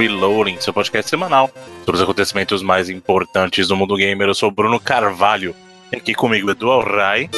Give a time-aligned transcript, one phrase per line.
[0.00, 1.50] Reloading, seu podcast semanal
[1.84, 4.28] sobre os acontecimentos mais importantes do mundo gamer.
[4.28, 5.54] Eu sou Bruno Carvalho,
[5.92, 7.28] e aqui comigo Edu Alray.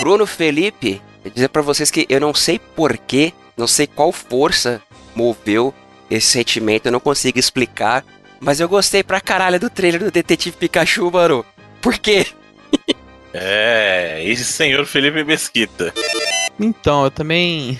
[0.00, 4.82] Bruno Felipe, vou dizer para vocês que eu não sei porquê, não sei qual força
[5.14, 5.72] moveu
[6.10, 8.04] esse sentimento, eu não consigo explicar,
[8.40, 11.44] mas eu gostei pra caralho do trailer do Detetive Pikachu, mano.
[11.80, 12.26] Por quê?
[13.40, 15.92] É, esse senhor Felipe Mesquita.
[16.58, 17.78] Então, eu também.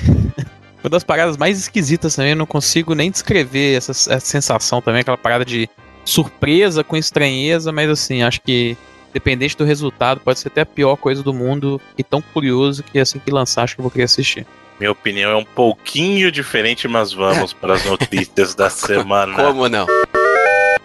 [0.88, 5.02] Uma das paradas mais esquisitas também, eu não consigo nem descrever essa, essa sensação também,
[5.02, 5.69] aquela parada de
[6.02, 8.74] surpresa com estranheza, mas assim, acho que
[9.13, 12.98] dependente do resultado, pode ser até a pior coisa do mundo e tão curioso que
[12.98, 14.46] assim que lançar, acho que eu vou querer assistir.
[14.80, 19.35] Minha opinião é um pouquinho diferente, mas vamos para as notícias da semana.
[19.35, 19.87] Como não?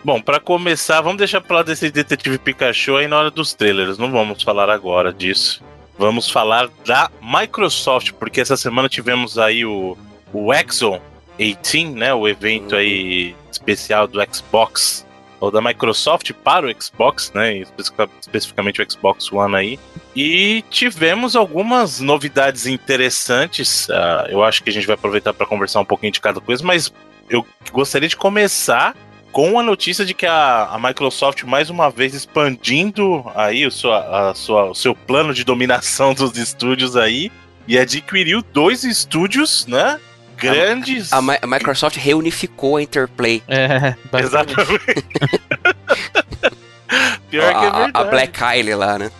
[0.04, 3.98] Bom, para começar, vamos deixar pra lá desse Detetive Pikachu aí na hora dos trailers.
[3.98, 5.64] Não vamos falar agora disso.
[5.98, 9.98] Vamos falar da Microsoft, porque essa semana tivemos aí o,
[10.34, 11.00] o Exo
[11.38, 12.14] 18, né?
[12.14, 15.06] O evento aí especial do Xbox,
[15.40, 17.58] ou da Microsoft para o Xbox, né?
[17.58, 19.80] especific- Especificamente o Xbox One aí.
[20.16, 23.90] E tivemos algumas novidades interessantes.
[23.90, 26.64] Ah, eu acho que a gente vai aproveitar para conversar um pouquinho de cada coisa,
[26.64, 26.92] mas
[27.30, 28.96] eu gostaria de começar
[29.34, 34.30] com a notícia de que a, a Microsoft mais uma vez expandindo aí o, sua,
[34.30, 37.32] a sua, o seu plano de dominação dos estúdios aí
[37.68, 40.00] e adquiriu dois estúdios, né?
[40.38, 41.12] Grandes.
[41.12, 43.42] A, Mi- a Microsoft reunificou a Interplay.
[43.48, 43.96] É.
[44.20, 45.04] Exatamente.
[47.30, 47.92] Pior que é a, verdade.
[47.94, 49.12] a Black Isle lá, né?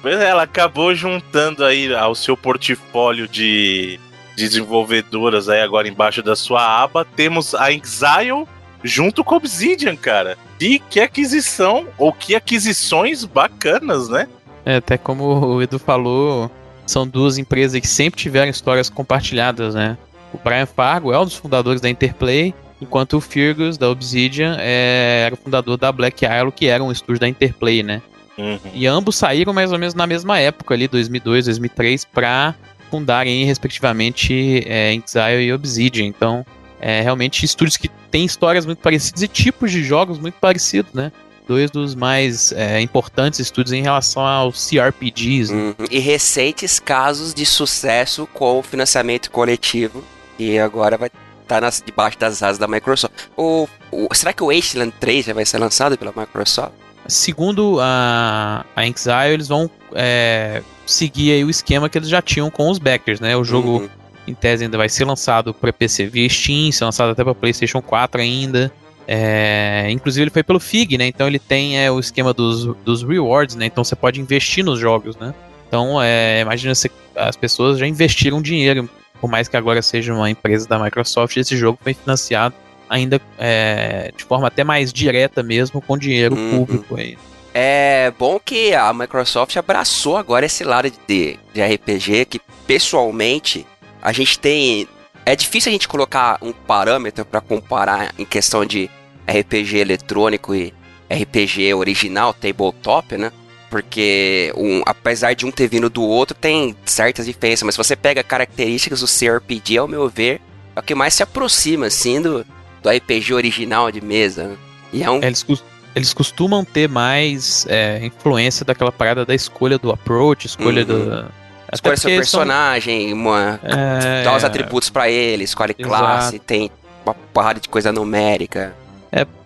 [0.00, 3.98] Pois é, ela acabou juntando aí ao seu portfólio de
[4.36, 7.04] desenvolvedoras aí agora embaixo da sua aba.
[7.04, 8.46] Temos a Exile
[8.82, 10.36] junto com Obsidian, cara.
[10.60, 14.28] E que aquisição, ou que aquisições bacanas, né?
[14.64, 16.50] É, até como o Edu falou,
[16.86, 19.96] são duas empresas que sempre tiveram histórias compartilhadas, né?
[20.32, 25.24] O Brian Fargo é um dos fundadores da Interplay, enquanto o Fergus, da Obsidian, é,
[25.26, 28.02] era o fundador da Black Isle, que era um estúdio da Interplay, né?
[28.38, 28.58] Uhum.
[28.72, 32.54] E ambos saíram mais ou menos na mesma época, ali, 2002, 2003, para
[32.90, 36.06] fundarem, respectivamente, é, Exile e Obsidian.
[36.06, 36.44] Então,
[36.80, 41.12] é realmente estúdios que têm histórias muito parecidas e tipos de jogos muito parecidos, né?
[41.46, 45.52] Dois dos mais é, importantes estúdios em relação aos CRPGs.
[45.52, 45.74] né?
[45.78, 45.86] Uhum.
[45.90, 50.02] E recentes casos de sucesso com o financiamento coletivo.
[50.38, 51.10] E agora vai
[51.42, 53.12] estar nas, debaixo das asas da Microsoft.
[53.36, 56.72] O, o- será que o Wasteland 3 já vai ser lançado pela Microsoft?
[57.08, 62.48] Segundo a, a Exile, eles vão é, seguir aí o esquema que eles já tinham
[62.50, 63.36] com os backers, né?
[63.36, 63.88] O jogo, Uhum.
[64.30, 67.82] Em tese, ainda vai ser lançado para PC via Steam, ser lançado até para PlayStation
[67.82, 68.72] 4 ainda.
[69.06, 71.06] É, inclusive ele foi pelo FIG, né?
[71.06, 73.66] Então ele tem é, o esquema dos, dos rewards, né?
[73.66, 75.34] Então você pode investir nos jogos, né?
[75.66, 78.88] Então, é, imagina se as pessoas já investiram dinheiro,
[79.20, 82.54] por mais que agora seja uma empresa da Microsoft, esse jogo foi financiado
[82.88, 86.58] ainda é, de forma até mais direta mesmo, com dinheiro Uhum.
[86.66, 87.16] público aí.
[87.54, 93.66] É bom que a Microsoft abraçou agora esse lado de, de RPG que pessoalmente
[94.02, 94.86] a gente tem.
[95.26, 98.90] É difícil a gente colocar um parâmetro para comparar em questão de
[99.28, 100.72] RPG eletrônico e
[101.10, 103.30] RPG original, tabletop, né?
[103.70, 107.62] Porque um, apesar de um ter vindo do outro, tem certas diferenças.
[107.64, 110.40] Mas se você pega características do CRPG, ao meu ver,
[110.74, 112.44] é o que mais se aproxima, assim, do,
[112.82, 114.44] do RPG original de mesa.
[114.48, 114.56] né?
[114.92, 115.20] E é um.
[115.22, 115.46] É, Eles,
[115.94, 120.86] eles costumam ter mais é, influência daquela parada da escolha do approach, escolha Uhum.
[121.26, 121.39] do.
[121.72, 125.88] Escolhe seu porque são- personagem, uma, é, dá os atributos pra ele, escolhe Exato.
[125.96, 126.70] classe, tem
[127.04, 128.74] uma porrada de coisa numérica.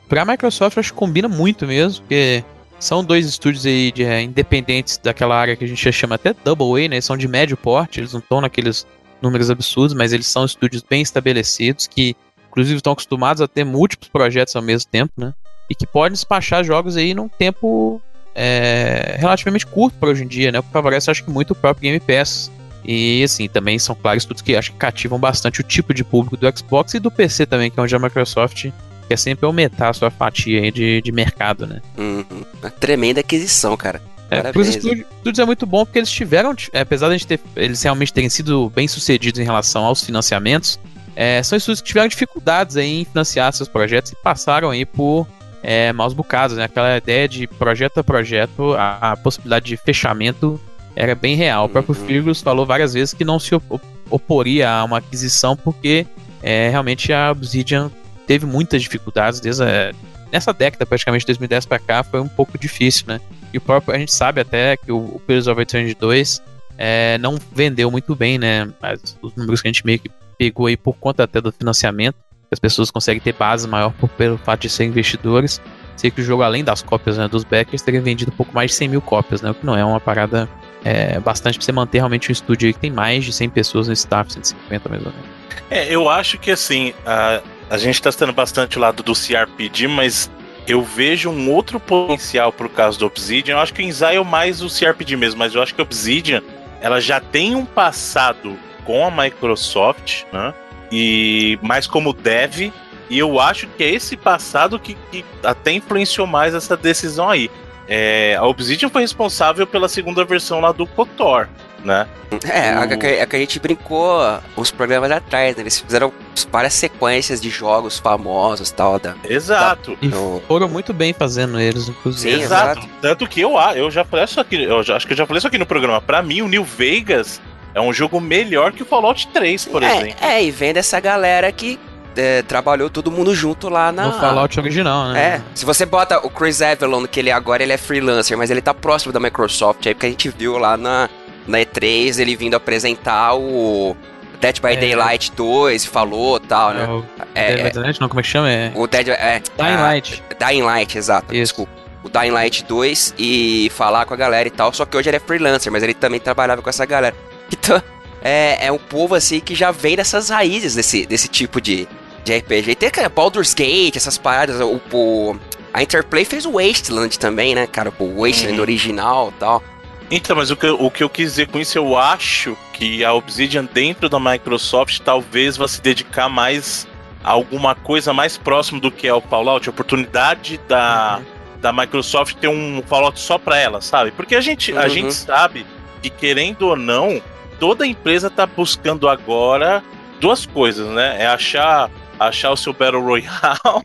[0.09, 2.45] Pra Microsoft, eu acho que combina muito mesmo, porque
[2.79, 6.35] são dois estúdios aí de, é, independentes daquela área que a gente já chama até
[6.45, 6.97] Double A, né?
[6.97, 8.87] Eles são de médio porte, eles não estão naqueles
[9.23, 12.15] números absurdos, mas eles são estúdios bem estabelecidos, que
[12.49, 15.33] inclusive estão acostumados a ter múltiplos projetos ao mesmo tempo, né?
[15.71, 18.01] E que podem despachar jogos aí num tempo
[18.35, 20.59] é, relativamente curto para hoje em dia, né?
[20.59, 22.51] O que favorece, acho que, muito o próprio Game Pass.
[22.85, 26.37] E, assim, também são, claro, estudos que acho que cativam bastante o tipo de público
[26.37, 28.67] do Xbox e do PC também, que é onde a Microsoft
[29.09, 31.81] quer sempre aumentar a sua fatia de, de mercado, né?
[31.97, 32.25] Uhum.
[32.61, 34.03] Uma tremenda aquisição, cara.
[34.31, 38.13] É, pros estúdios, é muito bom porque eles tiveram, é, apesar de ter, eles realmente
[38.13, 40.79] terem sido bem sucedidos em relação aos financiamentos,
[41.15, 45.27] é, são estúdios que tiveram dificuldades em financiar seus projetos e passaram aí por
[45.67, 46.65] é, maus bocados, né?
[46.65, 50.61] Aquela ideia de projeto a projeto, a, a possibilidade de fechamento
[50.95, 51.65] era bem real.
[51.65, 52.07] O próprio Uhum.
[52.07, 53.81] Firgus falou várias vezes que não se op-
[54.11, 56.07] oporia a uma aquisição porque
[56.43, 57.91] é, realmente a Obsidian
[58.27, 59.93] teve muitas dificuldades desde a,
[60.31, 63.21] nessa década, praticamente 2010 pra cá, foi um pouco difícil, né?
[63.53, 66.43] E o próprio, a gente sabe até que o, o Pillars of Eternity 2
[66.77, 68.69] é, não vendeu muito bem, né?
[68.83, 72.17] Mas os números que a gente meio que pegou aí por conta até do financiamento.
[72.55, 75.61] As pessoas conseguem ter base maior por, pelo fato de serem investidores.
[75.97, 78.71] Sei que o jogo, além das cópias né, dos backers, teria vendido um pouco mais
[78.71, 79.51] de 100 mil cópias, né?
[79.51, 80.49] O que não é uma parada
[80.85, 83.93] é, bastante pra você manter realmente um estúdio que tem mais de 100 pessoas no
[83.93, 85.27] staff, 150 mais ou menos.
[85.69, 89.89] É, eu acho que assim, a, a gente tá estando bastante o lado do CRPG,
[89.89, 90.31] mas
[90.69, 93.55] eu vejo um outro potencial pro caso do Obsidian.
[93.55, 96.41] Eu acho que o é mais o CRPG mesmo, mas eu acho que o Obsidian
[96.81, 100.55] ela já tem um passado com a Microsoft, né?
[100.91, 102.73] E mais como dev,
[103.11, 107.51] e eu acho que é esse passado que, que até influenciou mais essa decisão aí.
[107.87, 111.49] É, a Obsidian foi responsável pela segunda versão lá do KOTOR,
[111.85, 112.07] né?
[112.49, 112.83] É, o...
[112.85, 114.21] é, que, é que a gente brincou
[114.57, 115.63] os programas atrás, né?
[115.63, 116.11] Eles fizeram
[116.51, 118.99] várias sequências de jogos famosos tal.
[118.99, 119.97] Da, exato.
[120.01, 122.37] Da, e foram muito bem fazendo eles, inclusive.
[122.37, 122.79] Sim, exato.
[122.81, 122.89] exato.
[123.03, 125.39] Tanto que eu, eu já falei isso aqui, eu já, acho que eu já falei
[125.39, 126.01] isso aqui no programa.
[126.01, 127.41] Pra mim, o New Vegas
[127.75, 130.27] é um jogo melhor que o Fallout 3, por é, exemplo.
[130.27, 131.79] É, e vem dessa galera que
[132.17, 134.07] é, trabalhou todo mundo junto lá na.
[134.07, 135.21] No Fallout original, né?
[135.21, 135.43] É.
[135.55, 138.73] Se você bota o Chris Avalon, que ele agora ele é freelancer, mas ele tá
[138.73, 141.09] próximo da Microsoft, aí porque a gente viu lá na,
[141.47, 143.97] na E3 ele vindo apresentar o.
[144.41, 144.77] Dead by é.
[144.77, 147.03] Daylight 2 falou tal, né?
[147.35, 148.51] É, Dead by Daylight, não, como é que chama?
[148.51, 148.73] É...
[148.75, 149.09] O Dead.
[149.09, 150.23] É, Dying Light.
[150.39, 151.35] Dying Light, exato.
[151.35, 151.55] Isso.
[151.55, 151.73] Desculpa.
[152.03, 154.71] O Dying Light 2 e falar com a galera e tal.
[154.75, 157.17] Só que hoje ele é freelancer, mas ele também trabalhava com essa galera.
[157.55, 157.81] Então,
[158.23, 161.87] é, é um povo assim que já vem dessas raízes desse, desse tipo de,
[162.25, 162.71] de RPG.
[162.71, 165.37] E tem cara, Baldur's Gate, essas paradas, o, o,
[165.73, 167.93] a Interplay fez o Wasteland também, né, cara?
[167.99, 168.63] O Wasteland uhum.
[168.63, 169.63] original e tal.
[170.11, 173.13] Então, mas o que, o que eu quis dizer com isso, eu acho que a
[173.13, 176.87] Obsidian dentro da Microsoft talvez vá se dedicar mais
[177.23, 181.61] a alguma coisa mais próximo do que é o Fallout, a oportunidade da, uhum.
[181.61, 184.11] da Microsoft ter um Fallout só para ela, sabe?
[184.11, 184.79] Porque a gente, uhum.
[184.79, 185.67] a gente sabe
[186.03, 187.21] que, querendo ou não,
[187.59, 189.83] toda empresa tá buscando agora
[190.21, 191.23] duas coisas, né?
[191.23, 193.29] É achar achar o seu Battle Royale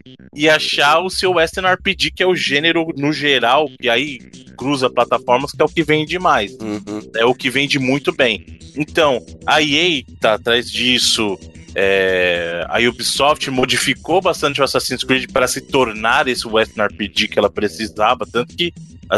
[0.36, 4.20] e achar o seu Western RPG, que é o gênero no geral, que aí
[4.58, 6.54] cruza plataformas, que é o que vende mais.
[6.54, 7.10] Uhum.
[7.16, 8.46] É o que vende muito bem.
[8.76, 11.38] Então, a EA tá atrás disso.
[11.76, 17.40] É, a Ubisoft modificou bastante o Assassin's Creed para se tornar esse Western RPG que
[17.40, 18.74] ela precisava, tanto que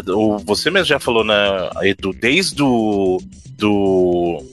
[0.08, 1.36] o, você mesmo já falou, né,
[1.82, 3.20] Edu, desde o
[3.58, 4.44] do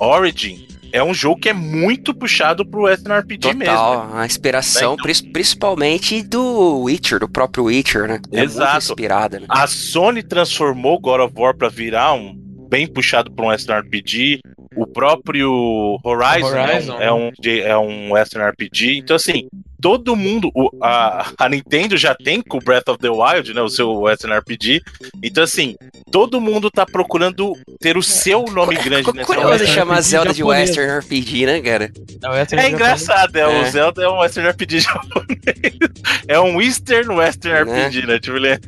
[0.00, 3.74] Origin, é um jogo que é muito puxado pro Western RPG Total, mesmo.
[3.74, 4.96] Total, a inspiração, né?
[5.00, 8.20] então, principalmente do Witcher, do próprio Witcher, né?
[8.32, 8.72] É exato.
[8.72, 9.46] muito inspirada, né?
[9.48, 14.40] A Sony transformou God of War pra virar um bem puxado para um Western RPG.
[14.76, 18.98] O próprio Horizon, Horizon é, um, é um Western RPG.
[18.98, 19.48] Então, assim,
[19.80, 20.50] todo mundo.
[20.54, 23.60] O, a, a Nintendo já tem com o Breath of the Wild, né?
[23.62, 24.82] O seu Western RPG.
[25.22, 25.76] Então, assim,
[26.10, 30.98] todo mundo tá procurando ter o seu nome grande nessa Curioso chamar Zelda de Western
[30.98, 31.92] RPG, né, cara?
[32.22, 33.46] É, é engraçado, é, é.
[33.46, 35.78] o Zelda é um Western RPG japonês.
[36.26, 37.86] É um Eastern Western né?
[37.86, 38.18] RPG, né?
[38.18, 38.58] Tipo, ele é...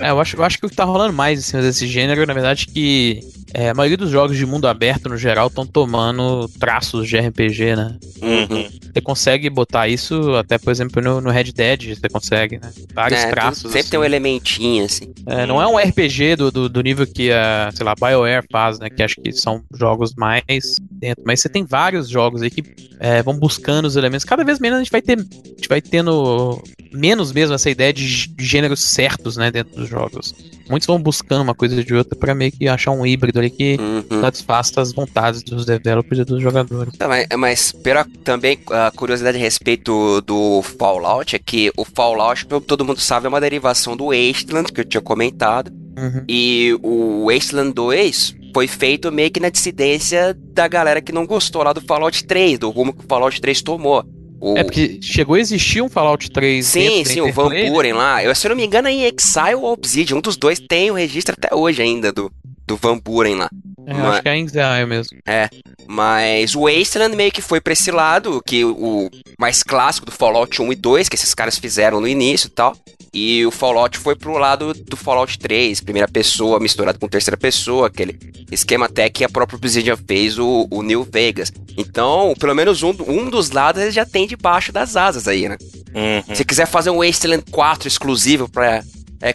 [0.00, 2.26] é, eu acho, eu acho que o que tá rolando mais em cima desse gênero,
[2.26, 3.20] na verdade, que
[3.54, 7.76] é, a maioria dos jogos de mundo aberto, no geral, estão tomando traços de RPG,
[7.76, 7.96] né?
[8.20, 8.68] Uhum.
[8.92, 12.70] Você consegue botar isso até, por exemplo, no, no Red Dead, você consegue, né?
[12.92, 13.62] Vários é, traços.
[13.62, 13.90] Sempre assim.
[13.90, 15.12] tem um elementinho, assim.
[15.26, 18.78] É, não é um RPG do, do, do, nível que a, sei lá, BioWare faz,
[18.78, 18.90] né?
[18.90, 21.22] Que acho que são jogos mais dentro.
[21.26, 22.62] Mas você tem vários jogos aí que
[23.00, 24.24] é, vão buscando os elementos.
[24.24, 25.18] Cada vez menos a gente vai ter.
[25.18, 29.50] A gente vai tendo menos mesmo essa ideia de gêneros certos, né?
[29.50, 30.34] Dentro dos jogos.
[30.68, 33.78] Muitos vão buscando uma coisa de outra para meio que achar um híbrido ali que
[33.80, 34.20] uhum.
[34.20, 36.92] satisfaça as vontades dos developers e dos jogadores.
[37.00, 42.84] mas, mas pela, também a curiosidade a respeito do Fallout é que o Fallout, todo
[42.84, 45.72] mundo sabe, é uma derivação do Wasteland, que eu tinha comentado.
[45.98, 46.24] Uhum.
[46.28, 51.62] E o Wasteland 2 foi feito meio que na dissidência da galera que não gostou
[51.62, 54.04] lá do Fallout 3, do rumo que o Fallout 3 tomou.
[54.40, 54.56] O...
[54.56, 56.64] É porque chegou a existir um Fallout 3.
[56.64, 58.22] Sim, sim, o Van Buren lá.
[58.22, 60.94] Eu, se eu não me engano, em Exile ou Obsidian, um dos dois tem o
[60.94, 62.30] registro até hoje ainda do,
[62.66, 63.50] do Van Buren lá.
[63.86, 65.18] É, mas, acho que é Exile mesmo.
[65.26, 65.48] É,
[65.86, 70.60] mas o Wasteland meio que foi pra esse lado, que o mais clássico do Fallout
[70.60, 72.76] 1 e 2, que esses caras fizeram no início e tal.
[73.12, 77.86] E o Fallout foi pro lado do Fallout 3, primeira pessoa misturado com terceira pessoa,
[77.86, 78.18] aquele
[78.50, 81.52] esquema até que a própria Obsidian fez o, o New Vegas.
[81.76, 85.56] Então, pelo menos um, um dos lados ele já tem debaixo das asas aí, né?
[85.94, 86.34] Uhum.
[86.34, 88.82] Se quiser fazer um Wasteland 4 exclusivo pra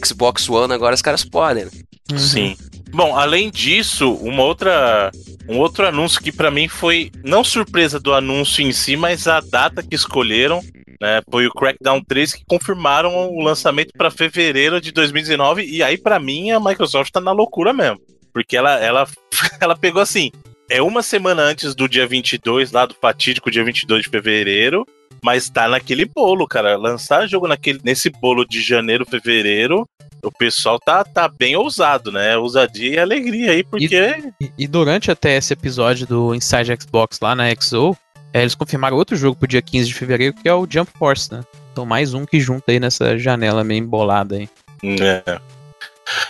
[0.05, 1.71] Xbox One, agora os caras podem, né?
[2.11, 2.17] Uhum.
[2.17, 2.57] Sim.
[2.93, 5.11] Bom, além disso, uma outra,
[5.49, 9.39] um outro anúncio que para mim foi não surpresa do anúncio em si, mas a
[9.39, 10.61] data que escolheram,
[11.01, 15.97] né, foi o Crackdown 3 que confirmaram o lançamento para fevereiro de 2019 e aí
[15.97, 17.99] para mim a Microsoft tá na loucura mesmo,
[18.33, 19.07] porque ela ela
[19.59, 20.31] ela pegou assim,
[20.69, 24.85] é uma semana antes do dia 22, lá do fatídico dia 22 de fevereiro,
[25.23, 26.77] mas tá naquele bolo, cara.
[26.77, 29.87] Lançar jogo naquele, nesse bolo de janeiro, fevereiro,
[30.23, 32.37] o pessoal tá, tá bem ousado, né?
[32.37, 34.31] Ousadia e alegria aí, porque.
[34.41, 37.95] E, e durante até esse episódio do Inside Xbox lá na XO,
[38.33, 41.31] é, eles confirmaram outro jogo pro dia 15 de fevereiro, que é o Jump Force,
[41.31, 41.41] né?
[41.71, 44.49] Então mais um que junta aí nessa janela meio embolada aí.
[44.83, 45.39] É.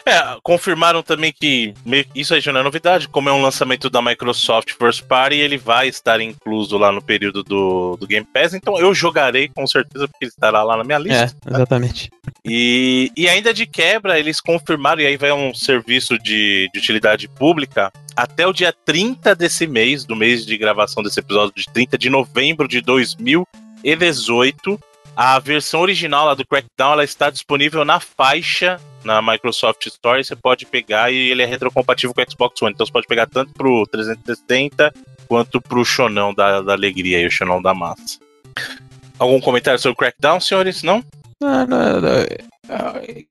[0.05, 1.73] É, confirmaram também que
[2.13, 5.57] isso aí já não é novidade, como é um lançamento da Microsoft First Party, ele
[5.57, 10.07] vai estar incluso lá no período do, do Game Pass, então eu jogarei com certeza,
[10.07, 11.35] porque ele estará lá na minha lista.
[11.45, 12.11] É, exatamente.
[12.45, 17.27] E, e ainda de quebra, eles confirmaram, e aí vai um serviço de, de utilidade
[17.27, 21.97] pública, até o dia 30 desse mês, do mês de gravação desse episódio, de 30
[21.97, 24.79] de novembro de 2018,
[25.15, 30.23] a versão original lá do Crackdown ela está disponível na faixa na Microsoft Store.
[30.23, 32.73] Você pode pegar e ele é retrocompatível com o Xbox One.
[32.73, 34.93] Então você pode pegar tanto pro 360
[35.27, 38.19] quanto pro Chonão da, da Alegria e o Chonão da Massa.
[39.17, 40.83] Algum comentário sobre o Crackdown, senhores?
[40.83, 41.03] Não?
[41.41, 42.09] Não, não, não.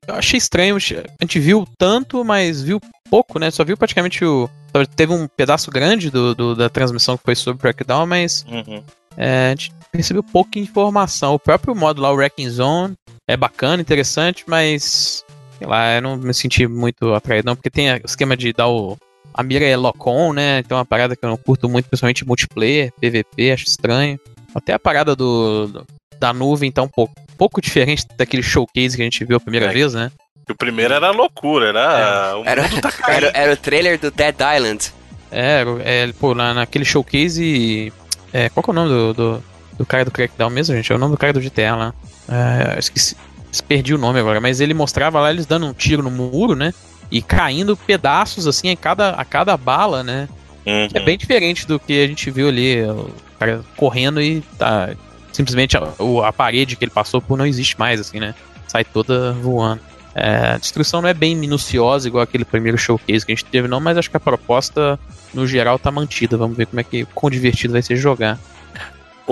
[0.07, 0.77] Eu achei estranho.
[0.77, 3.51] A gente viu tanto, mas viu pouco, né?
[3.51, 4.49] Só viu praticamente o.
[4.97, 8.45] Teve um pedaço grande do, do da transmissão que foi sobre o Crackdown, mas.
[8.49, 8.83] Uhum.
[9.17, 11.35] É, a gente recebeu pouca informação.
[11.35, 12.95] O próprio modo lá, o Wrecking Zone,
[13.27, 15.25] é bacana, interessante, mas.
[15.63, 18.67] Sei lá, eu não me senti muito atraído, não, porque tem o esquema de dar
[18.67, 18.99] o.
[19.33, 20.59] A mira é lock-on, né?
[20.59, 24.19] Então é uma parada que eu não curto muito, principalmente multiplayer, PVP, acho estranho.
[24.53, 25.87] Até a parada do, do
[26.19, 29.67] da nuvem tá um pouco, pouco diferente daquele showcase que a gente viu a primeira
[29.67, 29.69] é.
[29.73, 30.11] vez, né?
[30.51, 32.35] O primeiro era loucura, era.
[32.45, 32.51] É.
[32.51, 34.93] Era, tá era, era, o trailer do Dead Island.
[35.31, 37.93] É, é pô, na, naquele showcase.
[38.33, 39.45] É, qual que é o nome do, do,
[39.79, 40.93] do cara do Crackdown mesmo, gente?
[40.93, 41.95] É o nome do cara do GTA lá.
[42.29, 43.17] É, esqueci,
[43.61, 46.73] perdi o nome agora, mas ele mostrava lá eles dando um tiro no muro, né?
[47.11, 50.29] E caindo pedaços assim a cada, a cada bala, né?
[50.65, 50.89] Uhum.
[50.95, 54.91] É bem diferente do que a gente viu ali, o cara correndo e tá.
[55.33, 55.89] Simplesmente a,
[56.27, 58.35] a parede que ele passou por não existe mais, assim, né?
[58.69, 59.81] Sai toda voando.
[60.15, 63.67] É, a destruição não é bem minuciosa, igual aquele primeiro showcase que a gente teve,
[63.67, 64.99] não, mas acho que a proposta,
[65.33, 66.37] no geral, tá mantida.
[66.37, 68.39] Vamos ver como é que quão divertido vai ser jogar.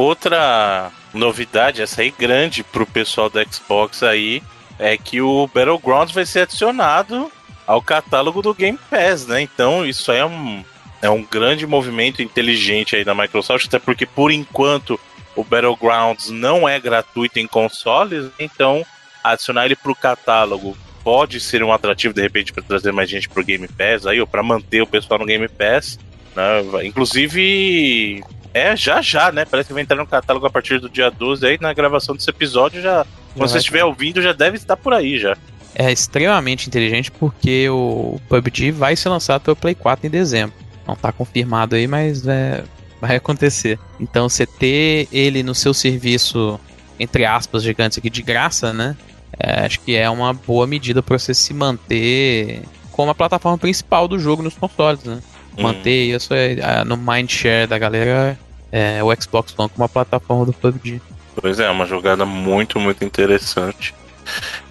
[0.00, 4.42] Outra novidade, essa aí grande pro pessoal do Xbox aí,
[4.78, 7.30] é que o Battlegrounds vai ser adicionado
[7.66, 9.42] ao catálogo do Game Pass, né?
[9.42, 10.64] Então isso aí é um,
[11.02, 14.98] é um grande movimento inteligente aí da Microsoft, até porque por enquanto
[15.36, 18.82] o Battlegrounds não é gratuito em consoles, então
[19.22, 23.44] adicionar ele pro catálogo pode ser um atrativo de repente para trazer mais gente pro
[23.44, 25.98] Game Pass aí ou para manter o pessoal no Game Pass,
[26.34, 26.86] né?
[26.86, 29.44] Inclusive é, já já, né?
[29.44, 32.30] Parece que vai entrar no catálogo a partir do dia 12 aí, na gravação desse
[32.30, 33.06] episódio já.
[33.34, 35.36] Quando você estiver ouvindo, já deve estar por aí já.
[35.74, 40.54] É extremamente inteligente porque o PUBG vai ser lançado pelo Play 4 em dezembro.
[40.86, 42.64] Não tá confirmado aí, mas é,
[43.00, 43.78] vai acontecer.
[44.00, 46.58] Então você ter ele no seu serviço,
[46.98, 48.96] entre aspas, gigantes aqui, de graça, né?
[49.38, 54.08] É, acho que é uma boa medida para você se manter como a plataforma principal
[54.08, 55.20] do jogo nos consoles, né?
[55.56, 55.62] Hum.
[55.62, 58.38] manter isso é, no mindshare da galera
[58.72, 61.00] é, o Xbox One como uma plataforma do PUBG.
[61.34, 63.94] Pois é, uma jogada muito, muito interessante.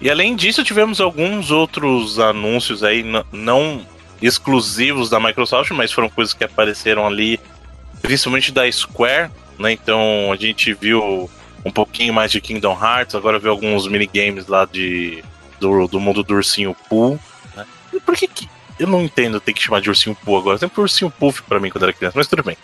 [0.00, 3.84] E além disso, tivemos alguns outros anúncios aí, não
[4.22, 7.40] exclusivos da Microsoft, mas foram coisas que apareceram ali,
[8.00, 9.72] principalmente da Square, né?
[9.72, 11.28] Então a gente viu
[11.64, 15.22] um pouquinho mais de Kingdom Hearts, agora viu alguns minigames lá de,
[15.58, 17.18] do, do mundo do Ursinho Pool.
[17.54, 17.66] Né?
[17.92, 18.48] E por que, que
[18.80, 20.58] eu não entendo ter que chamar de ursinho Poo agora.
[20.58, 22.56] Sempre ursinho Puff pra mim quando era criança, mas tudo bem.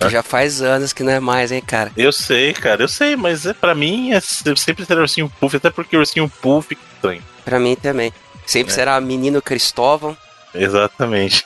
[0.00, 0.08] Né?
[0.08, 1.90] Já faz anos que não é mais, hein, cara?
[1.96, 5.70] Eu sei, cara, eu sei, mas é, pra mim é sempre será ursinho Puff, até
[5.70, 7.22] porque ursinho Puff fica estranho.
[7.44, 8.12] Pra mim também.
[8.46, 8.74] Sempre é.
[8.76, 10.16] será menino Cristóvão.
[10.54, 11.44] Exatamente.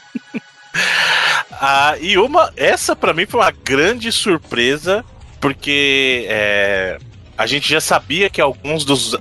[1.52, 2.52] ah, e uma.
[2.56, 5.04] Essa pra mim foi uma grande surpresa,
[5.40, 6.98] porque é,
[7.36, 9.18] a gente já sabia que alguns dos uh,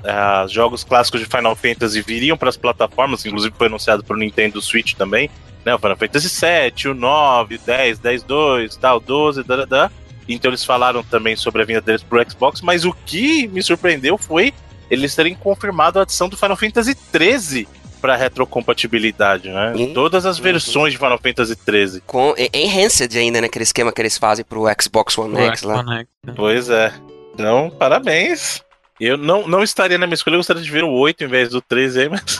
[0.47, 4.61] jogos clássicos de Final Fantasy viriam para as plataformas, inclusive foi anunciado para o Nintendo
[4.61, 5.29] Switch também,
[5.65, 5.75] né?
[5.75, 9.91] O Final Fantasy VII, o 9, 10, 10, 2, tal, 12, da, da.
[10.27, 14.17] Então eles falaram também sobre a vinda deles pro Xbox, mas o que me surpreendeu
[14.17, 14.53] foi
[14.89, 17.67] eles terem confirmado a adição do Final Fantasy 13
[17.99, 19.73] para retrocompatibilidade, né?
[19.75, 22.01] Em Todas as versões de Final Fantasy 13.
[22.01, 23.47] Com enhanced ainda, né?
[23.47, 25.79] Aquele esquema que eles fazem pro Xbox One X lá.
[25.79, 26.33] One X, né?
[26.35, 26.93] Pois é.
[27.35, 28.63] Então, parabéns.
[28.99, 31.49] Eu não, não estaria na minha escolha, eu gostaria de ver o 8 em vez
[31.49, 32.23] do 13 aí, mas.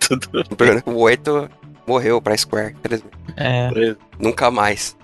[0.00, 0.82] Tudo bem.
[0.84, 1.48] O 8
[1.86, 3.16] morreu pra Square, infelizmente.
[3.36, 3.94] É.
[4.18, 4.96] Nunca mais.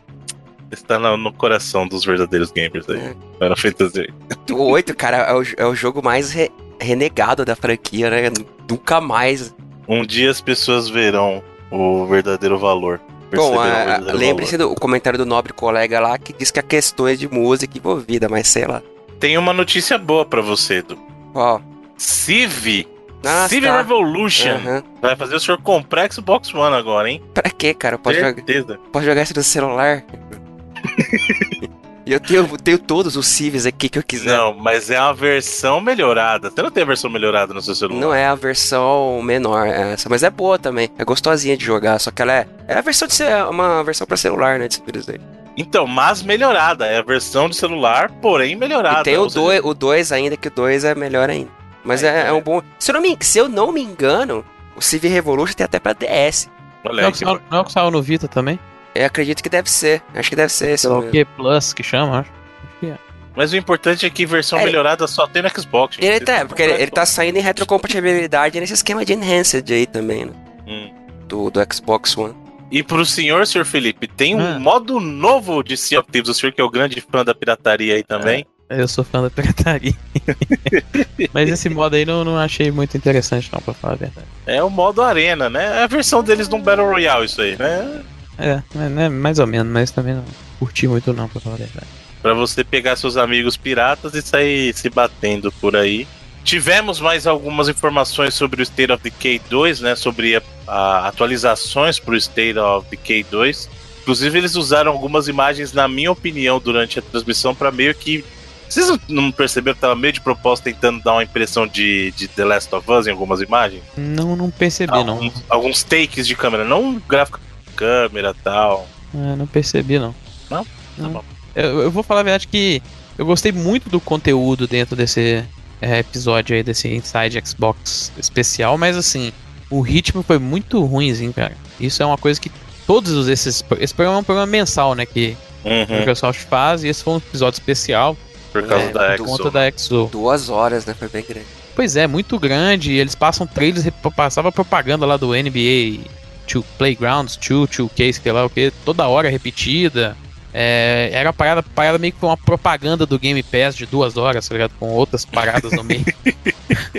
[0.73, 2.99] Está no, no, coração dos verdadeiros gamers aí.
[2.99, 3.17] É.
[3.39, 4.15] Final Fantasy.
[4.51, 6.51] O 8, cara, é o, é o jogo mais re,
[6.81, 8.33] renegado da franquia, né?
[8.69, 9.55] Nunca mais.
[9.87, 13.01] Um dia as pessoas verão o verdadeiro valor.
[13.35, 17.29] Bom, a- lembre-se do comentário do nobre colega lá que diz que há questões de
[17.29, 18.83] música envolvida, mas sei lá.
[19.23, 20.99] Tem uma notícia boa pra você, Edu.
[21.33, 21.61] Ó,
[21.97, 22.89] Civ.
[23.25, 23.77] Ah, Civ tá.
[23.77, 24.51] Revolution.
[24.51, 24.83] aham.
[25.01, 27.23] Vai fazer o senhor comprar Xbox One agora, hein?
[27.33, 27.97] pra quê, cara?
[27.97, 28.81] Pode, jogar, Certeza.
[28.91, 30.03] pode jogar isso no celular?
[32.05, 34.37] E eu tenho, tenho todos os Civis aqui que eu quiser.
[34.37, 36.51] Não, mas é uma versão melhorada.
[36.51, 38.01] Você não tem a versão melhorada no seu celular?
[38.01, 40.91] Não é a versão menor essa, mas é boa também.
[40.99, 44.05] É gostosinha de jogar, só que ela é, é a versão de ser uma versão
[44.05, 45.21] pra celular, né, de Civilization.
[45.57, 46.87] Então, mas melhorada.
[46.87, 49.01] É a versão de celular, porém melhorada.
[49.01, 51.51] E tem o seja, 2 o dois ainda, que o 2 é melhor ainda.
[51.85, 52.41] Mas É, é, então é um é.
[52.41, 52.63] bom.
[52.79, 54.45] Se eu, não me, se eu não me engano,
[54.77, 56.49] o Civ Revolution tem até pra DS.
[56.85, 58.59] Olha Não é aí, o que saiu- não é o que saiu no Vita também?
[58.95, 60.03] Eu acredito que deve ser.
[60.15, 60.87] Acho que deve ser esse.
[60.87, 62.31] O que, Plus que chama, acho.
[62.31, 62.99] Acho que é.
[63.35, 65.97] Mas o importante é que versão É, melhorada só tem no Xbox.
[65.97, 66.05] gente.
[66.05, 69.87] Ele Vocês tá, porque ele, ele tá saindo em retrocompatibilidade nesse esquema de Enhanced aí
[69.87, 70.33] também, né?
[70.67, 70.93] Hum.
[71.27, 72.35] Do, do Xbox One.
[72.73, 74.59] E pro senhor, senhor Felipe, tem um Ah.
[74.59, 76.31] modo novo de Sea of Thieves.
[76.31, 78.47] O senhor que é o grande fã da pirataria aí também.
[78.71, 79.93] Eu sou fã da pirataria.
[81.35, 84.27] Mas esse modo aí não, não achei muito interessante, não, pra falar a verdade.
[84.47, 85.81] É, o modo arena, né?
[85.81, 88.03] É a versão deles de um Battle Royale, isso aí, né?
[88.39, 90.25] É, é, né, mais ou menos, mas também não
[90.59, 91.87] curti muito, não, pra falar a verdade.
[92.23, 96.09] Pra você pegar seus amigos piratas e sair se batendo por aí.
[96.45, 99.95] Tivemos mais algumas informações sobre o State of Decay 2, né?
[99.95, 103.69] Sobre a, a- atualizações pro State of Decay 2.
[104.03, 108.25] Inclusive, eles usaram algumas imagens, na minha opinião, durante a transmissão, pra meio que.
[108.69, 112.45] Vocês não- perceberam que tava meio de propósito tentando dar uma impressão de, de The
[112.45, 113.83] Last of Us em algumas imagens?
[113.97, 115.11] Não, não percebi, não.
[115.15, 118.89] alguns, alguns takes de câmera, não gráfico de câmera e tal.
[119.15, 120.15] É, não percebi, não.
[120.51, 120.65] Não?
[120.65, 121.11] Tá Não.
[121.11, 121.25] bom.
[121.55, 122.83] Eu, eu vou falar a verdade que
[123.19, 125.45] eu gostei muito do conteúdo dentro desse
[125.83, 129.33] é, episódio aí, desse Inside Xbox especial, mas assim,
[129.69, 131.57] o ritmo foi muito ruimzinho, cara.
[131.81, 132.51] Isso é uma coisa que
[132.87, 133.65] todos os- esses.
[133.81, 135.05] Esse programa é um programa mensal, né?
[135.05, 138.17] Que a Uhum, Microsoft faz, e esse foi um episódio especial
[138.53, 139.25] por causa É, da por Exo.
[139.25, 140.09] conta da Exo.
[140.11, 140.95] Duas horas, né?
[140.99, 141.47] Foi bem grande.
[141.75, 142.93] Pois é, muito grande.
[142.93, 146.01] e Eles passam trailers, passava propaganda lá do NBA
[146.47, 150.17] two, Playgrounds 2, 2K, sei lá o que, toda hora repetida.
[150.55, 154.47] É, era uma parada, parada meio que uma propaganda do Game Pass de duas horas,
[154.47, 154.73] tá ligado?
[154.79, 156.05] Com outras paradas no meio.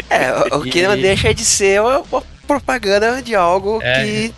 [0.09, 4.03] É, o, o que não E- deixa de ser uma, uma propaganda de algo É.
[4.03, 4.33] que.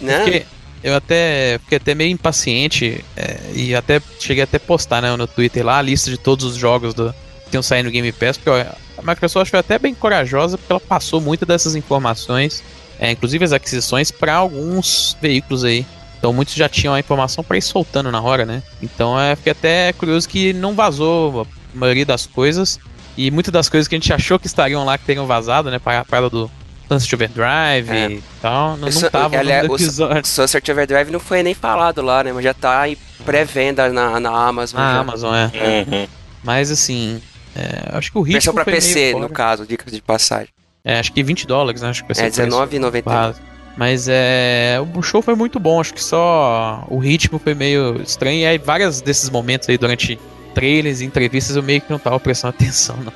[0.00, 0.44] Né?
[0.82, 5.26] Eu até fiquei até meio impaciente é, e até cheguei até a postar né, no
[5.26, 7.14] Twitter lá a lista de todos os jogos do,
[7.50, 8.56] que iam sair no Game Pass, porque ó,
[8.98, 12.62] a Microsoft foi até bem corajosa porque ela passou muitas dessas informações,
[12.98, 15.86] é, inclusive as aquisições, para alguns veículos aí.
[16.24, 18.62] Então muitos já tinham a informação para ir soltando na hora, né?
[18.82, 21.46] Então é, fiquei até curioso que não vazou a
[21.78, 22.80] maioria das coisas.
[23.14, 25.78] E muitas das coisas que a gente achou que estariam lá que teriam vazado, né?
[25.78, 26.50] Para a parada do
[26.88, 28.10] Sunset Overdrive É.
[28.10, 30.26] e tal, não, não tava aliás, no o- episódio.
[30.26, 32.32] Sunset Overdrive não foi nem falado lá, né?
[32.32, 34.80] Mas já tá em pré-venda na, na Amazon.
[34.80, 35.00] Na já.
[35.00, 35.50] Amazon, é.
[35.86, 36.06] Uhum.
[36.42, 37.20] Mas assim,
[37.54, 40.48] é, acho que o ritmo Versão pra PC, no caso, dicas de passagem.
[40.82, 41.90] É, acho que 20 dólares, né?
[41.90, 43.02] Acho que vai ser É o preço R$19,99.
[43.02, 43.40] base.
[43.76, 48.40] Mas é, o show foi muito bom, acho que só o ritmo foi meio estranho.
[48.40, 50.18] E aí vários desses momentos aí durante
[50.54, 53.12] trailers e entrevistas eu meio que não tava prestando atenção, não.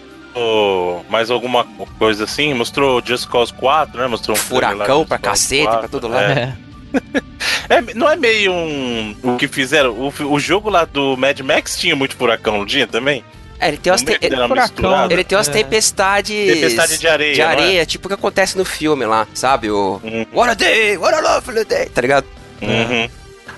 [1.08, 1.64] Mais alguma
[1.98, 2.54] coisa assim?
[2.54, 4.06] Mostrou Just Cause 4, né?
[4.06, 5.80] Mostrou um lá Furacão pra cacete, 4.
[5.80, 6.32] pra todo lado.
[6.32, 6.56] É.
[6.92, 7.28] É.
[7.70, 9.14] É, não é meio um.
[9.22, 9.90] O que fizeram?
[9.90, 13.22] O, o jogo lá do Mad Max tinha muito furacão, não tinha também?
[13.60, 15.12] É, ele tem umas, te- ele, misturada.
[15.12, 15.52] ele tem umas É.
[15.52, 16.54] tempestades.
[16.54, 17.34] Tempestade de areia.
[17.34, 17.44] de é?
[17.44, 19.70] areia, tipo o que acontece no filme lá, sabe?
[19.70, 20.26] O Uhum.
[20.32, 22.26] What a day, what a lovely day, tá ligado?
[22.62, 23.08] Uhum.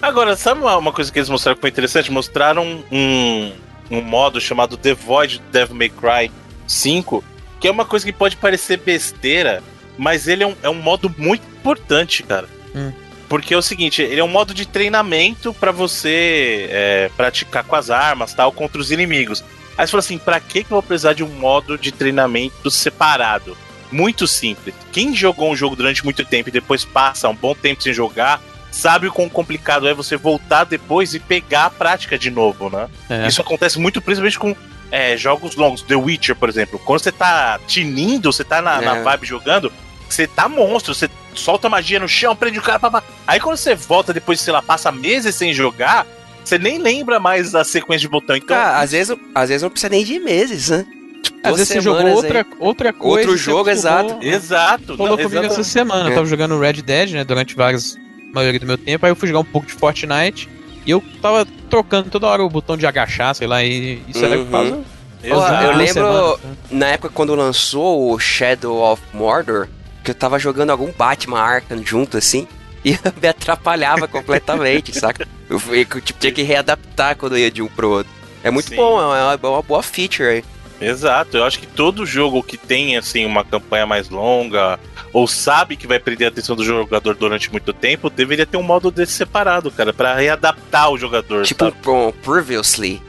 [0.00, 2.10] Agora, sabe uma, coisa que eles mostraram que foi interessante?
[2.10, 3.52] Mostraram um,
[3.90, 6.30] um modo chamado The Void Devil May Cry
[6.66, 7.22] 5,
[7.60, 9.62] que é uma coisa que pode parecer besteira,
[9.98, 12.48] mas ele é um, é um modo muito importante, cara.
[12.74, 12.90] Hum.
[13.28, 17.76] Porque é o seguinte, ele é um modo de treinamento pra você é, praticar com
[17.76, 19.44] as armas tal contra os inimigos.
[19.80, 22.70] Aí você fala assim, pra que que eu vou precisar de um modo de treinamento
[22.70, 23.56] separado?
[23.90, 24.74] Muito simples.
[24.92, 28.42] Quem jogou um jogo durante muito tempo e depois passa um bom tempo sem jogar,
[28.70, 32.90] sabe o quão complicado é você voltar depois e pegar a prática de novo, né?
[33.08, 33.26] É.
[33.26, 34.54] Isso acontece muito principalmente com
[34.90, 35.80] é, jogos longos.
[35.80, 36.78] The Witcher, por exemplo.
[36.78, 39.02] Quando você tá tinindo, você tá na, na É.
[39.02, 39.72] vibe jogando,
[40.06, 43.02] você tá monstro, você solta magia no chão, prende o cara, papá.
[43.26, 46.06] Aí quando você volta depois, sei lá, passa meses sem jogar,
[46.50, 48.36] você nem lembra mais da sequência de botão.
[48.36, 50.84] Então, Cara, às vezes, às vezes não precisa nem de meses, né?
[51.22, 52.12] Tipo, Às vezes você jogou aí.
[52.12, 53.28] outra, outra coisa.
[53.28, 54.18] Outro jogo, exato.
[54.22, 54.96] exato.
[54.96, 55.52] Falou não, comigo exatamente.
[55.52, 56.08] essa semana.
[56.08, 56.14] Eu É.
[56.14, 57.24] tava jogando Red Dead, né?
[57.24, 57.96] Durante várias.
[58.32, 59.04] maioria do meu tempo.
[59.04, 60.48] Aí eu fui jogar um pouco de Fortnite.
[60.86, 63.62] E eu tava trocando toda hora o botão de agachar, sei lá.
[63.64, 64.44] E isso era Uhum.
[64.44, 64.78] por causa.
[65.22, 65.64] Ó, Exato.
[65.64, 66.50] eu lembro- semanas, né?
[66.70, 69.66] Na época quando lançou o Shadow of Mordor,
[70.04, 72.46] que eu tava jogando algum Batman Arkham junto assim.
[72.84, 75.26] E me atrapalhava completamente, saca?
[75.48, 75.58] Eu,
[76.00, 78.12] tipo, tinha que readaptar quando ia de um pro outro.
[78.42, 78.76] É muito Sim.
[78.76, 80.44] bom, é uma, é uma boa feature aí.
[80.80, 84.80] Exato, eu acho que todo jogo que tem assim uma campanha mais longa
[85.12, 88.62] ou sabe que vai prender a atenção do jogador durante muito tempo, deveria ter um
[88.62, 91.44] modo desse separado, cara, pra readaptar o jogador.
[91.44, 91.76] Tipo sabe?
[91.90, 93.02] um Previously.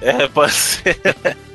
[0.00, 0.98] É, pode ser.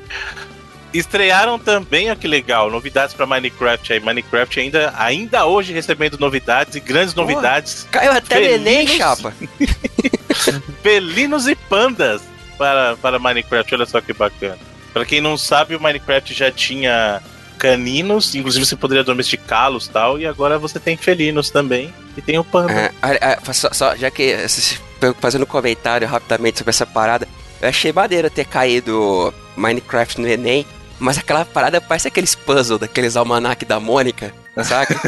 [0.94, 3.98] Estrearam também, ó que legal, novidades pra Minecraft aí.
[4.00, 7.26] Minecraft ainda, ainda hoje recebendo novidades e grandes Porra.
[7.32, 7.86] novidades.
[7.90, 9.34] Caiu até neném, chapa.
[10.82, 12.22] Felinos e pandas
[12.56, 14.58] para, para Minecraft, olha só que bacana.
[14.92, 17.20] Pra quem não sabe, o Minecraft já tinha
[17.58, 22.38] caninos, inclusive você poderia domesticá-los e tal, e agora você tem felinos também, e tem
[22.38, 22.92] o panda.
[23.02, 24.36] Ah, ah, só, só- já que
[25.20, 27.26] fazendo um comentário rapidamente sobre essa parada,
[27.60, 30.66] eu achei maneiro ter caído Minecraft no Enem,
[31.04, 34.98] mas aquela parada parece aqueles puzzles daqueles almanac da Mônica, saca?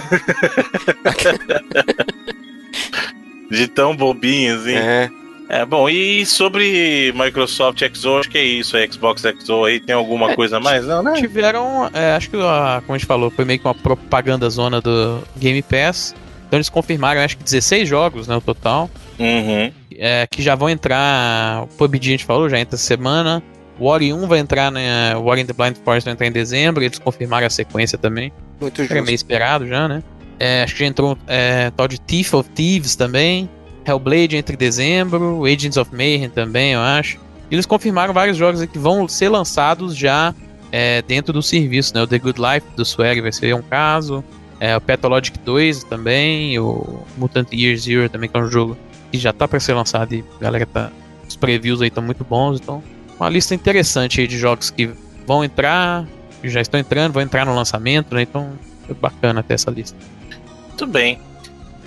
[3.50, 4.76] De tão bobinhos, hein?
[4.76, 5.10] é.
[5.48, 9.94] É, bom, e sobre Microsoft XO, acho que é isso, a Xbox XO aí, tem
[9.94, 10.84] alguma É, coisa a mais?
[10.84, 11.12] Não, né?
[11.12, 14.80] Tiveram, é, acho que, a- como a gente falou, foi meio que uma propaganda zona
[14.80, 16.16] do Game Pass.
[16.48, 18.90] Então eles confirmaram, acho que 16 jogos, né, o total.
[19.20, 19.70] Uhum.
[19.96, 21.62] é, que já vão entrar.
[21.62, 23.40] O PUBG a gente falou, já entra essa semana.
[23.78, 25.14] O Ori 1 vai entrar, né?
[25.16, 26.82] O Ori in the Blind Forest vai entrar em dezembro.
[26.82, 28.32] Eles confirmaram a sequência também.
[28.60, 29.04] Muito Era justo.
[29.04, 30.02] meio esperado já, né?
[30.38, 33.48] É, acho que já entrou é, tal de Thief of Thieves também.
[33.86, 35.44] Hellblade entre dezembro.
[35.44, 37.18] Agents of Mayhem também, eu acho.
[37.50, 40.34] E eles confirmaram vários jogos aí que vão ser lançados já
[40.72, 42.02] é, dentro do serviço, né?
[42.02, 44.24] O The Good Life do Swear vai ser um caso.
[44.58, 46.58] É, o Pathologic 2 também.
[46.58, 48.76] O Mutant Year Zero também, que é um jogo
[49.12, 50.90] que já tá para ser lançado e a galera tá.
[51.28, 52.82] Os previews aí estão muito bons, então.
[53.18, 54.90] Uma lista interessante aí de jogos que
[55.26, 56.06] vão entrar,
[56.40, 58.22] que já estão entrando, vão entrar no lançamento, né?
[58.22, 58.52] Então
[58.88, 59.96] é bacana ter essa lista.
[60.68, 61.18] Muito bem.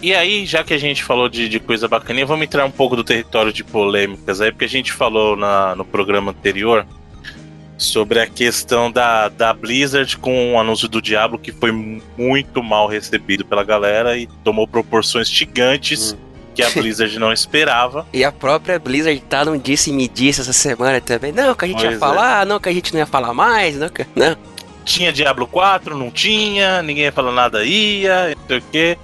[0.01, 2.95] E aí, já que a gente falou de, de coisa bacaninha, vamos entrar um pouco
[2.95, 6.85] do território de polêmicas aí, porque a gente falou na, no programa anterior
[7.77, 12.87] sobre a questão da, da Blizzard com o anúncio do Diablo, que foi muito mal
[12.87, 16.15] recebido pela galera e tomou proporções gigantes
[16.59, 18.05] que a Blizzard não esperava.
[18.11, 21.31] E a própria Blizzard tá num disse-me-disse essa semana também.
[21.31, 21.99] Não, que a gente Pois ia é.
[21.99, 24.05] falar, não, que a gente não ia falar mais, não, que...
[24.15, 24.35] não.
[24.85, 28.97] tinha Diablo 4, não tinha, ninguém ia falar nada, ia, não sei o quê.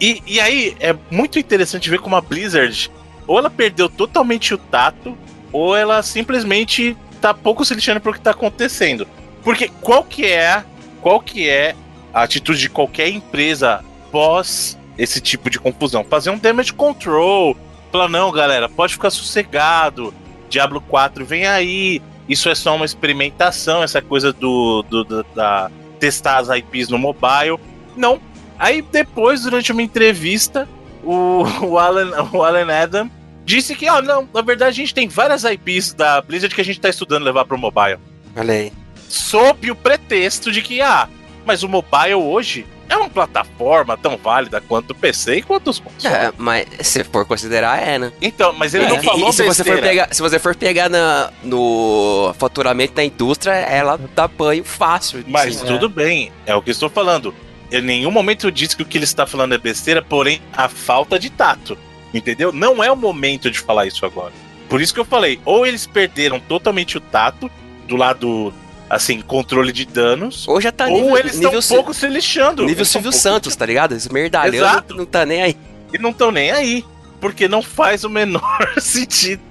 [0.00, 2.90] E, e aí é muito interessante ver como a Blizzard,
[3.26, 5.16] ou ela perdeu totalmente o tato,
[5.52, 9.06] ou ela simplesmente tá pouco se lixando pro que tá acontecendo.
[9.42, 10.64] Porque qual que é,
[11.00, 11.74] qual que é
[12.12, 16.04] a atitude de qualquer empresa pós esse tipo de confusão?
[16.04, 17.56] Fazer um damage control.
[17.92, 20.14] Falar, não, galera, pode ficar sossegado.
[20.48, 22.00] Diablo 4 vem aí.
[22.28, 26.98] Isso é só uma experimentação, essa coisa do, do- do- da testar as IPs no
[26.98, 27.58] mobile.
[27.96, 28.20] Não.
[28.58, 30.68] Aí depois, durante uma entrevista,
[31.02, 33.10] o, o, Alan, o Alan Adam
[33.44, 36.64] disse que, ó, não, na verdade a gente tem várias IPs da Blizzard que a
[36.64, 37.98] gente tá estudando levar pro mobile.
[38.36, 38.72] Olha aí.
[39.08, 41.08] Sob o pretexto de que, ah,
[41.44, 45.78] mas o mobile hoje é uma plataforma tão válida quanto o PC e quanto os
[45.78, 46.04] consoles.
[46.04, 48.12] É, mas se for considerar, é, né?
[48.20, 50.54] Então, mas ele É, não e- falou e se você for pegar, se você for
[50.54, 55.24] pegar na, no faturamento da indústria, ela dá banho fácil.
[55.28, 57.34] Mas tudo bem, é o que estou falando.
[57.72, 60.68] Em nenhum momento eu disse que o que ele está falando é besteira, porém a
[60.68, 61.78] falta de tato.
[62.12, 62.52] Entendeu?
[62.52, 64.32] Não é o momento de falar isso agora.
[64.68, 67.48] Por isso que eu falei, ou eles perderam totalmente o tato
[67.86, 68.52] do lado,
[68.90, 72.66] assim, controle de danos, Ou já tá ou nível, eles estão um pouco se lixando.
[72.66, 73.94] nível Silvio um Santos, tá ligado?
[73.94, 74.94] Esmerdalhando, Exato.
[74.96, 75.56] não tá nem aí.
[75.94, 76.84] E não estão nem aí.
[77.20, 78.42] Porque não faz o menor
[78.80, 79.42] sentido.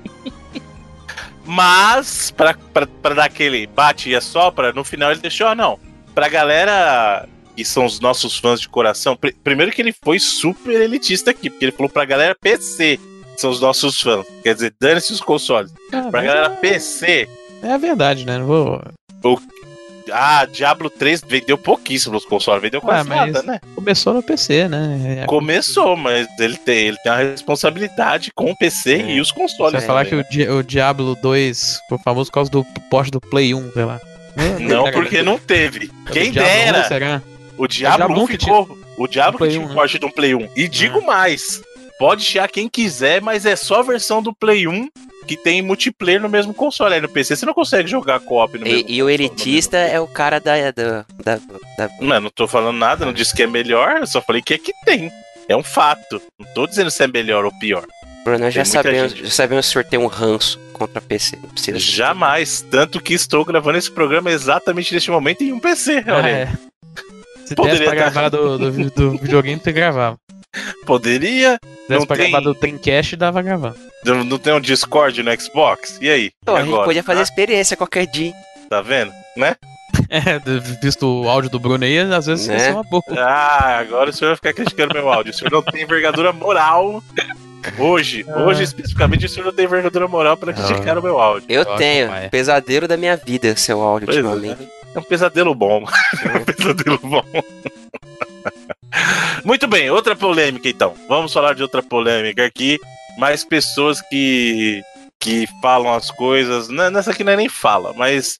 [1.46, 5.80] Mas, pra, pra, pra dar aquele bate e assopra, no final ele deixou, ah, não.
[6.14, 10.80] Pra galera que são os nossos fãs de coração, pri- primeiro que ele foi super
[10.82, 12.98] elitista aqui, porque ele falou pra galera PC,
[13.36, 14.26] que são os nossos fãs.
[14.44, 15.74] Quer dizer, dane-se os consoles.
[15.92, 17.28] Ah, Pra galera PC,
[17.64, 18.38] é a verdade, né?
[18.38, 18.82] Não vou.
[20.12, 23.60] Ah, Diablo 3 vendeu pouquíssimo nos consoles, vendeu quase Ah, mas- nada, né?
[23.76, 25.20] Começou no PC, né?
[25.22, 29.12] É, Começou, mas ele tem, ele tem uma responsabilidade com o PC É.
[29.12, 29.74] e os Você consoles.
[29.74, 33.12] vai falar que também, o, Di- o Diablo 2 foi famoso por causa do porte
[33.12, 34.00] do Play 1, sei lá.
[34.60, 35.92] Não, porque não teve.
[36.12, 36.88] Quem O Diablo 1, dera.
[36.88, 37.22] será?
[37.58, 38.80] O Diablo Diablo 1 um que ficou.
[38.98, 39.76] O Diablo do Play que tinha 1, um né?
[39.76, 40.50] porte de um Play 1.
[40.56, 41.62] E digo mais:
[42.00, 44.90] pode chiar quem quiser, mas é só a versão do Play 1
[45.30, 46.96] que tem multiplayer no mesmo console.
[46.96, 49.78] Aí no PC você não consegue jogar co-op no mesmo E, e o console, elitista
[49.78, 50.72] é o cara da.
[50.72, 51.36] da, da,
[51.78, 54.56] da- Não, não tô falando nada, não disse que é melhor, eu só falei que
[54.56, 55.12] é que tem.
[55.48, 56.20] É um fato.
[56.40, 57.86] Não tô dizendo se é melhor ou pior.
[58.24, 59.26] Bruno, nós já sabemos, gente.
[59.26, 61.38] já sabemos sortear um ranço contra PC.
[61.76, 62.62] Jamais.
[62.70, 66.04] Tanto que estou gravando esse programa exatamente neste momento em um PC.
[66.08, 66.50] Ah, Olha é.
[67.46, 70.20] Se Poderia desse pra gravar do, do, do videogame, tu gravava.
[70.86, 71.60] Poderia.
[71.64, 73.76] Se Não tivesse pra tem- gravar do Dreamcast, dava pra gravar.
[74.06, 75.98] Não não tem um Discord no Xbox?
[76.02, 76.32] E aí?
[76.46, 78.34] Pô, E a gente podia fazer experiência qualquer dia.
[78.70, 79.12] Tá vendo?
[79.36, 79.56] Né?
[80.12, 80.40] É,
[80.82, 82.56] visto o áudio do Bruno aí, às vezes Né?
[82.58, 83.04] isso é uma boa.
[83.12, 85.32] Ah, agora o senhor vai ficar criticando meu áudio.
[85.32, 87.04] O senhor não tem envergadura moral.
[87.78, 88.44] Hoje, Ah.
[88.44, 91.46] hoje especificamente, o senhor não tem envergadura moral pra criticar o meu áudio.
[91.50, 92.10] Eu Ótimo, tenho.
[92.32, 94.22] Pesadelo da minha vida, seu áudio, Pois é.
[94.22, 94.64] ultimamente.
[94.64, 95.86] É um pesadelo bom.
[96.26, 97.24] É um pesadelo bom.
[99.46, 100.94] Muito bem, outra polêmica então.
[101.08, 102.80] Vamos falar de outra polêmica aqui.
[103.18, 104.82] Mais pessoas que,
[105.20, 106.70] que falam as coisas.
[106.70, 108.40] Nessa aqui não é nem fala, mas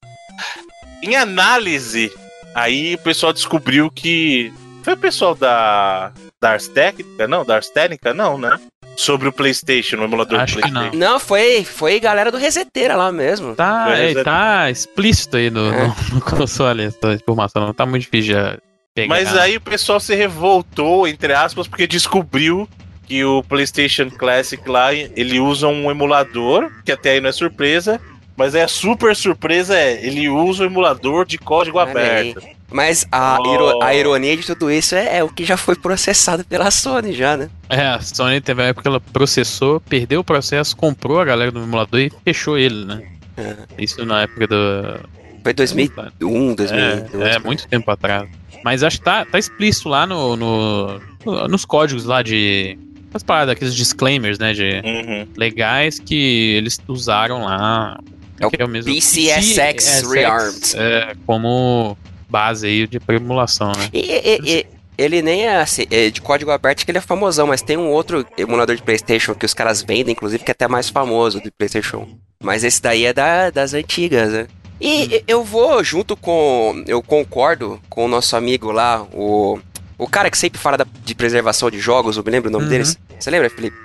[1.04, 2.12] em análise,
[2.54, 4.54] aí o pessoal descobriu que.
[4.84, 6.12] Foi o pessoal da.
[6.42, 7.28] Da Ars Técnica?
[7.28, 8.14] Não, da Ars Técnica?
[8.14, 8.58] Não, né?
[9.00, 10.98] Sobre o PlayStation, o emulador Acho do que PlayStation.
[10.98, 13.56] Não, foi, foi galera do Reseteira lá mesmo.
[13.56, 15.88] Tá, é, tá explícito aí no, É.
[15.88, 18.60] no, no console essa informação, não tá muito difícil de
[18.94, 19.08] pegar.
[19.08, 22.68] Mas aí o pessoal se revoltou, entre aspas, porque descobriu
[23.06, 28.02] que o PlayStation Classic lá, ele usa um emulador, que até aí não é surpresa,
[28.36, 32.42] mas é a super surpresa é, ele usa o emulador de código Olha aberto.
[32.72, 33.54] Mas a, Oh.
[33.54, 37.14] iro- a ironia de tudo isso é, é o que já foi processado pela Sony
[37.14, 37.50] já, né?
[37.70, 41.52] É, a Sony teve uma época que ela processou, perdeu o processo, comprou a galera
[41.52, 43.02] do emulador e fechou ele, né?
[43.38, 43.56] É.
[43.78, 45.00] Isso na época do.
[45.44, 47.24] Foi 2001, 2002.
[47.24, 48.30] É, é, muito tempo atrás.
[48.64, 52.78] Mas acho que tá, tá explícito lá no, no- no- nos códigos lá de.
[53.14, 54.54] As paradas, aqueles disclaimers, né?
[54.54, 55.28] De Uhum.
[55.36, 57.98] legais que eles usaram lá.
[58.40, 60.76] É o que mesmo- PCSX PCSX, Rearmed.
[60.78, 61.98] É, como
[62.30, 63.90] base aí de emulação, né?
[63.94, 64.66] E, e- e-
[64.98, 67.88] ele nem é, assim, é de código aberto que ele é famosão, mas tem um
[67.90, 71.50] outro emulador de PlayStation que os caras vendem, inclusive, que é até mais famoso do
[71.54, 72.00] PlayStation.
[72.00, 72.18] 1.
[72.44, 74.48] Mas esse daí é da- das antigas, né?
[74.80, 76.84] E e- eu vou junto com.
[76.88, 79.58] Eu concordo com o nosso amigo lá, o.
[79.98, 82.64] O cara que sempre fala da- de preservação de jogos, eu me lembro o nome
[82.66, 82.70] Uhum.
[82.70, 82.98] deles.
[83.20, 83.76] Você lembra, Felipe?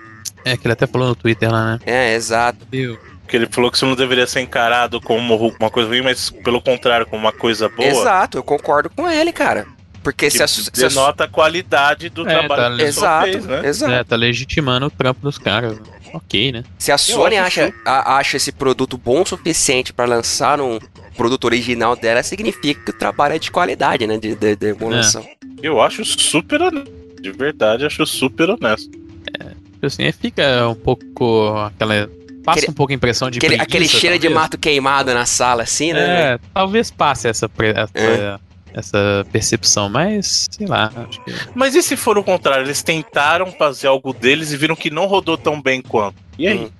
[0.44, 1.78] É, que ele até falou no Twitter lá, né?
[1.86, 2.58] É, exato.
[2.72, 6.30] Eu, Porque ele falou que isso não deveria ser encarado como uma coisa ruim, mas
[6.30, 7.88] pelo contrário, como uma coisa boa.
[7.88, 9.66] Exato, eu concordo com ele, cara.
[10.02, 13.46] Porque Que se a, se denota a qualidade do É, trabalho tá que Exato, fez,
[13.46, 13.66] né?
[13.66, 13.92] exato.
[13.94, 15.78] é, tá legitimando o trampo dos caras.
[16.12, 16.62] Ok, né?
[16.78, 20.78] Se a Sony acha, a- acha esse produto bom o suficiente pra lançar um
[21.16, 24.18] produto original dela, significa que o trabalho é de qualidade, né?
[24.18, 25.26] De, de, de emulação.
[25.62, 26.92] Eu acho super honesto.
[27.22, 28.90] De verdade, acho super honesto.
[28.90, 32.08] Tipo Assim, fica um pouco aquela.
[32.44, 34.40] Passa Aquele- um pouco a impressão de Aquele, preguiça, aquele cheiro de talvez.
[34.42, 36.34] mato queimado na sala, assim, né?
[36.34, 38.36] É, talvez passe essa, essa, É.
[38.74, 41.32] essa percepção, mas sei lá, acho que.
[41.54, 42.66] Mas e se for o contrário?
[42.66, 46.16] Eles tentaram fazer algo deles e viram que não rodou tão bem quanto.
[46.38, 46.58] E aí?
[46.58, 46.70] Hum.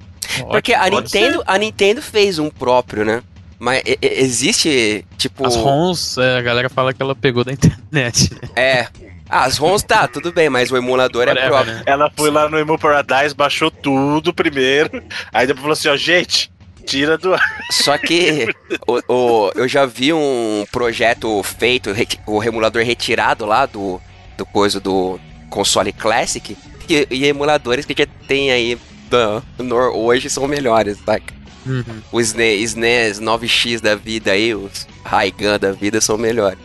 [0.50, 3.22] Porque a Nintendo, a Nintendo fez um próprio, né?
[3.58, 5.46] Mas existe, tipo.
[5.46, 8.30] As ROMs, é, a galera fala que ela pegou da internet.
[8.42, 8.50] né?
[8.56, 8.88] É.
[9.28, 11.74] Ah, as ROMs tá, tudo bem, mas o emulador é Whatever, próprio.
[11.74, 11.82] né?
[11.86, 15.02] Ela foi lá no Emo Paradise, baixou tudo primeiro.
[15.32, 16.52] Aí depois falou assim: ó, gente,
[16.84, 17.34] tira do.
[17.70, 18.48] Só que
[18.86, 21.90] o, o- eu já vi um projeto feito,
[22.26, 24.00] o emulador retirado lá do,
[24.36, 26.56] do coisa do console Classic,
[26.88, 31.32] e, e emuladores que já tem aí da, no- hoje são melhores, saca?
[31.66, 32.02] Uhum.
[32.12, 36.58] O SNES, SNES 9X da vida aí, os Raigan da vida são melhores.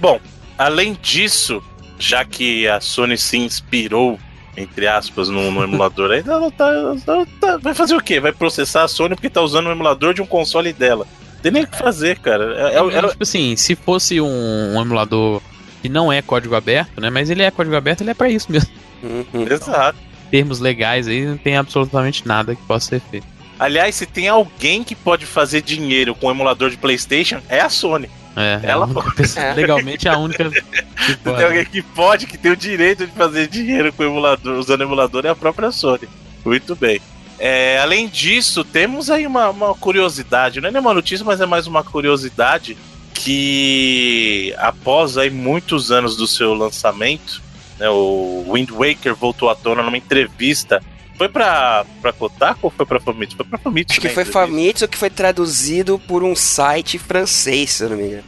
[0.00, 0.18] Bom,
[0.58, 1.62] além disso,
[1.98, 4.18] já que a Sony se inspirou,
[4.56, 8.20] entre aspas, no, no emulador, aí ela tá, ela tá- Vai fazer o quê?
[8.20, 11.06] Vai processar a Sony porque tá usando o emulador de um console dela.
[11.42, 12.54] Tem nem o que fazer, cara.
[12.72, 15.40] É- é- é- Tipo assim, se fosse um, um emulador
[15.82, 17.10] que não é código aberto, né?
[17.10, 18.70] Mas ele é código aberto, ele é pra isso mesmo.
[19.02, 19.46] Uhum.
[19.48, 19.98] Exato.
[20.30, 23.26] termos legais aí, não tem absolutamente nada que possa ser feito.
[23.58, 27.68] Aliás, se tem alguém que pode fazer dinheiro com o emulador de PlayStation, é a
[27.68, 28.10] Sony.
[28.36, 29.54] É, é Ela única pessoa- É.
[29.54, 31.36] legalmente é a única que pode.
[31.36, 34.82] tem alguém que pode, que tem o direito de fazer dinheiro com o emulador, usando
[34.82, 36.06] emulador, é a própria Sony.
[36.44, 37.00] Muito bem.
[37.38, 41.66] É, além disso, temos aí uma, uma curiosidade, não é nenhuma notícia, mas é mais
[41.66, 42.76] uma curiosidade
[43.14, 47.42] que após aí muitos anos do seu lançamento,
[47.78, 50.82] né, o Wind Waker voltou à tona numa entrevista.
[51.16, 53.36] Foi pra, pra Kotaku ou foi pra Famitsu?
[53.36, 53.92] Foi pra Famitsu.
[53.92, 54.24] Acho que né, foi.
[54.24, 58.24] Famitsu que foi traduzido por um site francês, se eu não me engano.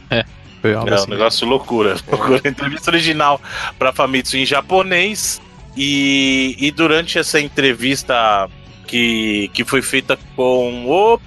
[0.61, 1.09] Foi algo É um assim.
[1.11, 1.95] negócio loucura.
[2.11, 2.41] loucura.
[2.47, 3.39] Entrevista original
[3.77, 5.39] pra Famitsu em japonês.
[5.77, 8.49] E, e durante essa entrevista
[8.87, 11.19] que, que foi feita com o.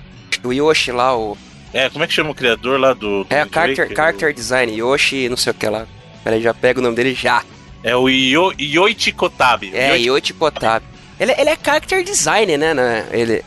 [0.45, 1.39] O Yoshi lá, o.
[1.73, 3.25] É, como é que chama o criador lá do.
[3.25, 3.97] do É, Wind character, Waker?
[3.97, 5.87] character design, Yoshi, não sei o que lá.
[6.25, 7.43] Peraí, já pega o nome dele já.
[7.85, 9.71] É o Yo, Yoichi Kotabe.
[9.75, 10.85] É, Yoichi Kotabe.
[11.21, 12.75] Ele, ele é character design, né?
[12.75, 13.07] né?
[13.13, 13.45] Ele,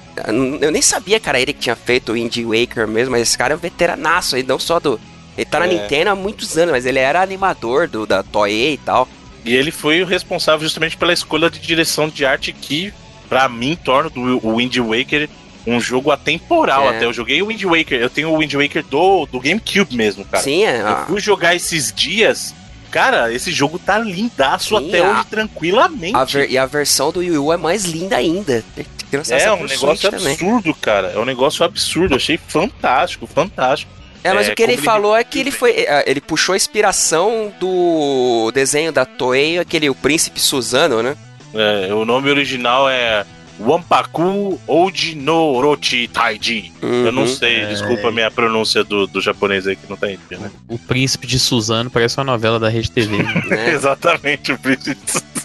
[0.62, 3.54] eu nem sabia, cara, ele que tinha feito o Indie Waker mesmo, mas esse cara
[3.54, 5.00] é um veteranaço aí, não só do.
[5.38, 5.70] Ele tá na É.
[5.74, 9.08] Nintendo há muitos anos, mas ele era animador do, da Toei e tal.
[9.44, 12.94] E ele foi o responsável justamente pela escolha de direção de arte que,
[13.28, 15.30] para mim, torna o Wind Waker
[15.68, 16.96] um jogo atemporal É.
[16.96, 17.06] até.
[17.06, 20.44] Eu joguei o Wind Waker, eu tenho o Wind Waker do, do GameCube mesmo, cara.
[20.44, 20.82] Sim, é.
[20.82, 22.54] Eu fui jogar esses dias.
[22.96, 26.16] Cara, esse jogo tá lindaço Sim, até a- hoje, tranquilamente.
[26.16, 28.64] A ver- e a versão do Wii U é mais linda ainda.
[29.12, 30.32] É um negócio Switch também.
[30.32, 31.12] absurdo, cara.
[31.14, 32.16] É um negócio absurdo.
[32.16, 33.92] Achei fantástico, fantástico.
[34.24, 35.72] É, mas É, o que ele ele- falou é que ele foi.
[35.72, 41.18] é, Ele puxou a inspiração do desenho da Toei, aquele O Príncipe Suzano, né?
[41.54, 43.26] É, o nome original é
[43.60, 46.72] Wampaku Oji no Orochi Taiji.
[46.82, 47.28] Eu não Uhum.
[47.28, 47.66] sei, É.
[47.68, 50.44] desculpa a minha pronúncia do, do japonês aí que não tá entendendo.
[50.46, 50.52] Né?
[50.68, 53.18] O Príncipe de Suzano parece uma novela da Rede TV.
[53.24, 53.34] né?
[53.48, 53.72] né?
[53.74, 54.98] Exatamente, o príncipe.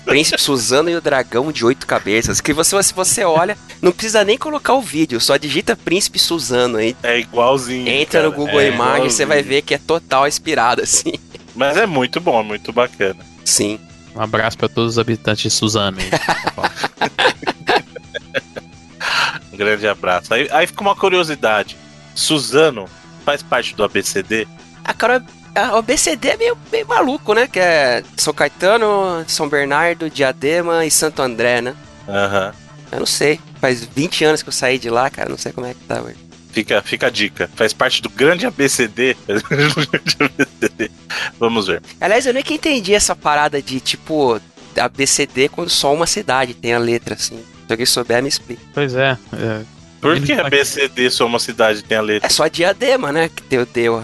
[0.04, 2.40] Príncipe Suzano e o Dragão de Oito Cabeças.
[2.40, 6.78] Que você, se você olha, não precisa nem colocar o vídeo, só digita Príncipe Suzano
[6.78, 6.96] aí.
[7.02, 7.86] É igualzinho.
[7.88, 11.12] Entra no cara, Google é Imagens, você vai ver que é total inspirado, assim.
[11.54, 13.20] Mas é muito bom, muito bacana.
[13.44, 13.78] Sim.
[14.16, 15.98] Um abraço pra todos os habitantes de Suzano.
[19.64, 20.32] grande abraço.
[20.32, 21.76] Aí, aí fica uma curiosidade.
[22.14, 22.86] Suzano
[23.24, 24.46] faz parte do ABCD?
[24.84, 25.22] A cara,
[25.54, 27.46] a- o BCD é meio, meio maluco, né?
[27.46, 31.74] Que é São Caetano, São Bernardo, Diadema e Santo André, né?
[32.08, 32.52] Aham.
[32.90, 33.38] Eu não sei.
[33.60, 35.28] Faz 20 anos que eu saí de lá, cara.
[35.28, 36.16] Não sei como é que tá, velho.
[36.50, 37.48] Fica, fica a dica.
[37.54, 39.16] Faz parte do grande ABCD.
[39.28, 40.90] ABCD.
[41.38, 41.82] Vamos ver.
[42.00, 44.40] Aliás, eu nunca entendi essa parada de, tipo,
[44.76, 47.44] ABCD quando só uma cidade tem a letra, assim.
[47.70, 48.60] Se alguém souber, me explica.
[48.74, 49.16] Pois é.
[49.32, 49.60] é.
[50.00, 52.26] Por que tá- ABCD só uma cidade tem a letra?
[52.26, 53.28] É só Diadema, né?
[53.28, 54.02] Que deu, deu.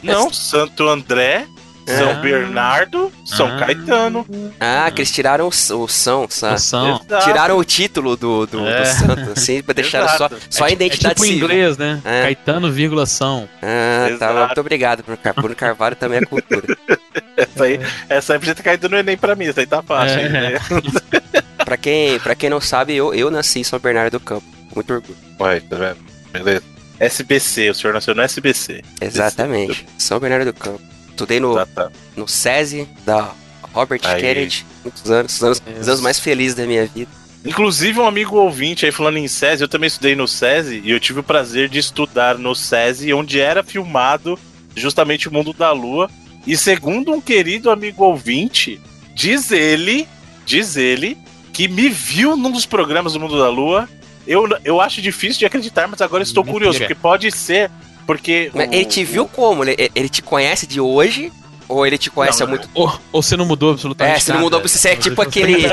[0.00, 1.44] Não, Santo André,
[1.84, 2.14] São Ah.
[2.14, 3.56] Bernardo, São Ah.
[3.58, 4.24] Caetano.
[4.60, 6.54] Ah, que eles tiraram o, o São, sabe?
[6.54, 7.00] Ação.
[7.04, 7.24] Exato.
[7.24, 8.82] Tiraram o título do, do, É.
[8.82, 11.44] do santo, assim, pra deixar só, só a É identidade tipo em civil.
[11.46, 12.00] inglês, né?
[12.04, 12.22] É.
[12.22, 13.48] Caetano, vírgula, São.
[13.60, 14.32] Ah, tá.
[14.46, 15.42] Muito obrigado, Bruno Carvalho.
[15.42, 16.62] Bruno Carvalho também é cultura.
[17.36, 20.20] Essa aí, essa aí podia ter caído no Enem pra mim, essa aí tá fácil.
[20.20, 20.22] É.
[20.26, 20.52] hein, né?
[21.74, 24.46] pra, quem, pra quem não sabe, eu, eu nasci em São Bernardo do Campo.
[24.74, 25.16] Muito orgulho.
[25.40, 25.96] Ué, tá?
[26.32, 26.62] Beleza.
[27.00, 28.82] SBC, o senhor nasceu no SBC.
[29.00, 29.86] Exatamente.
[29.98, 30.80] São Bernardo do Campo.
[31.10, 31.90] Estudei no, Tá, tá.
[32.16, 33.32] no SESI da
[33.72, 34.20] Robert Aí.
[34.20, 34.64] Kennedy.
[34.84, 35.34] Muitos anos.
[35.34, 37.10] Os anos, os anos mais felizes da minha vida.
[37.44, 40.98] Inclusive, um amigo ouvinte aí falando em SESI, eu também estudei no SESI e eu
[40.98, 44.38] tive o prazer de estudar no SESI, onde era filmado
[44.74, 46.08] justamente o Mundo da Lua.
[46.46, 48.80] E segundo um querido amigo ouvinte,
[49.14, 50.08] diz ele,
[50.46, 51.18] diz ele,
[51.54, 53.88] que me viu num dos programas do Mundo da Lua.
[54.26, 56.52] Eu, eu acho difícil de acreditar, mas agora estou Mentira.
[56.58, 57.70] curioso, porque pode ser,
[58.06, 58.50] porque...
[58.54, 59.62] Mas o- ele te viu como?
[59.64, 61.32] Ele, ele te conhece de hoje?
[61.68, 64.32] Ou ele te conhece Não, há muito Ou, ou você não mudou absolutamente É, você
[64.32, 64.44] não nada.
[64.44, 65.64] mudou, você é tipo aquele.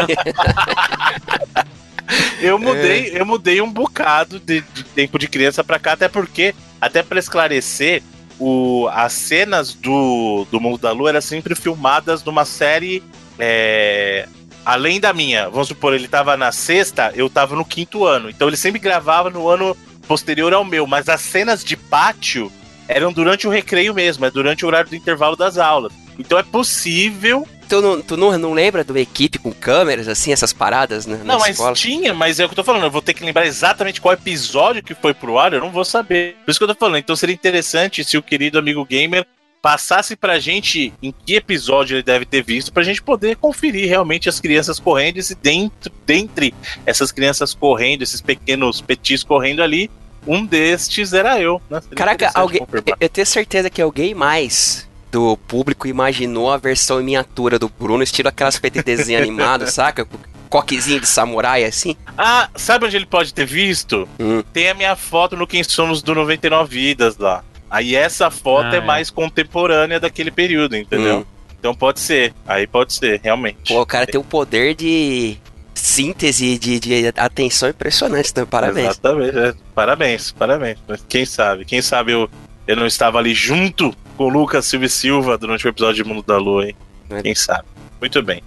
[2.42, 2.60] Eu É.
[2.60, 7.02] mudei, eu mudei um bocado de, de tempo de criança pra cá, até porque, até
[7.04, 8.04] pra esclarecer,
[8.40, 13.02] o, as cenas do, do Mundo da Lua eram sempre filmadas numa série
[13.40, 14.28] é,
[14.66, 15.50] além da minha.
[15.50, 18.30] Vamos supor, ele tava na sexta, eu tava no quinto ano.
[18.30, 19.76] Então ele sempre gravava no ano
[20.08, 22.52] posterior ao meu, mas as cenas de pátio
[22.88, 25.94] eram durante o recreio mesmo, é durante o horário do intervalo das aulas.
[26.20, 30.34] Então é possível tu não, tu não, não lembra de uma equipe com câmeras, assim,
[30.34, 31.74] essas paradas né, Não, mas escola?
[31.74, 32.84] tinha, mas é o que eu tô falando.
[32.84, 35.86] Eu vou ter que lembrar exatamente qual episódio que foi pro ar, eu não vou
[35.86, 36.36] saber.
[36.44, 36.98] Por isso que eu tô falando.
[36.98, 39.26] Então seria interessante se o querido amigo gamer
[39.62, 44.28] passasse pra gente em que episódio ele deve ter visto, pra gente poder conferir realmente
[44.28, 46.54] as crianças correndo e se dentro, dentre
[46.86, 49.90] essas crianças correndo, esses pequenos petis correndo ali,
[50.26, 51.62] um destes era eu.
[51.70, 51.82] Né?
[51.96, 52.62] Caraca, alguém,
[53.00, 58.02] eu tenho certeza que alguém mais do público imaginou a versão em miniatura do Bruno,
[58.02, 60.08] estilo aquelas PTTzinho animado, saca?
[60.50, 61.96] Coquezinho de samurai, assim.
[62.18, 64.08] Ah, sabe onde ele pode ter visto?
[64.20, 64.44] Hum.
[64.52, 67.44] Tem a minha foto no Quem Somos do 99 Vidas lá.
[67.72, 68.82] Aí essa foto Ah, é, é.
[68.82, 71.20] mais contemporânea daquele período, entendeu?
[71.20, 71.26] Hum.
[71.58, 72.34] Então pode ser.
[72.46, 73.74] Aí pode ser, realmente.
[73.74, 75.38] Pô, o cara tem um poder de
[75.74, 78.90] síntese, de, de atenção impressionante, então parabéns.
[78.90, 79.38] Exatamente.
[79.38, 79.54] é.
[79.74, 80.78] Parabéns, parabéns.
[80.88, 81.66] Mas quem sabe?
[81.66, 82.30] Quem sabe eu,
[82.68, 86.10] eu não estava ali junto com o Lucas Silva e Silva durante o episódio de
[86.10, 86.76] Mundo da Lua, hein?
[87.10, 87.22] É.
[87.22, 87.64] Quem sabe?
[88.00, 88.44] Muito bem.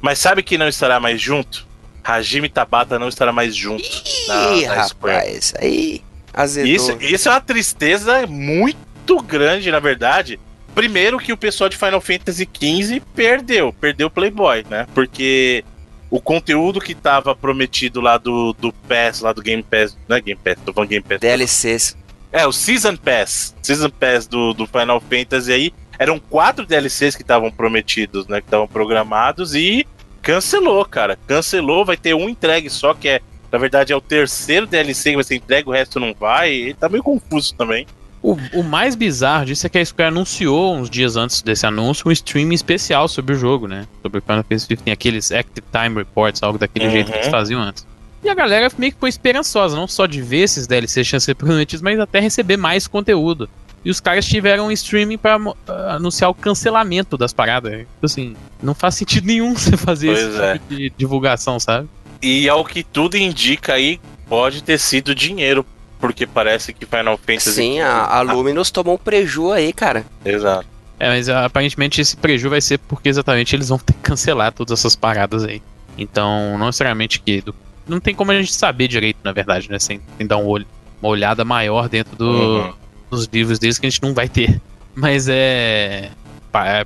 [0.00, 1.66] Mas sabe quem não estará mais junto?
[2.04, 3.82] Hajime Tabata não estará mais junto.
[4.28, 5.16] na- Ih, na Square.
[5.16, 6.02] rapaz, aí
[6.32, 6.70] azedou.
[6.70, 10.38] Isso, isso é uma tristeza muito grande, na verdade.
[10.74, 14.86] Primeiro que o pessoal de Final Fantasy XV perdeu, perdeu o Playboy, né?
[14.94, 15.64] Porque
[16.10, 20.20] o conteúdo que tava prometido lá do, do PASS, lá do Game Pass, não é
[20.20, 21.20] Game Pass, tô falando Game Pass.
[21.20, 21.96] DLCs.
[22.30, 27.22] É, o Season Pass, Season Pass do, do Final Fantasy aí, eram quatro DLCs que
[27.22, 28.40] estavam prometidos, né?
[28.40, 29.86] Que estavam programados e
[30.22, 31.18] cancelou, cara.
[31.26, 33.20] Cancelou, vai ter um entregue só, que é,
[33.50, 36.52] na verdade, é o terceiro DLC que vai ser entregue, o resto não vai.
[36.52, 37.86] E tá meio confuso também.
[38.22, 42.08] O O, mais bizarro disso é que a Square anunciou uns dias antes desse anúncio
[42.08, 43.86] um streaming especial sobre o jogo, né?
[44.02, 46.90] Sobre o Final Fantasy XV, aqueles Active Time Reports, algo daquele uhum.
[46.90, 47.86] jeito que eles faziam antes.
[48.22, 51.80] E a galera meio que foi esperançosa, não só de ver esses DLCs ser prometidos,
[51.80, 53.48] mas até receber mais conteúdo.
[53.84, 55.54] E os caras tiveram um streaming para uh,
[55.90, 57.72] anunciar o cancelamento das paradas.
[57.72, 60.52] Tipo assim, não faz sentido nenhum você fazer pois esse é.
[60.54, 61.88] tipo de divulgação, sabe?
[62.20, 65.64] E ao que tudo indica aí, pode ter sido dinheiro.
[65.98, 67.52] Porque parece que Final Fantasy.
[67.52, 70.06] Sim, a, a Luminous tomou um preju aí, cara.
[70.24, 70.66] Exato.
[71.00, 74.78] É, mas aparentemente esse preju vai ser porque exatamente eles vão ter que cancelar todas
[74.78, 75.62] essas paradas aí.
[75.96, 77.40] Então, não necessariamente que.
[77.40, 77.54] Do,
[77.86, 79.78] não tem como a gente saber direito, na verdade, né?
[79.78, 80.66] Sem, sem dar um olho,
[81.02, 82.72] uma olhada maior dentro do, uhum.
[83.10, 84.60] dos livros deles que a gente não vai ter.
[84.94, 86.10] Mas é.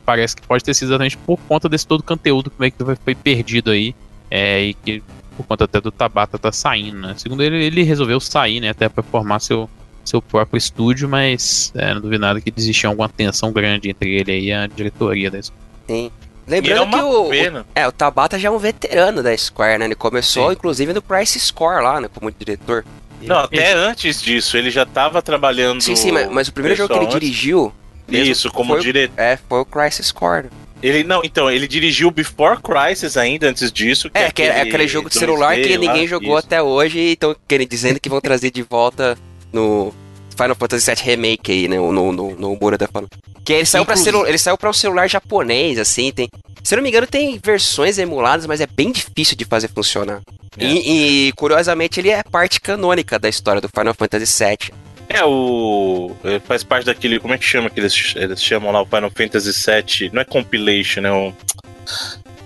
[0.04, 3.94] Parece que pode ter sido exatamente por conta desse todo conteúdo que foi perdido aí.
[4.30, 5.02] É, e que
[5.36, 7.14] por conta até do Tabata tá saindo, né?
[7.16, 8.70] Segundo ele, ele resolveu sair, né?
[8.70, 9.68] Até para formar seu,
[10.04, 14.40] seu próprio estúdio, mas é, não duvido nada que existia alguma tensão grande entre ele
[14.40, 15.60] e a diretoria da escola.
[15.86, 16.10] Sim.
[16.46, 19.84] Lembrando é que o, o, é, o Tabata já é um veterano da Square, né?
[19.84, 20.54] Ele começou, Sim.
[20.54, 22.08] inclusive, no Price Score lá, né?
[22.12, 22.84] Como diretor.
[23.22, 25.80] Não, até antes disso, ele já estava trabalhando.
[25.80, 27.72] Sim, sim, mas, mas o primeiro jogo que ele dirigiu.
[28.08, 29.14] Isso, como diretor.
[29.16, 30.48] É, foi o Crisis Core.
[30.82, 34.10] Ele não, então, ele dirigiu Before Crisis ainda antes disso.
[34.10, 36.46] Que é, é, aquele, é aquele jogo de celular que ninguém jogou isso.
[36.46, 39.16] até hoje, então querem dizendo que vão trazer de volta
[39.52, 39.94] no
[40.36, 41.76] Final Fantasy VII Remake aí, né?
[41.76, 43.08] No, no, no Mura da Final.
[43.44, 46.28] Que ele saiu, pra celu ele saiu pra um celular japonês, assim, tem.
[46.62, 50.20] Se eu não me engano, tem versões emuladas, mas é bem difícil de fazer funcionar.
[50.56, 50.64] É.
[50.64, 54.74] E, e, curiosamente, ele é parte canônica da história do Final Fantasy VII.
[55.12, 56.10] É, o.
[56.44, 57.20] Faz parte daquele.
[57.20, 60.10] Como é que chama que eles, eles chamam lá o Final Fantasy VII?
[60.12, 61.32] Não é compilation, é um.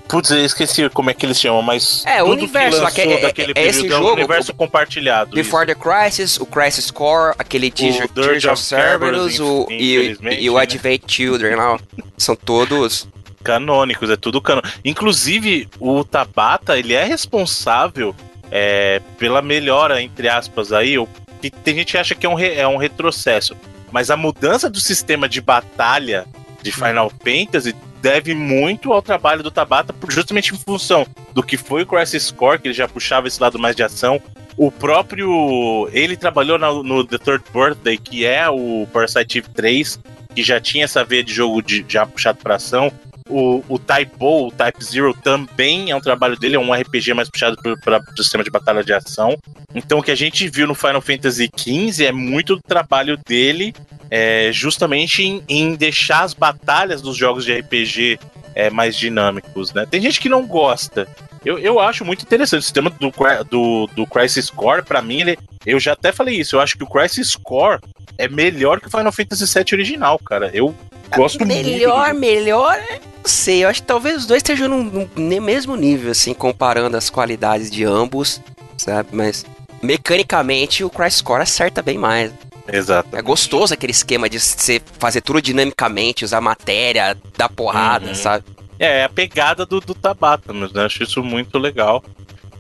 [0.09, 2.05] Putz, eu esqueci como é que eles chamam, mas.
[2.07, 4.09] É, o universo, lá, é, daquele é, é esse jogo.
[4.09, 5.35] É o universo o, compartilhado.
[5.35, 5.79] Before isso.
[5.79, 10.63] the Crisis, o Crisis Core, aquele Tears, Tears of Cerberus o, e, e, o né?
[10.63, 11.79] Advent Children lá.
[12.17, 13.09] São todos.
[13.43, 14.69] Canônicos, é tudo canônico.
[14.85, 18.13] Inclusive, o Tabata, ele é responsável
[18.51, 21.09] é, pela melhora, entre aspas, aí, ou
[21.51, 23.57] que tem gente que acha que é um, re, é um retrocesso.
[23.91, 26.27] Mas a mudança do sistema de batalha
[26.63, 31.83] de Final Fantasy deve muito ao trabalho do Tabata, justamente em função do que foi
[31.83, 34.21] o Crisis Core, que ele já puxava esse lado mais de ação.
[34.57, 35.89] O próprio.
[35.93, 40.01] Ele trabalhou no, no The Third Birthday, que é o Parasite Eve 3,
[40.35, 42.91] que já tinha essa veia de jogo de, já puxado para ação.
[43.29, 47.15] O, o Type O, o Type Zero, também é um trabalho dele, é um RPG
[47.15, 49.37] mais puxado para o sistema de batalha de ação.
[49.75, 53.75] Então, o que a gente viu no Final Fantasy XV é muito do trabalho dele,
[54.11, 58.19] é, justamente em, em, deixar as batalhas dos jogos de RPG
[58.55, 59.73] é, mais dinâmicos.
[59.73, 59.87] Né?
[59.91, 61.07] Tem gente que não gosta.
[61.45, 63.13] Eu, eu acho muito interessante o sistema do,
[63.51, 66.83] do, do Crisis Core, para mim, ele, eu já até falei isso, eu acho que
[66.83, 67.81] o Crisis Core
[68.19, 70.51] é melhor que o Final Fantasy VII original, cara.
[70.53, 70.75] Eu
[71.15, 71.79] gosto melhor, muito.
[71.79, 73.65] Melhor, melhor, não sei.
[73.65, 77.71] Eu acho que talvez os dois estejam no, no mesmo nível, assim, comparando as qualidades
[77.71, 78.41] de ambos,
[78.77, 79.11] sabe?
[79.13, 79.45] Mas
[79.83, 82.33] mecanicamente o Crisis Core acerta bem mais.
[82.73, 83.17] Exato.
[83.17, 88.15] É gostoso aquele esquema de você fazer tudo dinamicamente, usar matéria, dar porrada, uhum.
[88.15, 88.45] sabe?
[88.79, 90.85] É, é a pegada do, do Tabata, mas né?
[90.85, 92.05] acho isso muito legal.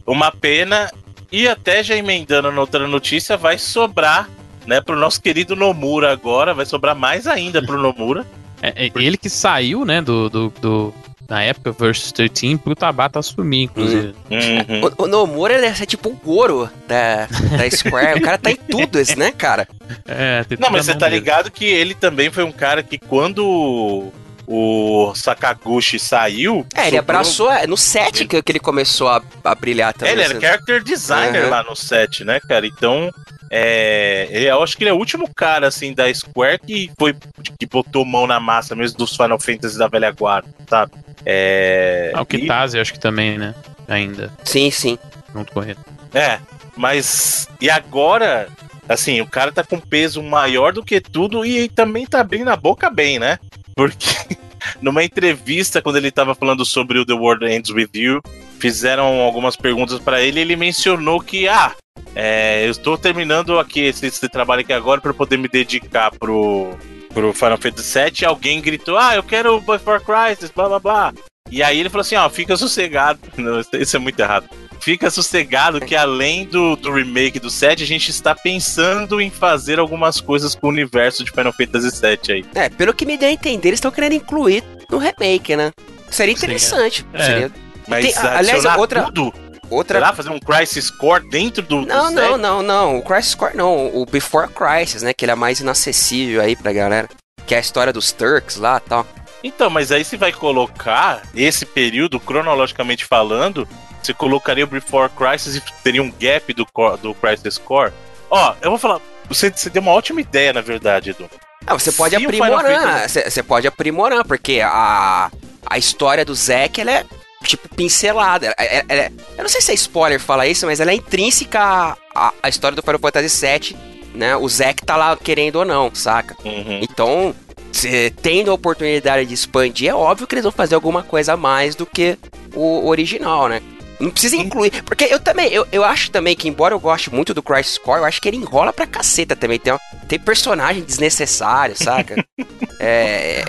[0.06, 0.90] Uma pena,
[1.30, 4.28] e até já emendando na outra notícia, vai sobrar
[4.66, 8.26] né, pro nosso querido Nomura agora, vai sobrar mais ainda pro Nomura.
[8.62, 10.94] É, é ele que saiu, né, do, do, do
[11.28, 14.14] na época, Versus 13, pro Tabata assumir, inclusive.
[14.30, 14.90] Uhum.
[14.98, 18.18] O, o, Nomura ele é tipo o Goro da, da Square.
[18.18, 19.68] o cara tá em tudo, esse, né, cara?
[20.06, 24.10] É, Não, mas você tá ligado que ele também foi um cara que quando
[24.46, 26.64] o Sakaguchi saiu.
[26.74, 27.50] É, ele abraçou.
[27.50, 30.10] É, no set que, que ele começou a, a brilhar também.
[30.10, 30.40] É, ele era assim.
[30.40, 31.50] character designer uhum.
[31.50, 32.66] lá no set, né, cara?
[32.66, 33.12] Então.
[33.50, 37.14] É, eu acho que ele é o último cara assim da Square que foi
[37.58, 40.92] que botou mão na massa mesmo dos Final Fantasy da velha guarda, sabe?
[41.24, 42.80] É, ah, o Kitase, e...
[42.80, 43.54] acho que também, né?
[43.88, 44.32] Ainda.
[44.44, 44.98] Sim, sim.
[45.32, 45.78] Junto com ele.
[46.14, 46.40] É,
[46.76, 48.48] mas e agora,
[48.88, 52.56] assim, o cara tá com peso maior do que tudo e também tá abrindo a
[52.56, 53.38] boca bem, né?
[53.74, 54.08] Porque
[54.80, 58.22] numa entrevista, quando ele estava falando sobre o The World Ends With You,
[58.58, 61.74] fizeram algumas perguntas para ele e ele mencionou que, ah,
[62.14, 66.70] é, eu estou terminando aqui esse, esse trabalho aqui agora para poder me dedicar pro,
[67.12, 68.26] pro Final Fantasy VII.
[68.26, 71.14] Alguém gritou, ah, eu quero Before Crisis, blá blá blá.
[71.50, 73.20] E aí ele falou assim, ó, fica sossegado.
[73.36, 74.48] Não, isso é muito errado
[74.86, 79.80] fica sossegado que além do, do remake do 7, a gente está pensando em fazer
[79.80, 82.44] algumas coisas com o universo de Final Fantasy VII aí.
[82.54, 85.72] É, pelo que me deu a entender, eles estão querendo incluir no remake, né?
[86.08, 87.00] Seria interessante.
[87.00, 87.24] Sim, é.
[87.24, 87.52] Seria...
[87.86, 89.32] Mas Tem, aliás, outra, tudo
[89.70, 89.98] outra.
[89.98, 91.82] Será fazer um Crisis Core dentro do.
[91.82, 92.98] Não, do não, não, não.
[92.98, 93.94] O Crisis Core não.
[93.94, 95.12] O Before Crisis, né?
[95.12, 97.08] Que ele é mais inacessível aí pra galera.
[97.46, 99.06] Que é a história dos Turks lá e tal.
[99.42, 103.68] Então, mas aí você vai colocar esse período, cronologicamente falando,
[104.02, 106.66] você colocaria o Before Crisis e teria um gap do,
[107.00, 107.92] do Crisis Core.
[108.30, 109.00] Ó, eu vou falar.
[109.28, 111.28] Você, você deu uma ótima ideia, na verdade, Edu.
[111.66, 113.08] Ah, você pode Se aprimorar.
[113.08, 115.30] Você você pode aprimorar, porque a,
[115.64, 117.04] a história do Zack, ela é,
[117.48, 118.46] tipo, pincelada.
[118.46, 120.94] Ela- ela- ela é- eu não sei se é spoiler falar isso, mas ela é
[120.94, 123.76] intrínseca à, à- à história do Final Fantasy VII,
[124.14, 124.36] né?
[124.36, 126.36] O Zack tá lá querendo ou não, saca?
[126.44, 126.80] Uhum.
[126.82, 127.34] Então,
[127.72, 131.36] cê tendo a oportunidade de expandir, é óbvio que eles vão fazer alguma coisa a
[131.36, 132.18] mais do que
[132.54, 133.60] o original, né?
[133.98, 134.82] Não precisa incluir.
[134.84, 138.00] Porque eu também, eu, eu acho também que, embora eu goste muito do Crisis Core,
[138.00, 139.58] eu acho que ele enrola pra caceta também.
[139.58, 139.72] Tem,
[140.06, 142.22] tem personagem desnecessário, saca?
[142.78, 143.42] é.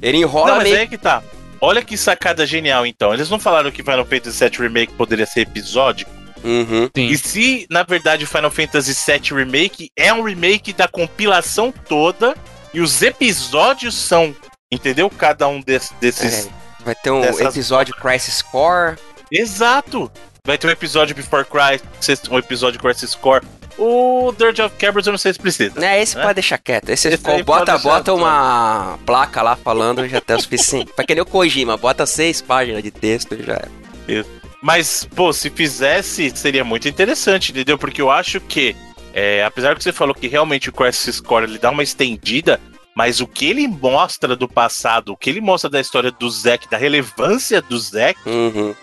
[0.00, 0.76] Ele enrola Não, mas meio.
[0.76, 1.22] aí é que tá.
[1.64, 3.14] Olha que sacada genial, então.
[3.14, 6.10] Eles não falaram que Final Fantasy VII Remake poderia ser episódico?
[6.42, 6.90] Uhum.
[6.94, 7.06] Sim.
[7.06, 12.34] E se, na verdade, Final Fantasy VII Remake é um remake da compilação toda
[12.74, 14.34] e os episódios são,
[14.72, 15.08] entendeu?
[15.08, 16.46] Cada um des- desses.
[16.46, 18.96] É, vai ter um dessas- episódio Crisis Core.
[19.30, 20.10] Exato!
[20.44, 23.46] Vai ter um episódio Before Crisis, um episódio Crisis Core.
[23.78, 25.78] O Dirge of Cameras eu não sei se precisa.
[25.80, 26.22] Né, esse É?
[26.22, 26.88] pode deixar quieto.
[26.90, 30.92] Esse, Esse pode bota, bota uma placa lá falando já tá o suficiente.
[30.94, 34.24] Pra que nem o Kojima, bota seis páginas de texto e já é.
[34.62, 37.76] Mas, pô, se fizesse, seria muito interessante, entendeu?
[37.78, 38.76] Porque eu acho que,
[39.12, 42.60] é, apesar que você falou que realmente o Crisis Core ele dá uma estendida,
[42.94, 46.68] mas o que ele mostra do passado, o que ele mostra da história do Zack,
[46.70, 48.74] da relevância do Zack, Uhum.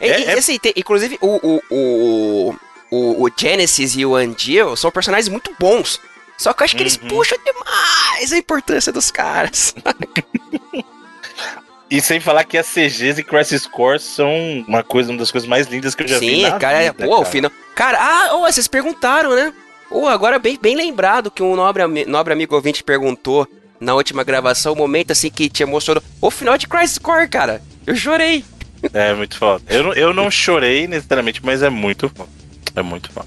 [0.00, 2.54] É- e, é- assim, tem- inclusive o, o, o,
[2.90, 6.00] o, o Genesis e o Andiel são personagens muito bons.
[6.36, 7.08] Só que eu acho que eles Uhum.
[7.08, 9.74] puxam demais a importância dos caras.
[11.90, 14.30] e sem falar que as CGs e Crisis Core são
[14.66, 17.06] uma coisa, uma das coisas mais lindas que eu já vi Sim, cara, vida, pô,
[17.06, 17.24] o cara.
[17.24, 17.50] final.
[17.74, 19.52] Cara, ah, ô, vocês perguntaram, né?
[19.90, 23.48] Ô, agora bem, bem lembrado que um nobre, nobre amigo ouvinte perguntou
[23.80, 26.02] na última gravação, o momento assim que te emocionou.
[26.20, 27.62] O final de Crisis Core, cara.
[27.86, 28.44] Eu chorei.
[28.92, 29.64] É muito foda.
[29.68, 32.28] Eu, eu não chorei necessariamente, mas é muito foda.
[32.74, 33.26] É muito foda.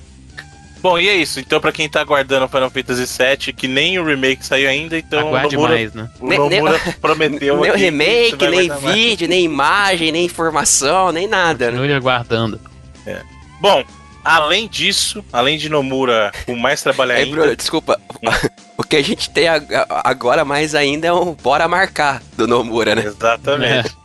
[0.82, 1.40] Bom, e é isso.
[1.40, 4.98] Então, pra quem tá aguardando o Final Fantasy VII, que nem o remake saiu ainda,
[4.98, 6.10] então Aguarde o Nomura, mais, né?
[6.20, 7.60] o Nem- Nomura prometeu.
[7.62, 8.96] nem remake, nem aguardar mais.
[8.96, 11.78] vídeo, nem imagem, nem informação, nem nada, né?
[11.78, 12.60] Continue aguardando.
[13.60, 13.84] Bom,
[14.26, 17.36] além disso, além de Nomura com mais trabalho Ei, ainda.
[17.36, 18.00] Bruno, desculpa.
[18.78, 19.68] O que a gente tem ag-
[20.04, 23.04] agora mais ainda é um bora marcar do Nomura, né?
[23.06, 23.96] Exatamente.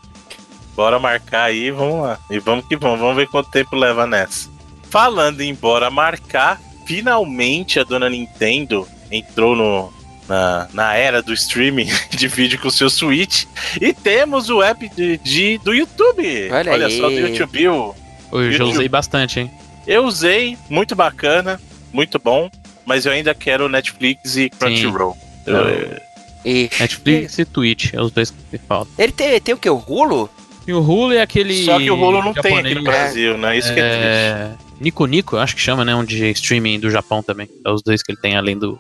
[0.77, 2.19] Bora marcar aí, vamos lá.
[2.31, 4.51] E vamos que vamos, vamos ver quanto tempo leva nessa.
[4.91, 9.93] Falando em bora marcar, finalmente a dona Nintendo entrou no,
[10.29, 13.45] na, na era do streaming de vídeo com o seu Switch.
[13.81, 16.51] E temos o app de, de- do YouTube.
[16.51, 16.99] Olha aí.
[16.99, 17.63] só, do YouTube.
[17.65, 19.51] Eu já Eu- usei bastante, hein?
[19.87, 21.61] Eu usei, muito bacana,
[21.93, 22.51] muito bom.
[22.85, 25.17] Mas eu ainda quero Netflix e Crunchyroll.
[25.47, 26.01] Eu-
[26.45, 28.93] E Netflix e Twitch, é os dois que faltam.
[28.97, 29.69] ele tem, tem o que?
[29.69, 30.31] O Hulu?
[30.69, 31.65] E o Hulu é aquele.
[31.65, 33.57] Só que o rolo não tem aqui japonês, no Brasil, né?
[33.59, 34.66] Isso que é triste.
[34.81, 35.95] Nico Nico, eu acho que chama, né?
[35.95, 37.49] Um de streaming do Japão também.
[37.65, 38.79] É os dois que ele tem além do.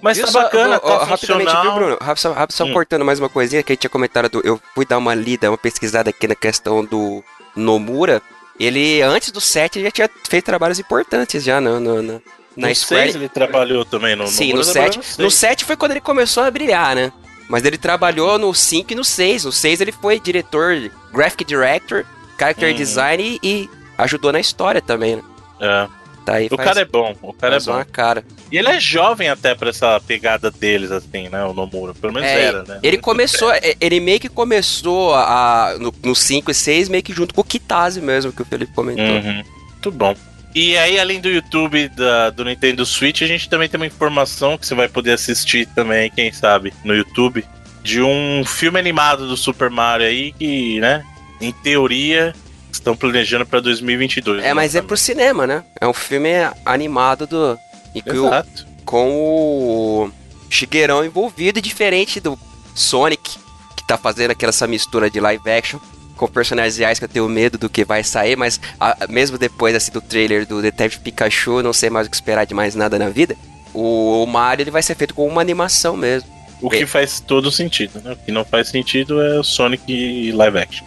[0.00, 1.72] Mas tá só- bacana, ó, ó, tá Rapidamente, viu.
[1.74, 1.98] Bruno?
[2.00, 2.72] Rápido, só, rápido, só Hum.
[2.72, 4.28] cortando mais uma coisinha que a gente tinha comentado.
[4.28, 7.22] Do, eu fui dar uma lida, uma pesquisada aqui na questão do
[7.54, 8.22] Nomura.
[8.58, 12.22] Ele, antes do 7, já tinha feito trabalhos importantes já no, no, no-
[12.56, 13.04] na no Square.
[13.12, 14.74] 6 ele trabalhou também, no Sim, no no Muro 7.
[14.98, 15.34] trabalhou No seis.
[15.34, 17.12] 7 foi quando ele começou a brilhar, né?
[17.48, 19.44] Mas ele trabalhou no 5 e no 6.
[19.44, 22.04] No 6 ele foi diretor, graphic director,
[22.38, 22.76] character Uhum.
[22.76, 25.22] design e, e ajudou na história também, né?
[25.60, 25.88] É.
[26.24, 27.72] Tá aí, O cara é bom, o cara é bom.
[27.72, 28.24] uma cara.
[28.50, 31.44] E ele é jovem até pra essa pegada deles, assim, né?
[31.44, 31.92] O Nomura.
[31.92, 32.80] Pelo menos É, era, né?
[32.82, 37.12] Ele começou, é, ele meio que começou a, no, no 5 e 6, meio que
[37.12, 39.04] junto com o Kitase mesmo, que o Felipe comentou.
[39.04, 39.44] Uhum.
[39.72, 40.16] Muito bom.
[40.54, 44.56] E aí, além do YouTube da, do Nintendo Switch, a gente também tem uma informação
[44.56, 47.44] que você vai poder assistir também, quem sabe, no YouTube,
[47.82, 51.04] de um filme animado do Super Mario aí que, né,
[51.40, 52.32] em teoria,
[52.76, 54.44] estão planejando pra 2022.
[54.44, 55.62] É, mas é pro cinema, né?
[55.80, 56.30] É um filme
[56.64, 57.58] animado do.
[57.94, 58.66] E que o, Exato.
[58.84, 60.10] com o
[60.50, 62.38] Shigeru envolvido, diferente do
[62.74, 63.36] Sonic,
[63.76, 65.78] que tá fazendo aquela essa mistura de live action
[66.16, 69.74] com personagens reais que eu tenho medo do que vai sair, mas a- mesmo depois
[69.74, 72.96] assim, do trailer do Detective Pikachu, não sei mais o que esperar de mais nada
[72.98, 73.36] na vida.
[73.72, 76.28] O, o Mario ele vai ser feito com uma animação mesmo.
[76.62, 78.12] O que faz todo sentido, né?
[78.12, 80.86] O que não faz sentido é o Sonic e live action.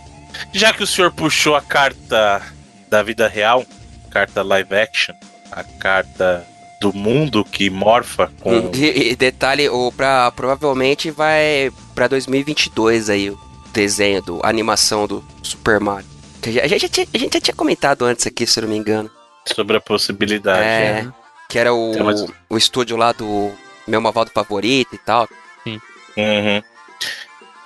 [0.53, 2.41] Já que o senhor puxou a carta
[2.89, 3.65] da vida real,
[4.11, 5.15] carta live action,
[5.51, 6.45] a carta
[6.81, 8.71] do mundo que morfa com.
[8.75, 13.39] E, detalhe, o pra, provavelmente vai pra 2022 aí o
[13.73, 16.07] desenho do a animação do Super Mario.
[16.43, 18.63] A gente, a, gente, já tinha- a gente já tinha comentado antes aqui, se eu
[18.63, 19.09] não me engano.
[19.45, 20.61] Sobre a possibilidade.
[20.61, 21.07] É,
[21.49, 23.51] que era o, mais- o estúdio lá do
[23.87, 25.27] meu malvado favorito e tal.
[25.65, 26.61] Uhum.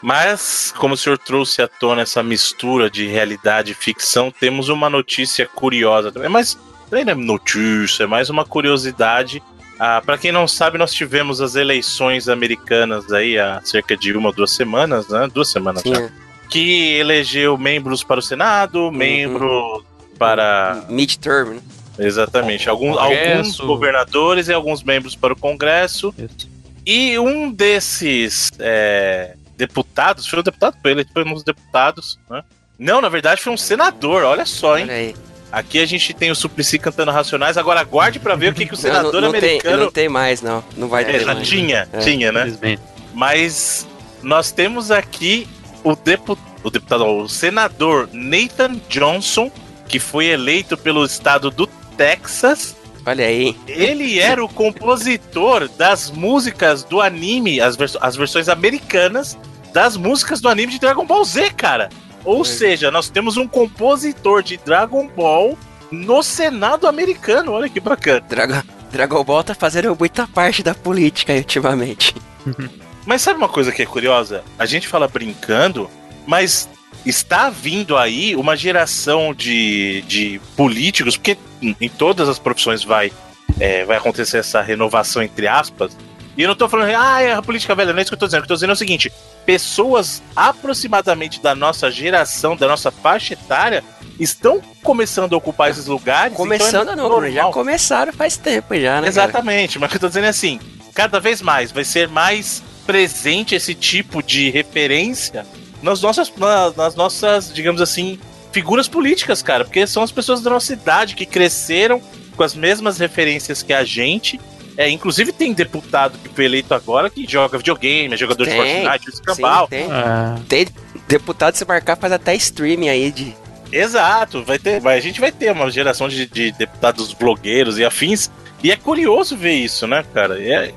[0.01, 4.89] Mas, como o senhor trouxe à tona essa mistura de realidade e ficção, temos uma
[4.89, 6.29] notícia curiosa também.
[6.29, 6.57] Mas
[6.91, 9.41] nem é notícia, é mais uma curiosidade.
[9.79, 14.29] Ah, Para quem não sabe, nós tivemos as eleições americanas aí há cerca de uma
[14.29, 15.27] ou duas semanas, né?
[15.33, 15.93] Duas semanas já.
[15.93, 16.11] Tinha
[16.49, 19.83] Que elegeu membros para o Senado, membros
[20.19, 20.83] para.
[20.89, 21.61] midterm, né?
[21.99, 22.69] Exatamente.
[22.69, 26.13] Alguns, alguns governadores e alguns membros para o Congresso.
[26.17, 26.49] Isso.
[26.85, 29.35] E um desses é,
[29.65, 30.75] deputados, foi um deputado?
[30.81, 32.43] Foi ele foi um dos deputados, né?
[32.77, 34.85] Não, na verdade foi um senador, olha só, hein?
[34.85, 35.15] Olha aí.
[35.51, 38.73] Aqui a gente tem o Suplicy cantando Racionais, agora aguarde pra ver o que, que
[38.73, 39.83] o Não, senador não, não tem, americano...
[39.85, 40.63] não tem mais, não.
[40.77, 41.47] Não vai É, ter já mais.
[41.47, 41.99] tinha, É.
[41.99, 42.41] tinha, né?
[42.41, 42.81] Infelizmente.
[43.13, 43.85] Mas
[44.23, 45.47] nós temos aqui
[45.83, 49.51] o, depu o deputado, o senador Nathan Johnson,
[49.87, 52.75] que foi eleito pelo estado do Texas.
[53.05, 53.57] Olha aí.
[53.67, 59.37] Ele era o compositor das músicas do anime, as, vers- as versões americanas
[59.73, 61.89] das músicas do anime de Dragon Ball Z, cara.
[62.23, 62.45] Ou É.
[62.45, 65.57] seja, nós temos um compositor de Dragon Ball
[65.91, 67.51] no Senado americano.
[67.53, 68.21] Olha que bacana.
[68.21, 68.61] Dragon,
[68.91, 72.15] Dragon Ball tá fazendo muita parte da política aí ultimamente.
[73.05, 74.43] Mas sabe uma coisa que é curiosa?
[74.59, 75.89] A gente fala brincando,
[76.27, 76.69] mas
[77.03, 83.11] está vindo aí uma geração de, de políticos, porque em em todas as profissões vai,
[83.59, 85.97] é, vai acontecer essa renovação, entre aspas.
[86.37, 88.19] E eu não tô falando, ah, é a política velha, não é isso que eu
[88.19, 88.39] tô dizendo.
[88.39, 89.11] O que eu tô dizendo é o seguinte:
[89.45, 93.83] pessoas aproximadamente da nossa geração, da nossa faixa etária,
[94.19, 96.33] estão começando a ocupar esses lugares.
[96.33, 97.51] então é Começando não, Bruno, já normal.
[97.51, 98.95] começaram faz tempo já, né?
[98.95, 99.07] cara?
[99.07, 100.59] Exatamente, mas o que eu tô dizendo é assim,
[100.93, 105.45] cada vez mais vai ser mais presente esse tipo de referência
[105.81, 108.19] nas nossas, na- nas nossas, digamos assim,
[108.51, 112.01] figuras políticas, cara, porque são as pessoas da nossa idade que cresceram
[112.35, 114.39] com as mesmas referências que a gente.
[114.77, 118.59] É, inclusive tem deputado que foi eleito agora que joga videogame, é jogador de Tem,
[118.59, 119.67] Fortnite, o Sim, escambau.
[119.67, 119.87] tem.
[119.91, 120.67] Ah, Tem
[121.07, 123.35] deputado se marcar faz até streaming aí de.
[123.71, 127.85] Exato, vai ter, vai, a gente vai ter uma geração de, de deputados blogueiros e
[127.85, 128.29] afins.
[128.63, 130.39] E é curioso ver isso, né, cara?
[130.39, 130.73] E é-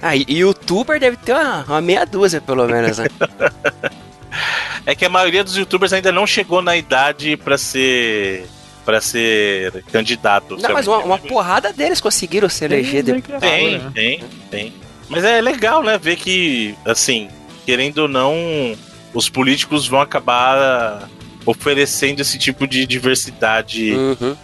[0.00, 3.06] Ah, e youtuber deve ter uma, uma meia dúzia, pelo menos, né?
[4.86, 8.46] É que a maioria dos youtubers ainda não chegou na idade pra ser
[8.84, 10.56] para ser candidato.
[10.60, 13.40] Não, mas uma, uma porrada deles conseguiram se eleger Tem, deputado.
[13.40, 13.92] tem, né?
[13.94, 14.74] tem, tem.
[15.08, 17.28] Mas é legal, né, ver que assim,
[17.66, 18.34] querendo ou não,
[19.12, 21.08] os políticos vão acabar
[21.46, 23.92] oferecendo esse tipo de diversidade.
[23.92, 24.36] Uhum.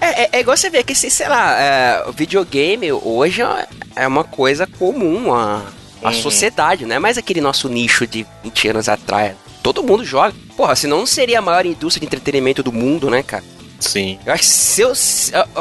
[0.00, 3.66] É, é, é igual você ver que, assim, sei lá, é, o videogame hoje é-
[3.96, 5.62] é uma coisa comum à,
[6.02, 6.14] à Uhum.
[6.14, 9.34] sociedade, não é mais aquele nosso nicho de 20 anos atrás.
[9.62, 10.34] Todo mundo joga.
[10.56, 13.42] Porra, senão não seria a maior indústria de entretenimento do mundo, né, cara?
[13.80, 14.18] Sim.
[14.24, 14.92] Eu acho que se, eu,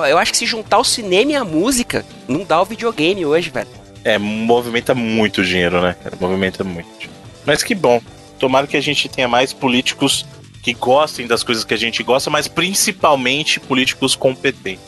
[0.08, 3.50] eu- acho que se juntar o cinema e a música, não dá o videogame hoje,
[3.50, 3.68] velho.
[4.04, 5.96] É, movimenta muito dinheiro, né?
[6.20, 7.10] Movimenta muito.
[7.46, 8.02] Mas que bom.
[8.40, 10.26] Tomara que a gente tenha mais políticos
[10.62, 14.84] que gostem das coisas que a gente gosta, mas principalmente políticos competentes.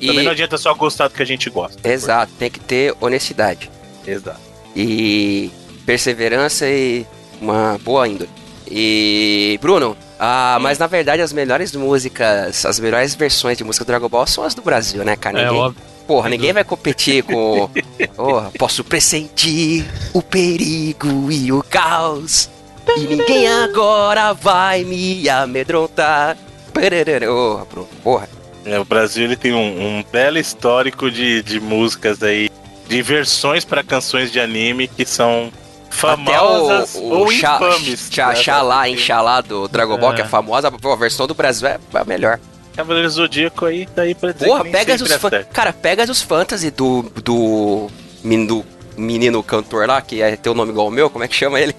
[0.00, 1.86] E- Também não adianta só gostar do que a gente gosta.
[1.88, 3.70] Exato, tem que ter honestidade.
[4.06, 4.40] Exato.
[4.76, 5.50] e
[5.84, 7.04] perseverança e
[7.40, 8.30] uma boa índole.
[8.70, 13.88] E Bruno, ah, mas na verdade as melhores músicas, as melhores versões de música do
[13.88, 15.40] Dragon Ball são as do Brasil, né, cara?
[15.40, 15.82] é Ninguém, óbvio.
[16.06, 17.70] porra, ninguém vai competir com.
[18.16, 22.50] Porra, posso pressentir o perigo e o caos.
[22.96, 26.36] E ninguém agora vai me amedrontar.
[26.72, 28.28] Bruno, porra.
[28.64, 32.50] É, o Brasil ele tem um, um belo histórico de, de músicas aí,
[32.88, 35.52] de versões para canções de anime que são
[35.90, 38.08] famosas Até o, ou o Xa- infames.
[38.10, 38.34] Xa- né?
[38.36, 40.16] Xalá, Inxalá do Dragon Ball, É.
[40.16, 42.38] que é famosa, pô, a versão do Brasil é a melhor.
[42.76, 45.28] Cavaleiro Zodíaco aí tá aí pra dizer Porra, que nem pega sempre os fan...
[45.36, 45.42] é.
[45.44, 47.02] Cara, pega os fantasy do.
[47.24, 47.88] do.
[48.22, 48.64] do
[48.96, 51.74] menino cantor lá, que é teu nome igual ao meu, como é que chama ele?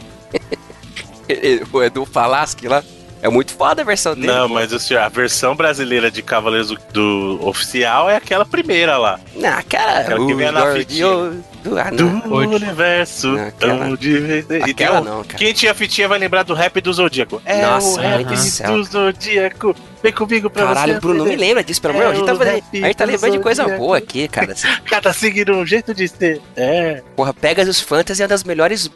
[1.71, 2.83] o Edu Falaschi lá.
[3.21, 4.27] É muito foda a versão dele.
[4.27, 8.97] Não, mas o senhor, a versão brasileira de Cavaleiros do, do oficial é aquela primeira
[8.97, 9.19] lá.
[9.35, 9.99] Não, aquela.
[9.99, 11.77] Aquela que o vem na Guardião do.
[11.79, 12.21] Ah, Do não.
[12.21, 12.55] Pode.
[12.55, 15.37] universo Não, aquela- tão tem Aquela um- não, cara.
[15.37, 17.41] Quem tinha fitinha vai lembrar do rap do Zodíaco.
[17.45, 18.83] É Nossa, o rap do céu.
[18.83, 19.75] Zodíaco.
[20.01, 20.99] Vem comigo pra Caralho, você.
[20.99, 22.23] Bruno, não me lembra disso, pelo amor de Deus.
[22.23, 24.27] A gente tá, É o fazendo- a gente tá do lembrando de coisa boa aqui,
[24.27, 24.55] cara.
[24.89, 26.41] Cada signo um jeito de ser.
[26.55, 27.03] É.
[27.15, 28.89] Porra, Pegasus Fantasy é uma das melhores.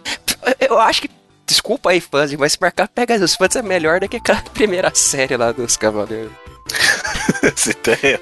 [0.60, 1.10] Eu acho que.
[1.46, 5.36] Desculpa aí, fãs, mas se marcar Pegasus Fantasy é melhor do que aquela primeira série
[5.36, 6.32] lá dos Cavaleiros.
[7.44, 8.22] Essa ideia.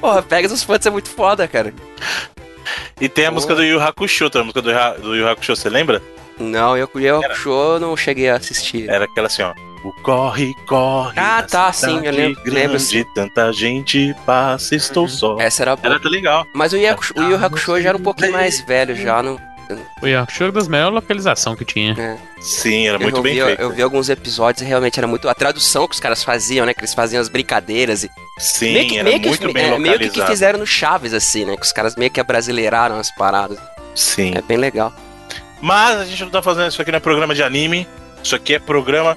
[0.00, 1.72] Porra, Pegasus Fantasy é muito foda, cara.
[3.00, 3.34] E tem a Boa.
[3.36, 6.00] música do Yu Hakusho, tem a música do Yu, do Yu Hakusho, você lembra?
[6.38, 8.88] Não, eu eu show não cheguei a assistir.
[8.88, 9.52] Era aquela assim, ó.
[9.84, 11.12] O corre, corre.
[11.20, 13.04] Ah, tá, sim, eu lembro- Grande, lembro, sim.
[13.14, 15.38] tanta gente passa, estou só.
[15.38, 15.86] Essa era boa.
[15.86, 16.46] Era até legal.
[16.54, 19.38] Mas o Yu Hakusho- o Yu Hakusho já era um pouquinho mais velho já, não...
[20.02, 21.94] O Yakusho era das melhores localizações que tinha.
[21.94, 22.18] né?
[22.40, 23.62] Sim, era muito eu bem vi, feito.
[23.62, 25.26] Eu vi alguns episódios e realmente era muito...
[25.28, 26.74] A tradução que os caras faziam, né?
[26.74, 28.10] Que eles faziam as brincadeiras e...
[28.38, 29.98] Sim, meio que, era meio que, muito bem é, localizado.
[29.98, 31.56] meio que, que fizeram no Chaves, assim, né?
[31.56, 33.58] Que os caras meio que abrasileiraram as paradas.
[33.94, 34.32] Sim.
[34.34, 34.92] É bem legal.
[35.60, 37.86] Mas a gente não tá fazendo isso aqui não é programa de anime.
[38.22, 39.16] Isso aqui é programa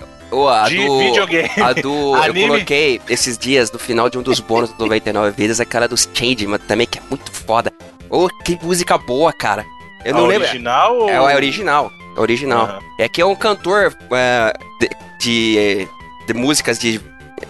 [0.49, 0.99] a de do...
[0.99, 1.49] videogame.
[1.61, 2.15] A do.
[2.15, 2.47] eu Anime.
[2.47, 6.59] coloquei esses dias no final de um dos bônus do 99 Vidas, aquela dos Changeman
[6.59, 7.71] também, que é muito foda.
[8.09, 9.65] Ô, que música boa, cara.
[10.05, 10.47] Eu não A lembro.
[10.47, 11.09] original ou...
[11.09, 11.91] É, é original.
[12.15, 12.65] É original.
[12.65, 12.79] Aham.
[12.99, 14.89] É que é um cantor é, de,
[15.19, 15.87] de,
[16.27, 17.01] de músicas de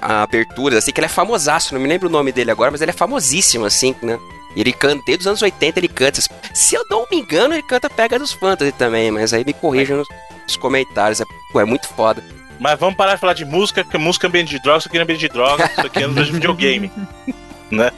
[0.02, 1.74] aberturas, assim, que ele é famosaço.
[1.74, 4.20] Não me lembro o nome dele agora, mas ele é famosíssimo, assim, né?
[4.56, 6.20] Ele canta, desde os anos 80 ele canta.
[6.54, 9.98] Se eu não me engano, ele canta Pega dos Fantasy também, mas aí me corrijam
[9.98, 10.08] nos,
[10.44, 11.22] nos comentários.
[11.22, 12.24] É, pô, é muito foda.
[12.60, 14.98] Mas vamos parar de falar de música, porque música é ambiente de droga, isso aqui
[14.98, 16.92] não é ambiente de droga, isso aqui é ambiente de videogame.
[17.70, 17.92] né?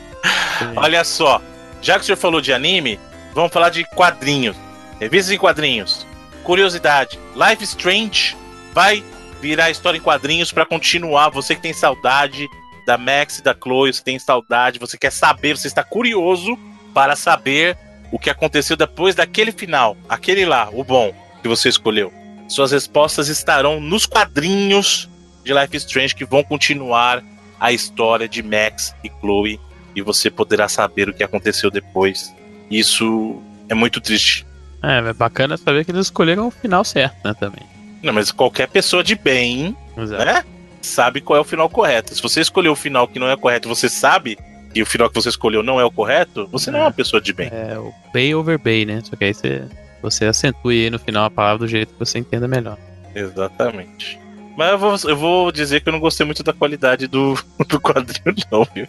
[0.75, 1.41] Olha só,
[1.81, 2.99] já que o senhor falou de anime,
[3.33, 4.57] vamos falar de quadrinhos.
[4.99, 6.05] Revistas em quadrinhos.
[6.43, 8.35] Curiosidade: Life Strange
[8.73, 9.03] vai
[9.41, 11.29] virar história em quadrinhos pra continuar.
[11.29, 12.47] Você que tem saudade
[12.85, 16.57] da Max e da Chloe, você tem saudade, você quer saber, você está curioso
[16.93, 17.77] para saber
[18.11, 22.11] o que aconteceu depois daquele final, aquele lá, o bom que você escolheu.
[22.47, 25.07] Suas respostas estarão nos quadrinhos
[25.43, 27.23] de Life is Strange que vão continuar
[27.59, 29.59] a história de Max e Chloe
[29.95, 32.33] e você poderá saber o que aconteceu depois.
[32.71, 34.45] Isso é muito triste.
[34.81, 37.63] É, é bacana saber que eles escolheram o final certo, né, também.
[38.01, 40.23] Não, mas qualquer pessoa de bem, Exato.
[40.25, 40.43] né,
[40.81, 42.15] sabe qual é o final correto.
[42.15, 44.37] Se você escolheu o final que não é correto, você sabe
[44.73, 47.21] que o final que você escolheu não é o correto, você não é uma pessoa
[47.21, 47.49] de bem.
[47.51, 49.01] É o Bay over Bay, né?
[49.03, 49.63] Só que aí você,
[50.01, 52.77] você acentua aí no final a palavra do jeito que você entenda melhor.
[53.13, 54.19] Exatamente.
[54.55, 57.33] Mas eu vou, eu vou dizer que eu não gostei muito da qualidade do,
[57.67, 58.87] do quadrinho, não, viu?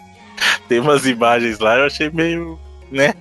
[0.69, 2.59] Tem umas imagens lá, eu achei meio.
[2.91, 3.15] né?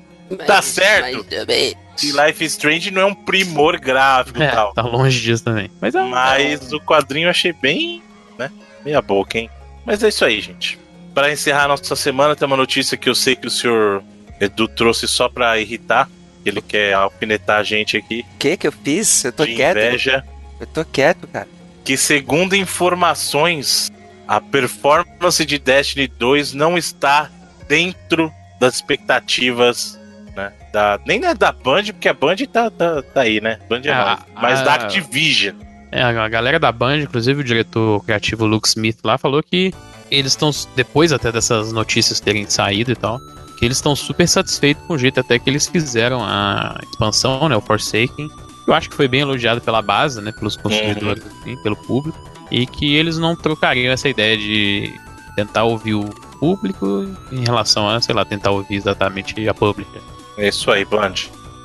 [0.46, 1.24] Tá certo.
[1.24, 1.76] também.
[2.02, 4.74] E Life is Strange não é um primor gráfico e É, tal.
[4.74, 5.70] tá longe disso também.
[5.82, 8.02] Mas é Mas o quadrinho eu achei bem,
[8.38, 8.50] né?
[8.86, 9.50] Meia boca, hein?
[9.86, 10.80] Mas é isso aí, gente.
[11.14, 14.04] Pra encerrar a nossa semana, tem uma notícia que eu sei que o senhor
[14.40, 16.08] Edu trouxe só pra irritar.
[16.46, 19.26] Ele quer alfinetar a gente aqui O que que eu fiz?
[19.26, 19.78] Eu tô de quieto.
[19.78, 20.24] inveja.
[20.60, 21.48] Eu tô quieto, cara.
[21.84, 23.92] Que segundo informações,
[24.28, 27.30] a performance de Destiny 2 não está
[27.68, 29.99] dentro das expectativas,
[30.40, 30.52] né?
[30.74, 33.60] Da, nem é da Band, porque a Band tá, tá, tá aí, né?
[33.70, 34.18] Band é É.
[34.36, 35.56] Mas a- da Activision.
[35.92, 39.74] É, a galera da Band, inclusive o diretor criativo Luke Smith lá, falou que
[40.12, 43.20] eles estão, depois até dessas notícias terem saído e tal,
[43.58, 47.56] que eles estão super satisfeitos com o jeito até que eles fizeram a expansão, né,
[47.56, 48.30] o Forsaken.
[48.68, 52.18] Eu acho que foi bem elogiado pela base, né, pelos consumidores, assim, pelo público,
[52.52, 54.94] e que eles não trocariam essa ideia de
[55.36, 56.06] tentar ouvir o
[56.40, 60.02] público em relação a, sei lá, tentar ouvir exatamente a publisher.
[60.40, 61.14] É isso aí, Band.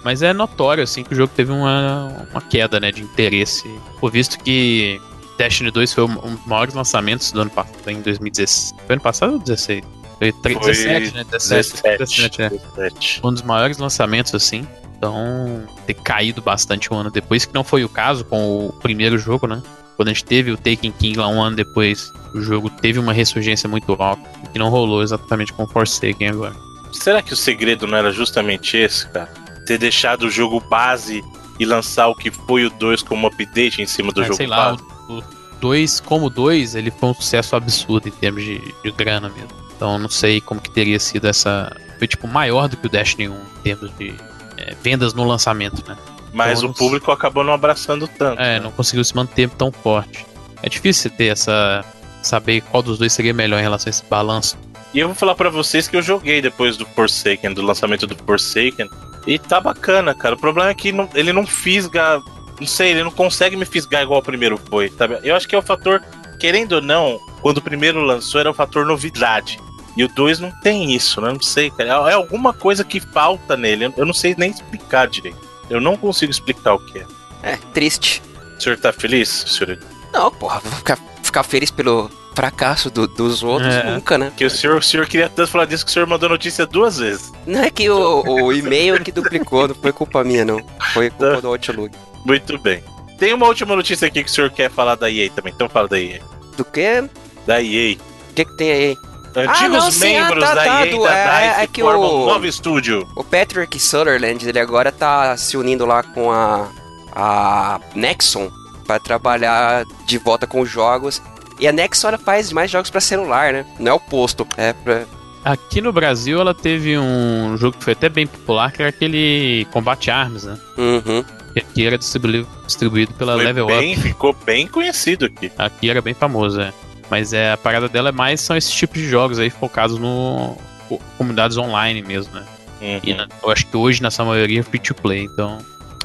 [0.05, 3.66] Mas é notório, assim, que o jogo teve uma, uma queda, né, de interesse.
[3.99, 5.01] Por visto que
[5.39, 8.75] Destiny 2 foi um dos maiores lançamentos do ano passado, em 2016.
[8.87, 9.83] Foi ano passado ou 16?
[10.18, 11.25] Foi, tre- Foi 17, né?
[11.31, 12.49] 17, 17, é.
[12.51, 13.20] 17.
[13.25, 14.66] Um dos maiores lançamentos, assim.
[14.99, 19.18] Então, ter caído bastante um ano depois, que não foi o caso com o primeiro
[19.18, 19.62] jogo, né?
[19.97, 23.12] Quando a gente teve o Taken King lá um ano depois, o jogo teve uma
[23.12, 24.22] ressurgência muito alta,
[24.53, 26.55] que não rolou exatamente com o Forsaken agora.
[26.95, 29.28] Será que o segredo não era justamente esse, cara?
[29.66, 31.22] Ter deixado o jogo base
[31.59, 34.47] e lançar o que foi o 2 como update em cima do É, jogo sei
[34.47, 34.82] lá, base?
[35.09, 35.22] o
[35.61, 39.51] 2 como 2, ele foi um sucesso absurdo em termos de, de grana mesmo.
[39.76, 41.74] Então não sei como que teria sido essa.
[41.99, 44.14] Foi tipo maior do que o Destiny 1 em termos de
[44.57, 45.97] é, vendas no lançamento, né?
[46.32, 48.40] Mas Então, o público acabou não abraçando tanto.
[48.40, 48.61] É, né?
[48.61, 50.26] não conseguiu se manter tão forte.
[50.62, 51.84] É difícil ter essa.
[52.22, 54.57] saber qual dos dois seria melhor em relação a esse balanço.
[54.95, 58.14] E eu vou falar pra vocês que eu joguei depois do Forsaken, do lançamento do
[58.16, 58.88] Forsaken.
[59.26, 60.34] E tá bacana, cara.
[60.36, 62.22] O problema é que não- ele não fisga.
[62.61, 65.18] Não sei, ele não consegue me fisgar igual o primeiro foi, sabe?
[65.24, 66.01] Eu acho que é o fator,
[66.38, 69.59] querendo ou não, quando o primeiro lançou era o fator novidade.
[69.97, 71.32] E o 2 não tem isso, né?
[71.32, 72.09] Não sei, cara.
[72.11, 73.92] É alguma coisa que falta nele.
[73.97, 75.38] Eu não sei nem explicar direito.
[75.68, 77.07] Eu não consigo explicar o que é.
[77.42, 78.22] É, triste.
[78.57, 79.78] O senhor tá feliz, senhor?
[80.12, 83.85] Não, porra, vou ficar, ficar feliz pelo fracasso do- dos outros É.
[83.93, 84.32] nunca, né?
[84.37, 86.99] Que o senhor, o senhor queria tanto falar disso que o senhor mandou notícia duas
[86.99, 87.32] vezes.
[87.47, 90.61] Não é que o, o e-mail que duplicou, não foi culpa minha, não.
[90.93, 91.95] Foi culpa do Outlook.
[92.24, 92.82] Muito bem.
[93.18, 95.87] Tem uma última notícia aqui que o senhor quer falar da EA também, então fala
[95.89, 96.20] da EA.
[96.57, 97.09] Do quê?
[97.47, 97.97] Da EA.
[98.30, 98.97] O que que tem aí?
[99.37, 101.66] Antigos Ah, não, sim, ah, membros tá, da tá, EA do- da é- DICE é
[101.66, 103.07] que formam o- um novo estúdio.
[103.16, 106.68] O Patrick Sutherland, ele agora tá se unindo lá com a,
[107.14, 108.51] a Nexon
[108.87, 111.20] pra trabalhar de volta com os jogos.
[111.59, 113.66] E a Nexon faz mais jogos para celular, né?
[113.78, 115.05] Não é o posto, é pra...
[115.44, 119.66] Aqui no Brasil ela teve um jogo que foi até bem popular, que era aquele
[119.72, 120.59] Combate Arms, né?
[120.78, 121.22] Uhum.
[121.52, 124.02] Que aqui era distribuído, distribuído pela Foi Level bem, Up.
[124.02, 125.52] Ficou bem conhecido aqui.
[125.59, 126.72] Aqui era bem famoso, é.
[127.11, 130.57] Mas é, a parada dela é mais são esses tipos de jogos aí focados no
[130.88, 132.44] co- comunidades online mesmo, né?
[132.80, 133.00] Uhum.
[133.05, 135.59] E na- eu acho que hoje nessa maioria é free to play, então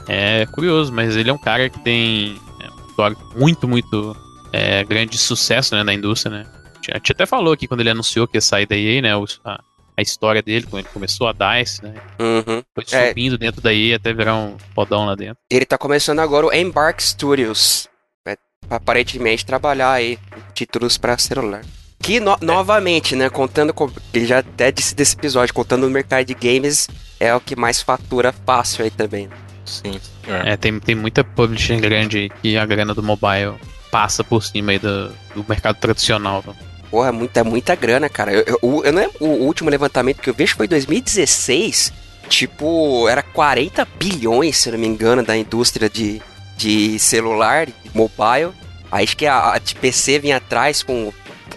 [0.05, 4.15] é curioso, mas ele é um cara que tem é, um histórico muito, muito
[4.53, 6.45] é, grande de sucesso né, na indústria, né?
[6.91, 9.09] A gente até falou aqui quando ele anunciou que ia sair da EA, né?
[9.45, 9.61] A,
[9.97, 11.93] a história dele, quando ele começou a DICE, né?
[12.19, 12.63] Uhum.
[12.73, 13.09] Foi É.
[13.09, 15.37] subindo dentro da EA até virar um fodão lá dentro.
[15.51, 17.87] Ele tá começando agora o Embark Studios.
[18.25, 18.35] Vai
[18.69, 20.17] aparentemente trabalhar aí
[20.53, 21.61] títulos para celular.
[22.01, 23.91] Que no- novamente, né, contando com.
[24.13, 26.87] Ele já até disse desse episódio, contando no mercado de games,
[27.19, 29.27] é o que mais fatura fácil aí também.
[29.27, 29.35] né?
[29.65, 29.99] Sim.
[30.27, 30.53] É.
[30.53, 33.55] É, tem, tem muita publisher grande aí que a grana do mobile
[33.91, 36.43] passa por cima aí do, do mercado tradicional.
[36.89, 38.33] Porra, é muita, muita grana, cara.
[38.33, 41.93] Eu, eu, eu não lembro, o último levantamento que eu vejo foi em 2016.
[42.27, 46.21] Tipo, era 40 bilhões, se não me engano, da indústria de,
[46.57, 48.53] de celular, mobile.
[48.91, 51.11] Aí acho que a, a de PC vinha atrás com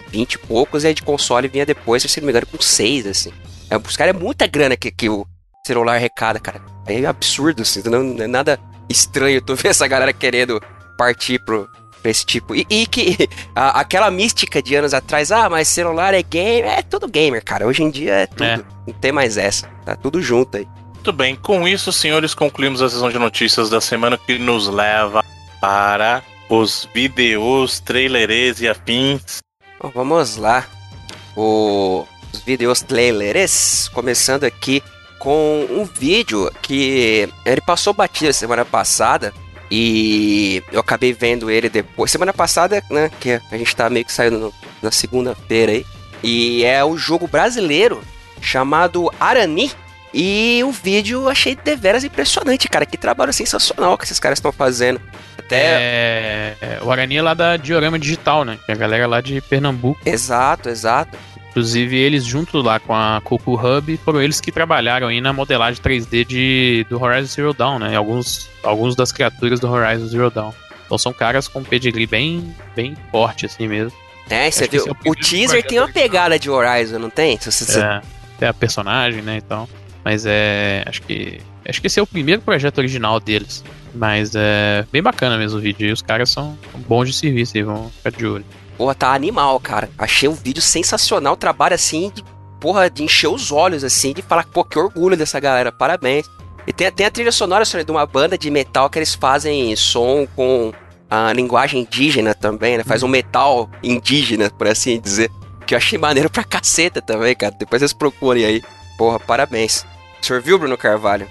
[0.09, 3.07] 20 e poucos e a de console vinha depois, se não me engano, com 6,
[3.07, 3.31] assim.
[3.69, 5.25] É, os caras é muita grana que, que o
[5.65, 6.61] celular arrecada, cara.
[6.87, 7.81] É absurdo, assim.
[7.85, 8.59] Não, não é nada
[8.89, 10.61] estranho tu ver essa galera querendo
[10.97, 11.67] partir pro,
[12.03, 12.53] pra esse tipo.
[12.53, 13.17] E, e que
[13.55, 17.65] a- aquela mística de anos atrás, ah, mas celular é game, é tudo gamer, cara.
[17.65, 18.43] Hoje em dia é tudo.
[18.43, 18.57] É.
[18.85, 19.67] Não tem mais essa.
[19.83, 20.67] Tá tudo junto aí.
[20.93, 25.23] Muito bem, com isso, senhores, concluímos a sessão de notícias da semana que nos leva
[25.59, 29.39] para os vídeos, trailers e afins.
[29.81, 30.65] Bom, vamos lá.
[31.35, 34.81] O, os vídeos trailers, começando aqui
[35.19, 39.33] com um vídeo que ele passou batida semana passada
[39.75, 42.11] e eu acabei vendo ele depois.
[42.11, 44.53] Semana passada, né, que a gente tá meio que saindo no-
[44.83, 45.83] na segunda-feira aí.
[46.21, 47.99] E é um jogo brasileiro
[48.39, 49.71] chamado Arani.
[50.13, 52.85] E o vídeo eu achei deveras impressionante, cara.
[52.85, 55.01] Que trabalho sensacional que esses caras estão fazendo.
[55.39, 55.57] Até.
[55.65, 58.59] É, é, o Arani é lá da Diorama Digital, né?
[58.63, 59.99] Que é a galera lá de Pernambuco.
[60.05, 61.17] Exato, exato.
[61.53, 65.79] Inclusive, eles, junto lá com a Coco Hub, foram eles que trabalharam aí na modelagem
[65.79, 67.95] 3D de, do Horizon Zero Dawn, né?
[67.95, 70.51] Alguns, alguns das criaturas do Horizon Zero Dawn.
[70.87, 73.95] Então são caras com pedigree bem, bem forte, assim mesmo.
[74.31, 74.87] É, você Acho viu?
[74.87, 77.39] é o o teaser tem uma pegada de Horizon, não tem?
[77.39, 77.79] Se você-
[78.41, 79.37] É, a personagem, né?
[79.37, 79.69] Então.
[80.03, 80.83] Mas é.
[80.87, 81.39] Acho que.
[81.69, 83.63] Acho que esse é o primeiro projeto original deles.
[83.93, 85.87] Mas é bem bacana mesmo o vídeo.
[85.87, 88.45] E os caras são bons de serviço e vão ficar de olho.
[88.83, 89.89] Porra, tá animal, cara.
[89.97, 91.37] Achei o vídeo sensacional.
[91.37, 92.21] Trabalho assim, de,
[92.59, 96.29] porra, de encher os olhos, assim, de falar, pô, que orgulho dessa galera, parabéns.
[96.67, 99.73] E tem, tem a trilha sonora Sônia, de uma banda de metal que eles fazem
[99.77, 100.73] som com
[101.09, 102.83] a linguagem indígena também, né?
[102.83, 105.31] Faz um metal indígena, por assim dizer.
[105.65, 107.55] Que eu achei maneiro pra caceta também, cara.
[107.57, 108.61] Depois vocês procurem aí.
[108.97, 109.85] Porra, parabéns.
[110.21, 111.25] O senhor viu, Bruno Carvalho?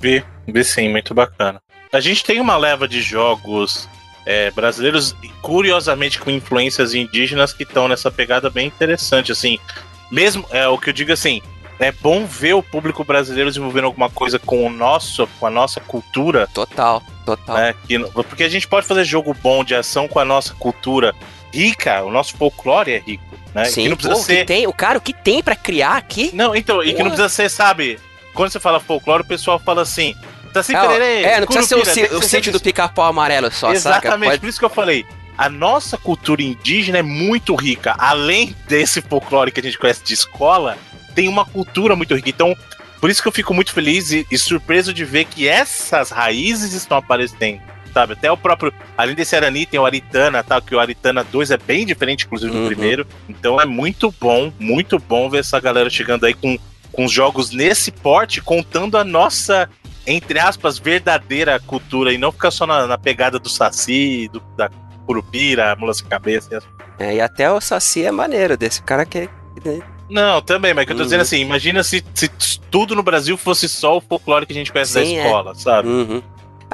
[0.00, 1.62] Vi, vi sim, muito bacana.
[1.92, 3.88] A gente tem uma leva de jogos
[4.24, 9.58] é, brasileiros, curiosamente com influências indígenas, que estão nessa pegada bem interessante, assim.
[10.10, 11.40] Mesmo, é o que eu digo assim,
[11.78, 15.80] é bom ver o público brasileiro desenvolvendo alguma coisa com o nosso, com a nossa
[15.80, 17.56] cultura, Total, total.
[17.56, 17.74] né?
[17.86, 21.14] Que, porque a gente pode fazer jogo bom de ação com a nossa cultura
[21.52, 23.64] rica, o nosso folclore é rico, né?
[23.64, 26.30] Sim, não precisa pô, ser tem, o cara, o que tem pra criar aqui?
[26.32, 27.04] não, então, e que Porra.
[27.04, 27.98] não precisa ser, sabe?
[28.34, 30.14] Quando você fala folclore, o pessoal fala assim.
[30.52, 33.98] Saci É, Pererê, é, não precisa ser o, o sítio do pica-pau amarelo só, saca?
[34.08, 35.06] Exatamente, Pode- por isso que eu falei.
[35.38, 37.94] A nossa cultura indígena é muito rica.
[37.98, 40.76] Além desse folclore que a gente conhece de escola,
[41.14, 42.28] tem uma cultura muito rica.
[42.28, 42.54] Então,
[43.00, 46.74] por isso que eu fico muito feliz e, e surpreso de ver que essas raízes
[46.74, 47.60] estão aparecendo.
[47.94, 48.12] Sabe?
[48.14, 48.72] Até o próprio.
[48.96, 52.50] Além desse Arani, tem o Aritana, tal, que o Aritana 2 é bem diferente, inclusive,
[52.52, 52.66] do Uhum.
[52.66, 53.06] primeiro.
[53.28, 56.58] Então é muito bom, muito bom ver essa galera chegando aí com,
[56.92, 59.68] com jogos nesse porte, contando a nossa,
[60.06, 64.70] entre aspas, verdadeira cultura e não ficar só na, na pegada do Saci, do, da
[65.06, 66.48] Curupira, Mula Sem Cabeça.
[66.52, 66.64] e as-
[66.98, 69.28] É, e até o Saci é maneiro desse cara que.
[69.62, 71.06] que- Não, também, mas que eu tô Uhum.
[71.06, 72.28] dizendo assim, imagina se, se
[72.70, 75.24] tudo no Brasil fosse só o folclore que a gente conhece Sim, da é.
[75.26, 75.88] escola, sabe?
[75.88, 76.22] Uhum.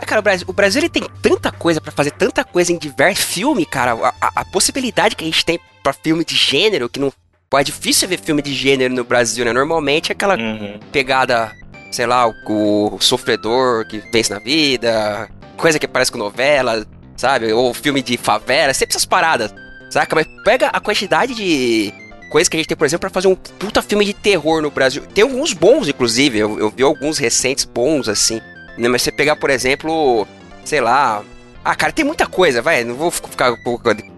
[0.07, 3.24] Cara, o Brasil, o Brasil ele tem tanta coisa pra fazer, tanta coisa em diversos
[3.24, 3.93] filme, cara.
[3.95, 7.12] A, a- a possibilidade que a gente tem pra filme de gênero, que não.
[7.51, 9.53] Pô, é difícil ver filme de gênero no Brasil, né?
[9.53, 10.79] Normalmente é aquela Uhum.
[10.93, 11.51] pegada,
[11.91, 16.86] sei lá, o, o sofredor que vence na vida, coisa que parece com novela,
[17.16, 17.53] sabe?
[17.53, 19.55] Ou filme de favela, sempre essas paradas,
[19.91, 20.14] saca?
[20.14, 21.93] Mas pega a quantidade de
[22.30, 24.70] coisas que a gente tem, por exemplo, pra fazer um puta filme de terror no
[24.70, 25.03] Brasil.
[25.14, 28.41] Tem alguns bons, inclusive, eu, eu vi alguns recentes bons, assim.
[28.76, 28.89] né?
[28.89, 30.26] Mas você pegar, por exemplo,
[30.64, 31.22] sei lá,
[31.64, 32.84] Ah, cara, tem muita coisa, vai.
[32.84, 33.55] Não vou ficar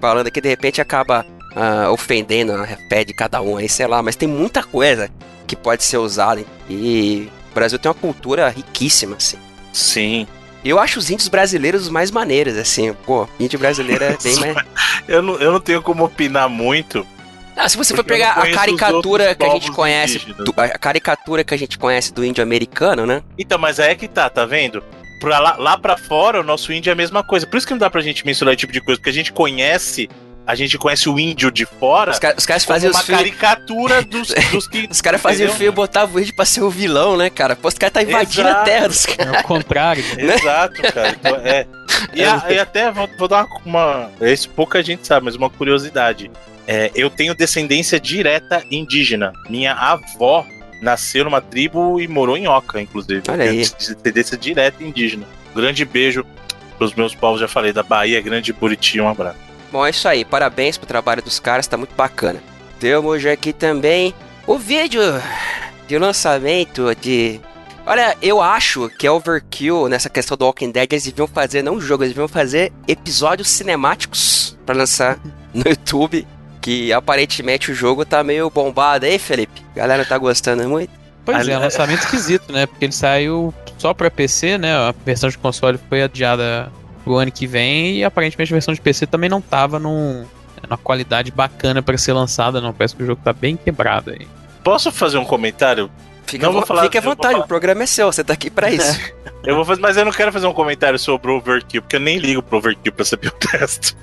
[0.01, 1.25] falando aqui, de repente acaba
[1.57, 4.03] uh, ofendendo a fé de cada um aí, sei lá.
[4.03, 5.09] Mas tem muita coisa
[5.47, 6.45] que pode ser usada.
[6.69, 9.39] E o Brasil tem uma cultura riquíssima, assim.
[9.73, 10.27] Sim.
[10.65, 12.93] Eu acho os índios brasileiros os mais maneiros, assim.
[13.07, 14.67] Pô, índio brasileiro é bem mais.
[15.09, 17.07] eu, não, eu não tenho como opinar muito.
[17.57, 21.53] Ah, se você for pegar a caricatura que a gente conhece, do, a caricatura que
[21.53, 23.23] a gente conhece do índio americano, né?
[23.37, 24.83] Então, mas aí é que tá, tá vendo?
[25.21, 27.47] Pra lá, lá pra fora, o nosso índio é a mesma coisa.
[27.47, 29.33] Por isso que não dá pra gente mencionar esse tipo de coisa, porque a gente
[29.33, 30.09] conhece
[30.51, 32.11] a gente conhece o índio de fora.
[32.11, 34.89] Os, car os caras faziam uma caricatura dos, dos que.
[34.91, 37.55] os caras faziam feio e botavam o índio pra ser o vilão, né, cara?
[37.55, 38.61] Pô, os caras tá invadindo Exato.
[38.61, 39.35] a terra dos caras.
[39.35, 40.05] É o contrário.
[40.17, 40.35] Né?
[40.35, 41.11] Exato, cara.
[41.11, 41.67] Então, é.
[42.13, 44.11] E, a, e até vou, vou, dar uma.
[44.21, 46.31] Isso pouca gente sabe, mas uma curiosidade.
[46.67, 49.33] É, eu tenho descendência direta indígena.
[49.49, 50.45] Minha avó
[50.83, 53.23] nasceu numa tribo e morou em Oca, inclusive.
[53.29, 53.59] Olha aí.
[53.59, 55.27] Descendência direta indígena.
[55.55, 56.25] Grande beijo
[56.77, 59.50] pros meus povos, já falei, da Bahia, Grande Buriti, um abraço.
[59.71, 60.25] Bom, é isso aí.
[60.25, 62.43] Parabéns pro trabalho dos caras, tá muito bacana.
[62.79, 64.15] Temos aqui também
[64.47, 65.03] o vídeo
[65.87, 67.41] de lançamento de.
[67.87, 70.93] Olha, eu acho que é overkill nessa questão do Walking Dead.
[70.93, 75.19] Eles deviam fazer, não jogo, eles deviam fazer episódios cinemáticos para lançar
[75.55, 76.27] no YouTube.
[76.61, 79.63] Que aparentemente o jogo tá meio bombado aí, Felipe.
[79.75, 80.91] A galera tá gostando muito.
[81.25, 82.67] Pois é, é, lançamento esquisito, né?
[82.67, 84.75] Porque ele saiu só pra PC, né?
[84.75, 88.81] A versão de console foi adiada pro ano que vem e aparentemente a versão de
[88.81, 90.25] PC também não tava num,
[90.63, 92.73] numa qualidade bacana para ser lançada, não.
[92.73, 94.27] Parece que o jogo tá bem quebrado aí.
[94.63, 95.91] Posso fazer um comentário?
[96.27, 98.71] Fica, não vou falar, fique à vontade, o programa é seu, você tá aqui para
[98.71, 99.01] isso.
[99.43, 102.01] eu vou fazer, mas eu não quero fazer um comentário sobre o Overkill, porque eu
[102.01, 103.97] nem ligo pro Overkill pra saber o texto.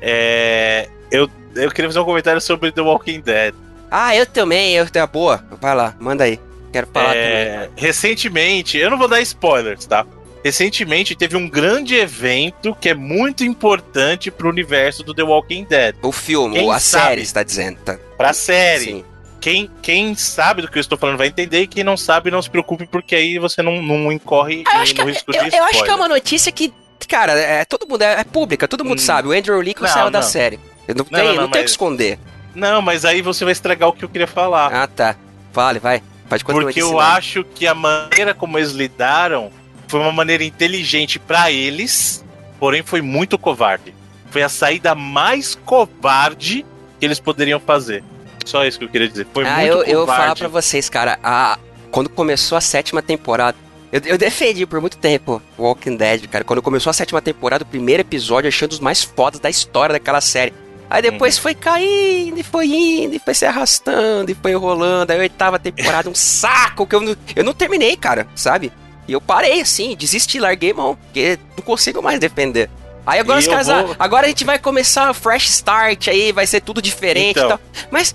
[0.00, 3.54] É, eu, eu queria fazer um comentário sobre The Walking Dead.
[3.90, 5.42] Ah, eu também, eu tenho boa.
[5.60, 6.38] Vai lá, manda aí.
[6.72, 7.70] Quero falar é, também.
[7.76, 10.06] Recentemente, eu não vou dar spoilers, tá?
[10.44, 15.96] Recentemente teve um grande evento que é muito importante pro universo do The Walking Dead.
[16.02, 17.78] O filme, quem a sabe, série, está dizendo.
[17.84, 17.98] Tá?
[18.16, 18.84] Pra série.
[18.84, 19.04] Sim.
[19.40, 22.42] Quem, quem sabe do que eu estou falando vai entender e quem não sabe não
[22.42, 25.54] se preocupe porque aí você não, não incorre no risco é, de spoiler.
[25.54, 26.72] Eu acho que é uma notícia que,
[27.08, 29.02] cara, é, todo mundo é, é pública, todo mundo hum.
[29.02, 29.28] sabe.
[29.28, 30.58] O Andrew Lincoln saiu da série.
[30.88, 32.18] Eu não, não, tem, não, não tem o que esconder.
[32.54, 34.74] Não, mas aí você vai estragar o que eu queria falar.
[34.74, 35.14] Ah, tá.
[35.52, 36.02] Vale, vai.
[36.28, 39.50] Pode continuar Porque eu acho que a maneira como eles lidaram
[39.88, 42.24] foi uma maneira inteligente para eles,
[42.60, 43.94] porém foi muito covarde.
[44.30, 46.64] Foi a saída mais covarde
[47.00, 48.04] que eles poderiam fazer.
[48.44, 49.26] Só isso que eu queria dizer.
[49.32, 49.92] Foi ah, muito eu, covarde.
[49.92, 51.18] Eu vou falar pra vocês, cara.
[51.22, 51.58] A,
[51.90, 53.56] quando começou a sétima temporada,
[53.90, 56.44] eu, eu, defendi por muito tempo Walking Dead, cara.
[56.44, 60.20] Quando começou a sétima temporada, o primeiro episódio, achando os mais fodas da história daquela
[60.20, 60.52] série.
[60.90, 61.42] Aí depois uhum.
[61.42, 65.12] foi caindo, e foi indo, e foi se arrastando, e foi rolando.
[65.12, 68.72] Aí a oitava temporada, um saco que eu não, eu não terminei, cara, sabe?
[69.08, 72.68] E eu parei assim, desisti, larguei mão, porque não consigo mais defender.
[73.06, 73.96] Aí agora e os caras, vou...
[73.98, 77.46] agora a gente vai começar fresh start aí, vai ser tudo diferente então.
[77.46, 77.60] e tal.
[77.90, 78.14] Mas,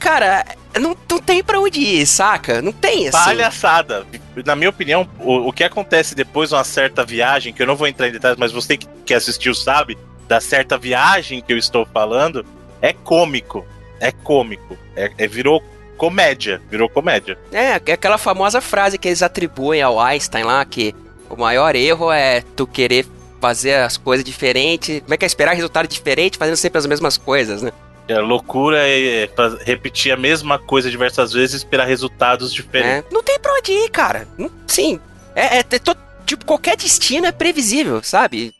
[0.00, 0.44] cara,
[0.80, 2.60] não, não tem pra onde ir, saca?
[2.60, 3.16] Não tem assim.
[3.16, 4.04] Palhaçada.
[4.44, 7.76] Na minha opinião, o, o que acontece depois de uma certa viagem, que eu não
[7.76, 9.96] vou entrar em detalhes, mas você que, que assistiu sabe,
[10.26, 12.44] da certa viagem que eu estou falando,
[12.80, 13.64] é cômico.
[14.00, 14.76] É cômico.
[14.96, 15.62] É, é virou
[16.02, 17.38] comédia, virou comédia.
[17.52, 20.92] É, é, aquela famosa frase que eles atribuem ao Einstein lá, que
[21.30, 23.06] o maior erro é tu querer
[23.40, 24.98] fazer as coisas diferentes.
[25.02, 27.70] Como é que é esperar resultado diferente fazendo sempre as mesmas coisas, né?
[28.08, 29.30] É, loucura é
[29.64, 33.08] repetir a mesma coisa diversas vezes e esperar resultados diferentes.
[33.08, 34.26] É, não tem pra onde ir, cara.
[34.66, 34.98] Sim.
[35.36, 35.80] É, é, é
[36.26, 38.52] tipo, qualquer destino é previsível, sabe?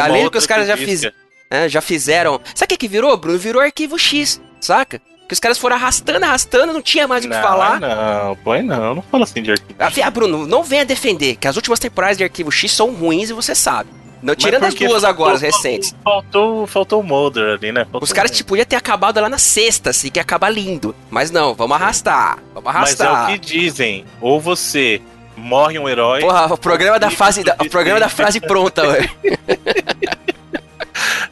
[0.00, 1.04] Além do que os caras já, fiz,
[1.50, 2.40] é, já fizeram.
[2.54, 3.38] Sabe o que, que virou, Bruno?
[3.38, 5.02] Virou arquivo X, saca?
[5.28, 7.78] Que os caras foram arrastando, arrastando, não tinha mais o que falar.
[7.78, 9.98] Não, põe não, não fala assim de arquivo X.
[10.02, 13.34] Ah, Bruno, não venha defender, que as últimas temporadas de arquivo X são ruins e
[13.34, 13.90] você sabe.
[14.22, 15.94] Não, tirando as duas faltou, agora, as recentes.
[16.02, 17.84] Faltou, faltou o Mulder ali, né?
[17.84, 20.94] Faltou Os caras, tipo, ia ter acabado lá na sexta, assim, que ia acabar lindo.
[21.10, 22.38] Mas não, vamos arrastar.
[22.54, 23.12] Vamos arrastar.
[23.12, 24.04] Mas é o que dizem.
[24.20, 25.00] Ou você
[25.36, 26.20] morre um herói.
[26.20, 27.44] Porra, o programa da fase.
[27.44, 29.08] Da, o programa da frase pronta, ué.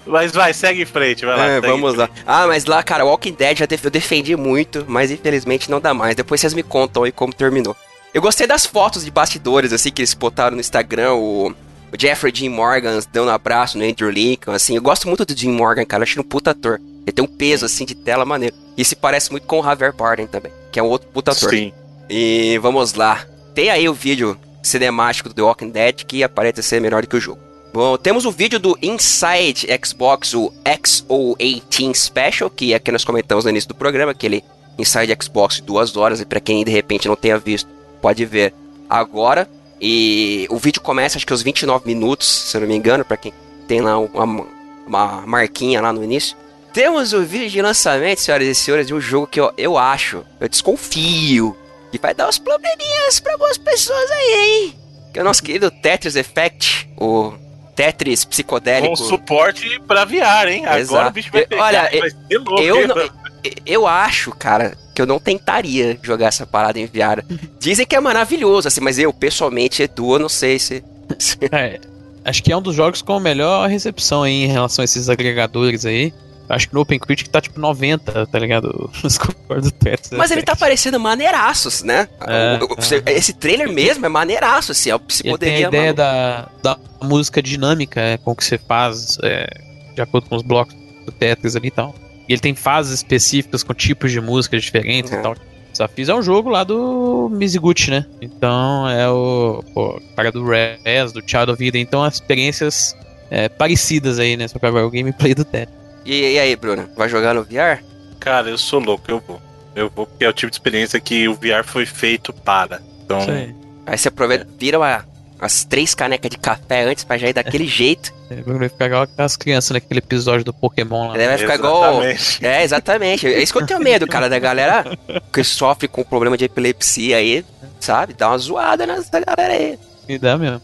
[0.06, 1.46] Mas vai, segue em frente, vai lá.
[1.46, 2.08] É, vamos lá.
[2.26, 6.14] Ah, mas lá, cara, Walking Dead já eu defendi muito, mas infelizmente não dá mais.
[6.14, 7.76] Depois vocês me contam aí como terminou.
[8.14, 11.54] Eu gostei das fotos de bastidores, assim, que eles botaram no Instagram, o, o
[11.98, 14.76] Jeffrey Dean Morgan dando um abraço no Andrew Lincoln, assim.
[14.76, 16.80] Eu gosto muito do Dean Morgan, cara, eu acho ele um puta ator.
[17.02, 18.56] Ele tem um peso, assim, de tela maneiro.
[18.76, 21.50] E se parece muito com o Javier Bardem também, que é um outro puta ator.
[21.50, 21.72] Sim.
[22.08, 23.24] E vamos lá.
[23.54, 27.16] Tem aí o vídeo cinemático do The Walking Dead que aparenta ser melhor do que
[27.16, 27.45] o jogo.
[27.76, 33.44] Bom, temos o vídeo do Inside Xbox, o XO18 Special, que é que nós comentamos
[33.44, 34.42] no início do programa, aquele
[34.78, 37.68] Inside Xbox de duas horas, e para quem de repente não tenha visto,
[38.00, 38.54] pode ver
[38.88, 39.46] agora.
[39.78, 43.18] E o vídeo começa, acho que aos 29 minutos, se eu não me engano, pra
[43.18, 43.30] quem
[43.68, 44.46] tem lá uma,
[44.86, 46.34] uma marquinha lá no início.
[46.72, 50.24] Temos o vídeo de lançamento, senhoras e senhores, de um jogo que eu, eu acho,
[50.40, 51.54] eu desconfio,
[51.92, 54.74] que vai dar uns probleminhas pra algumas pessoas aí, hein?
[55.12, 57.44] Que é o nosso querido Tetris Effect, o
[57.76, 58.96] Tetris psicodélico.
[58.96, 60.64] Com suporte pra VR, hein?
[60.64, 61.08] Agora Exato.
[61.10, 61.62] o bicho vai pegar.
[61.62, 63.26] Olha, vai ser louco, eu não-
[63.64, 67.22] Eu acho, cara, que eu não tentaria jogar essa parada em VR.
[67.60, 70.82] Dizem que é maravilhoso, assim, mas eu, pessoalmente, Edu, eu não sei se.
[71.18, 71.78] se- É,
[72.24, 75.08] acho que é um dos jogos com a melhor recepção aí em relação a esses
[75.08, 76.12] agregadores aí.
[76.48, 78.90] Acho que no Open Critic tá tipo 90, tá ligado?
[79.02, 80.10] O score do Tetris.
[80.12, 82.08] Mas ele tá parecendo maneiraços, né?
[82.26, 85.92] É, O- você- Esse trailer mesmo é maneiraço, assim, é o Ele tem a ideia
[85.94, 89.46] da, da música dinâmica é, com que você faz é,
[89.94, 90.74] de acordo com os blocos
[91.04, 91.94] do Tetris ali e tal.
[92.28, 95.18] E ele tem fases específicas com tipos de músicas diferentes É.
[95.18, 95.34] e tal.
[95.72, 98.06] Desafios é um jogo lá do Mizuguchi, né?
[98.20, 101.82] Então é o, o cara do Rez, do Child of Eden.
[101.82, 102.96] Então as experiências
[103.30, 104.48] é, parecidas aí, né?
[104.48, 105.76] Só que agora é o gameplay do Tetris.
[106.06, 106.88] E, e aí, Bruno?
[106.96, 107.82] Vai jogar no VR?
[108.20, 109.42] Cara, eu sou louco, eu vou.
[109.74, 112.80] Eu vou porque é o tipo de experiência que o VR foi feito para.
[113.04, 113.54] Então, Isso aí.
[113.96, 115.04] Você aproveita, vira uma,
[115.38, 118.12] as três canecas de café antes pra já ir daquele jeito.
[118.30, 121.16] É, vai ficar igual aquelas crianças naquele episódio do Pokémon lá.
[121.16, 122.02] Daí vai ficar igual.
[122.02, 122.46] exatamente.
[122.46, 123.26] É, exatamente.
[123.26, 124.84] É isso que eu tenho medo, cara, da galera
[125.32, 127.44] que sofre com problema de epilepsia aí,
[127.78, 128.14] sabe?
[128.14, 129.78] Dá uma zoada nessa galera aí.
[130.08, 130.62] Me dá mesmo.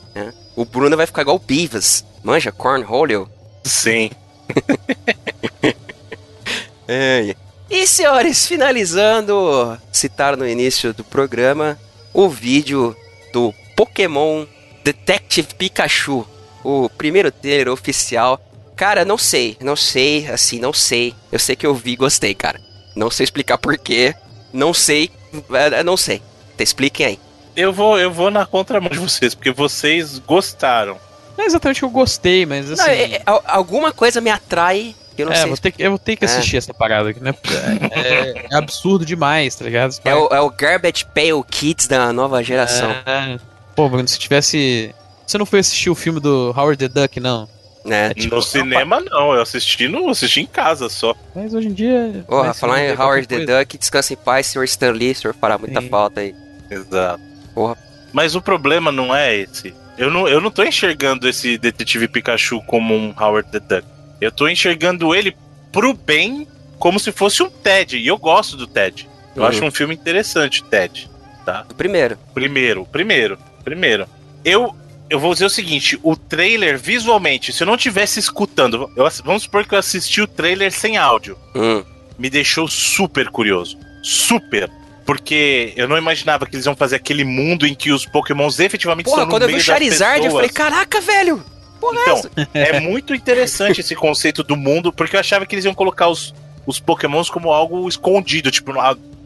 [0.57, 2.05] O Bruno vai ficar igual o Beavis.
[2.22, 3.28] Manja, Cornholio.
[3.64, 4.11] Sim.
[6.88, 7.34] É.
[7.70, 11.78] E senhores, finalizando, citar no início do programa
[12.12, 12.94] o vídeo
[13.32, 14.44] do Pokémon
[14.84, 16.26] Detective Pikachu,
[16.62, 18.38] o primeiro trailer oficial.
[18.76, 21.14] Cara, não sei, não sei, assim, não sei.
[21.30, 22.61] Eu sei que eu vi e gostei, cara.
[22.94, 24.14] Não sei explicar porquê,
[24.53, 25.11] não sei,
[25.55, 26.20] é, não sei.
[26.59, 27.18] Expliquem aí.
[27.57, 30.98] Eu vou, eu vou na contramão de vocês, porque vocês gostaram.
[31.37, 32.83] Não é exatamente que eu gostei, mas assim.
[32.83, 35.47] Não, é- é- al- alguma coisa me atrai que eu não é, sei.
[35.47, 36.28] vou ter que, eu vou ter que É.
[36.28, 37.35] assistir essa parada aqui, né?
[37.91, 39.95] É, é absurdo demais, tá ligado?
[40.05, 42.91] É o, é o Garbage Pail Kids da nova geração.
[43.07, 43.39] É.
[43.74, 44.95] Pô, Bruno, se tivesse.
[45.26, 47.49] Você não foi assistir o filme do Howard the Duck, não?
[47.85, 48.14] Né?
[48.14, 49.33] tipo, no cinema, não.
[49.35, 51.16] Eu assisti, no, assisti em casa só.
[51.35, 52.24] Mas hoje em dia.
[52.28, 53.59] Porra, falar em Howard the coisa.
[53.59, 55.89] Duck, descansa em paz, senhor Stan Lee, o senhor fará muita Sim.
[55.89, 56.33] falta aí.
[56.70, 57.20] Exato.
[57.55, 57.76] Porra.
[58.12, 59.74] Mas o problema não é esse.
[59.99, 63.86] Eu não, eu não tô enxergando esse detetive Pikachu como um Howard the Duck.
[64.20, 65.36] Eu tô enxergando ele
[65.70, 66.47] pro bem
[66.78, 67.99] como se fosse um Ted.
[67.99, 69.09] E eu gosto do Ted.
[69.36, 69.49] Eu Uhum.
[69.49, 71.11] acho um filme interessante, Ted.
[71.70, 72.16] O primeiro.
[72.34, 74.07] Primeiro, primeiro, primeiro.
[74.45, 74.74] Eu,
[75.11, 79.43] eu vou dizer o seguinte: o trailer, visualmente, se eu não tivesse escutando, eu vamos
[79.45, 81.82] supor que eu assisti o trailer sem áudio, Hum.
[82.18, 83.76] me deixou super curioso.
[84.03, 84.70] Super.
[85.05, 89.07] Porque eu não imaginava que eles iam fazer aquele mundo em que os Pokémons efetivamente
[89.07, 90.34] Porra, estão no quando eu vi meio o das Charizard, eu pessoas.
[90.34, 91.44] falei, caraca, velho!
[91.80, 92.22] Porra, é Então,
[92.55, 96.32] é muito interessante esse conceito do mundo, porque eu achava que eles iam colocar os,
[96.66, 98.72] os Pokémons como algo escondido, tipo,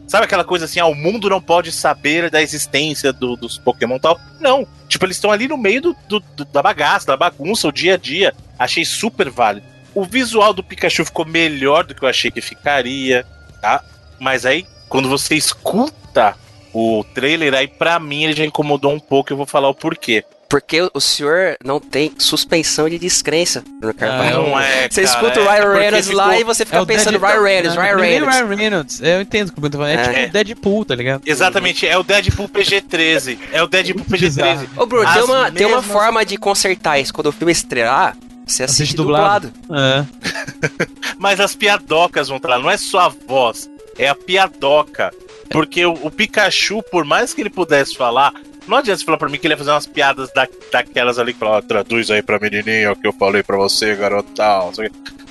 [0.07, 3.97] sabe aquela coisa assim, ah, o mundo não pode saber da existência do- dos Pokémon
[3.97, 4.19] e tal.
[4.39, 7.71] Não, tipo, eles estão ali no meio do, do- do- da bagaça, da bagunça, o
[7.71, 8.33] dia a dia.
[8.57, 9.67] Achei super válido.
[9.93, 13.25] O visual do Pikachu ficou melhor do que eu achei que ficaria,
[13.61, 13.83] tá?
[14.19, 16.35] Mas aí, quando você escuta
[16.73, 20.23] o trailer, aí pra mim ele já incomodou um pouco, eu vou falar o porquê.
[20.49, 24.43] Porque o senhor não tem suspensão de descrença, Bruno Carvalho.
[24.47, 26.81] Não é, Você cara, escuta o é Ryan porque Reynolds lá ficou- e você fica
[26.81, 28.35] o pensando, Deadpool- Ryan Reynolds, Não, Ryan é Reynolds.
[28.37, 29.01] Ryan Reynolds.
[29.01, 29.99] Eu entendo o que o Bruno tá falando.
[29.99, 30.05] É, É.
[30.05, 31.21] tipo o Deadpool, tá ligado?
[31.25, 33.37] Exatamente, é o Deadpool PG-13.
[33.51, 34.61] É o Deadpool Bizarro.
[34.61, 34.69] PG-13.
[34.81, 37.13] Ô, Bruno, tem uma, tem uma mesmas- forma de consertar isso.
[37.13, 38.15] Quando o filme estrelar,
[38.45, 39.51] você assiste, Assiste dublado.
[39.67, 39.83] dublado.
[39.83, 40.87] É.
[41.19, 45.13] Mas as piadocas vão estar lá, não é só a voz, é a piadoca.
[45.49, 48.33] Porque o, o Pikachu, por mais que ele pudesse falar,
[48.67, 51.33] não adianta você falar pra mim que ele ia fazer umas piadas da, daquelas ali
[51.33, 54.71] que fala, traduz aí pra menininha o que eu falei pra você, garotão.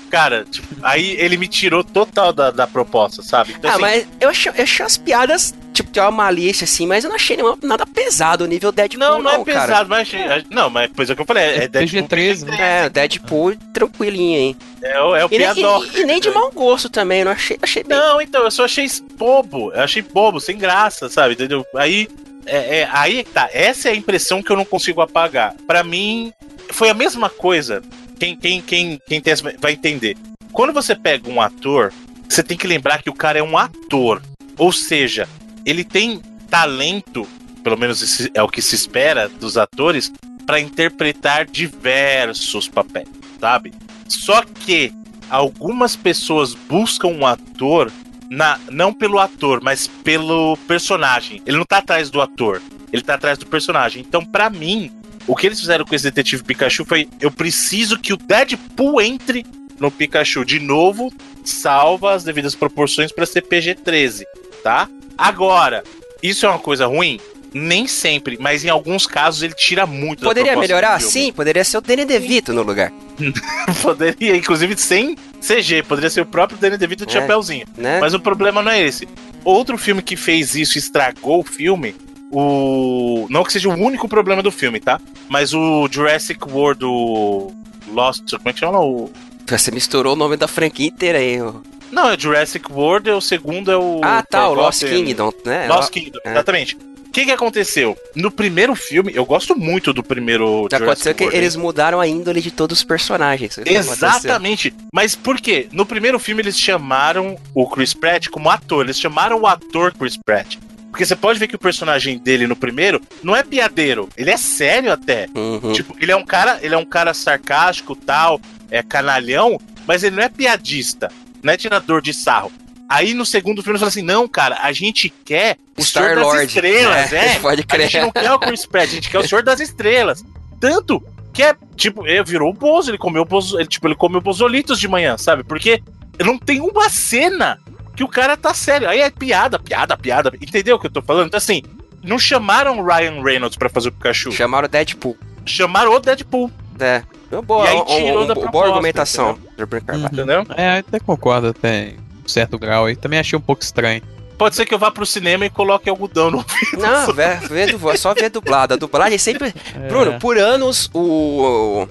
[0.06, 0.10] Não o.
[0.10, 3.54] Cara, tipo, aí ele me tirou total da, da proposta, sabe?
[3.58, 6.86] Então, ah, assim, mas eu achei, eu achei as piadas, tipo, tem uma malícia assim,
[6.86, 9.66] mas eu não achei nenhuma- nada pesado, nível Deadpool, não, não é cara.
[9.66, 10.08] pesado, mas.
[10.50, 12.84] Não, mas coisa que eu falei, é, é Deadpool PG-13, né?
[12.84, 14.56] É, Deadpool tranquilinho, hein?
[14.82, 17.32] É, o- é o E, nem- e- e nem de mau gosto também, eu não
[17.32, 17.96] achei, achei bem.
[17.98, 19.72] Não, então, eu só achei bobo.
[19.72, 21.34] Eu achei bobo, sem graça, sabe?
[21.34, 21.64] Entendeu?
[21.74, 22.08] Aí.
[22.48, 23.48] É, é, aí é que tá.
[23.52, 25.52] Essa é a impressão que eu não consigo apagar.
[25.66, 26.32] Pra mim,
[26.70, 27.82] foi a mesma coisa.
[28.18, 30.16] Quem, quem, quem, quem tem essa- vai entender.
[30.52, 31.92] Quando você pega um ator,
[32.28, 34.22] você tem que lembrar que o cara é um ator.
[34.56, 35.28] Ou seja,
[35.64, 37.26] ele tem talento,
[37.62, 40.12] pelo menos é o que se espera dos atores,
[40.46, 43.08] pra interpretar diversos papéis,
[43.40, 43.74] sabe?
[44.08, 44.92] Só que
[45.28, 47.90] algumas pessoas buscam um ator
[48.30, 51.42] na, não pelo ator, mas pelo personagem.
[51.44, 52.62] Ele não tá atrás do ator.
[52.92, 54.04] Ele tá atrás do personagem.
[54.06, 54.90] Então, pra mim,
[55.26, 59.44] o que eles fizeram com esse detetive Pikachu foi: eu preciso que o Deadpool entre
[59.78, 61.12] no Pikachu de novo,
[61.44, 64.22] salva as devidas proporções pra ser PG-13,
[64.62, 64.88] tá?
[65.18, 65.84] Agora,
[66.22, 67.20] isso é uma coisa ruim?
[67.52, 71.00] Nem sempre, mas em alguns casos ele tira muito Poderia melhorar?
[71.00, 72.92] Sim, poderia ser o Danny DeVito no lugar,
[73.82, 77.20] Poderia, inclusive sem CG, poderia ser o próprio Danny DeVito de É.
[77.20, 77.66] chapéuzinho.
[77.76, 77.98] né?
[78.00, 79.08] Mas o problema não é esse.
[79.44, 81.94] Outro filme que fez isso e estragou o filme,
[82.36, 83.26] o.
[83.30, 85.00] Não que seja o único problema do filme, tá?
[85.28, 87.52] Mas o Jurassic World, o
[87.88, 88.30] Lost.
[88.36, 88.80] Como é que chama?
[88.80, 89.10] O...
[89.46, 91.40] Você misturou o nome da franquia inteira aí.
[91.40, 91.54] ó.
[91.90, 94.00] Não, é Jurassic World, o segundo é o.
[94.02, 95.66] Ah, tá, o Lost Kingdom, né?
[95.68, 96.32] Lost Kingdom, É.
[96.32, 96.76] exatamente.
[96.76, 97.96] O que, que aconteceu?
[98.14, 102.06] No primeiro filme, eu gosto muito do primeiro Já aconteceu que World, eles mudaram a
[102.06, 103.58] índole de todos os personagens.
[103.58, 103.80] Aconteceu.
[103.94, 104.74] Exatamente.
[104.92, 105.66] Mas por quê?
[105.72, 108.84] No primeiro filme eles chamaram o Chris Pratt como ator.
[108.84, 110.56] Eles chamaram o ator Chris Pratt.
[110.96, 114.08] Porque você pode ver que o personagem dele no primeiro não é piadeiro.
[114.16, 115.28] Ele é sério até.
[115.34, 115.74] Uhum.
[115.74, 118.40] Tipo, ele é um cara, ele é um cara sarcástico, tal,
[118.70, 121.12] é canalhão, mas ele não é piadista,
[121.42, 122.50] não é tirador de sarro.
[122.88, 126.16] Aí no segundo filme ele fala assim: "Não, cara, a gente quer o Senhor das
[126.16, 126.46] Star-Lord.
[126.46, 127.38] Estrelas, É, é.
[127.40, 127.90] pode A crer.
[127.90, 130.24] gente não quer o Chris Pratt, a gente quer o Senhor das Estrelas.
[130.58, 131.04] Tanto
[131.34, 134.22] que é, tipo, ele virou o Bozo, ele comeu o Bozo, ele, tipo, ele comeu
[134.22, 135.44] Bozolitos de manhã, sabe?
[135.44, 135.82] Porque
[136.24, 137.58] não tem uma cena
[137.96, 138.88] que o cara tá sério.
[138.88, 140.32] Aí é piada, piada, piada.
[140.40, 141.26] Entendeu o que eu tô falando?
[141.28, 141.62] Então, assim,
[142.02, 144.30] não chamaram o Ryan Reynolds pra fazer o Pikachu.
[144.32, 145.16] Chamaram o Deadpool.
[145.44, 147.02] Chamaram o Deadpool, É.
[147.32, 149.38] Uma boa, E aí um- tirou um- da boa proposta, argumentação.
[149.58, 150.06] Uhum.
[150.12, 150.46] entendeu?
[150.56, 152.94] É, até concordo até em um certo grau aí.
[152.94, 154.00] Também achei um pouco estranho.
[154.38, 156.82] Pode ser que eu vá pro cinema e coloque algodão no ouvido.
[156.82, 158.74] Não, vé, vê, du- é só ver dublado.
[158.74, 159.52] A dublagem sempre.
[159.74, 161.00] É, Bruno, por anos o.
[161.00, 161.88] o-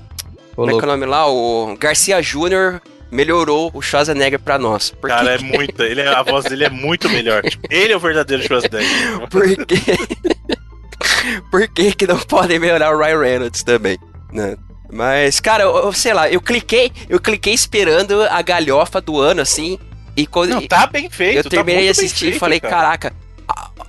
[0.55, 1.27] Como é que é o nome lá?
[1.27, 4.91] O Garcia Júnior melhorou o Schwarzenegger pra nós.
[4.91, 5.81] Por Cara, é muito.
[5.83, 7.41] Ele, é- a voz dele é muito melhor.
[7.43, 9.27] Tipo, ele é o verdadeiro Schwarzenegger.
[9.29, 9.75] Por que...
[11.49, 13.97] Por que que não podem melhorar o Ryan Reynolds também,
[14.31, 14.55] né?
[14.91, 19.79] Mas, cara, eu, sei lá, eu cliquei, eu cliquei esperando a galhofa do ano, assim,
[20.15, 21.37] e quando Não, tá bem feito.
[21.37, 22.75] eu tá terminei de muito bem assistir e falei, cara.
[22.75, 23.13] caraca,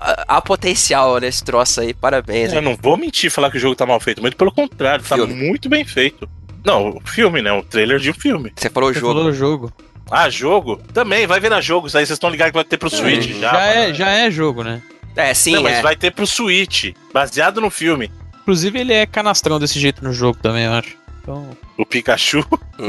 [0.01, 2.53] há, potencial nesse troço aí, parabéns.
[2.53, 5.15] Eu não vou mentir falar que o jogo tá mal feito, muito pelo contrário, tá
[5.17, 5.35] Filme.
[5.35, 6.29] muito bem feito.
[6.67, 7.53] Não, o filme, né?
[7.53, 8.53] O trailer de um filme.
[8.57, 9.15] Você falou o Você jogo.
[9.15, 9.73] falou jogo.
[10.11, 10.77] Ah, jogo?
[10.93, 11.87] Também, vai virar jogo.
[11.87, 13.53] Isso aí vocês estão ligados que vai ter pro Switch já.
[13.53, 14.83] já, é, já é jogo, né?
[15.15, 15.83] É, sim, Não, mas é.
[15.83, 18.11] vai ter pro Switch, baseado no filme.
[18.43, 20.97] Inclusive, ele é canastrão desse jeito no jogo também, eu acho.
[21.23, 22.45] Então, O Pikachu.
[22.79, 22.87] Hum.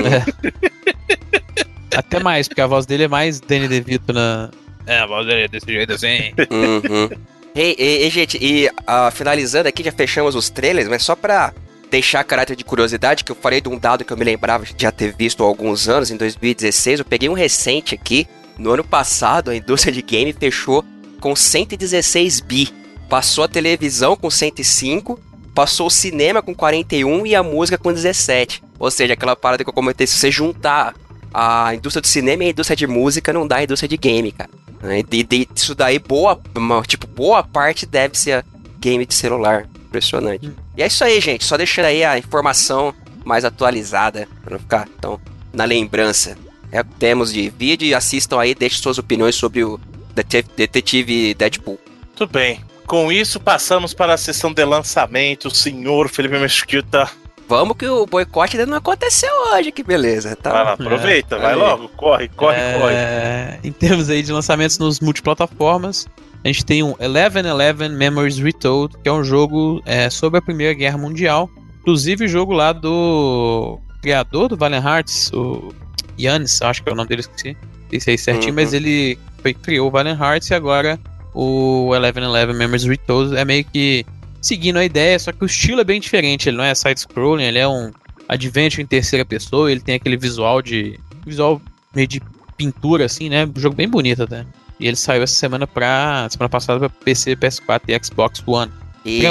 [1.95, 4.49] até mais, porque a voz dele é mais Danny DeVito na.
[4.87, 6.33] É, a voz dele é desse jeito assim.
[6.49, 7.09] Uhum.
[7.55, 11.51] Ei, ei, ei, gente, e ah, finalizando aqui, já fechamos os trailers, mas só pra
[11.89, 14.75] deixar caráter de curiosidade, que eu falei de um dado que eu me lembrava de
[14.77, 18.27] já ter visto há alguns anos, em 2016, eu peguei um recente aqui.
[18.57, 20.83] No ano passado, a indústria de game fechou
[21.19, 22.69] com 116 bi.
[23.07, 25.19] Passou a televisão com 105,
[25.53, 28.63] passou o cinema com 41 e a música com 17.
[28.79, 30.95] Ou seja, aquela parada que eu comentei, se você juntar
[31.33, 34.31] a indústria do cinema e a indústria de música, não dá a indústria de game,
[34.31, 34.49] cara.
[34.83, 36.39] E de, isso daí, boa,
[36.85, 38.45] tipo, boa parte deve ser
[38.79, 39.67] game de celular.
[39.87, 40.51] Impressionante.
[40.77, 41.43] E é isso aí, gente.
[41.43, 42.93] Só deixando aí a informação
[43.25, 45.19] mais atualizada, pra não ficar tão
[45.51, 46.37] na lembrança.
[46.71, 49.79] É o que temos de vídeo e assistam aí, deixem suas opiniões sobre o
[50.13, 51.79] Dete- Detetive Deadpool.
[52.15, 52.61] Tudo bem.
[52.85, 55.49] Com isso, passamos para a sessão de lançamento.
[55.53, 57.09] Senhor Felipe Mesquita.
[57.49, 60.37] Vamos que o boicote ainda não aconteceu hoje, que beleza.
[60.41, 60.73] Vai lá, Tá?
[60.73, 61.59] aproveita, É, vai aí.
[61.59, 61.87] logo.
[61.89, 62.93] Corre, corre, corre.
[62.93, 66.07] É, em termos aí de lançamentos nos multiplataformas,
[66.47, 70.41] a gente tem um Eleven Eleven Memories Retold, que é um jogo é, sobre a
[70.41, 71.49] Primeira Guerra Mundial.
[71.81, 75.73] Inclusive o jogo lá do criador do Valiant Hearts, o
[76.17, 77.57] Yannis, acho que é o nome dele, esqueci.
[77.61, 78.55] Não sei se isso certinho, Uhum.
[78.55, 80.97] mas ele foi, criou o Valiant Hearts e agora
[81.33, 84.05] o Eleven Eleven Memories Retold é meio que
[84.41, 86.47] seguindo a ideia, só que o estilo é bem diferente.
[86.47, 87.91] Ele não é side-scrolling, ele é um
[88.29, 90.97] adventure em terceira pessoa, ele tem aquele visual de.
[91.25, 91.61] visual
[91.93, 92.21] meio de
[92.55, 93.45] pintura, assim, né?
[93.45, 94.45] Um jogo bem bonito até.
[94.79, 96.27] E ele saiu essa semana pra.
[96.29, 98.71] semana passada pra PC, PS4 e Xbox One.
[99.05, 99.21] E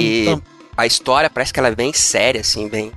[0.77, 2.91] a história parece que ela é bem séria, assim, bem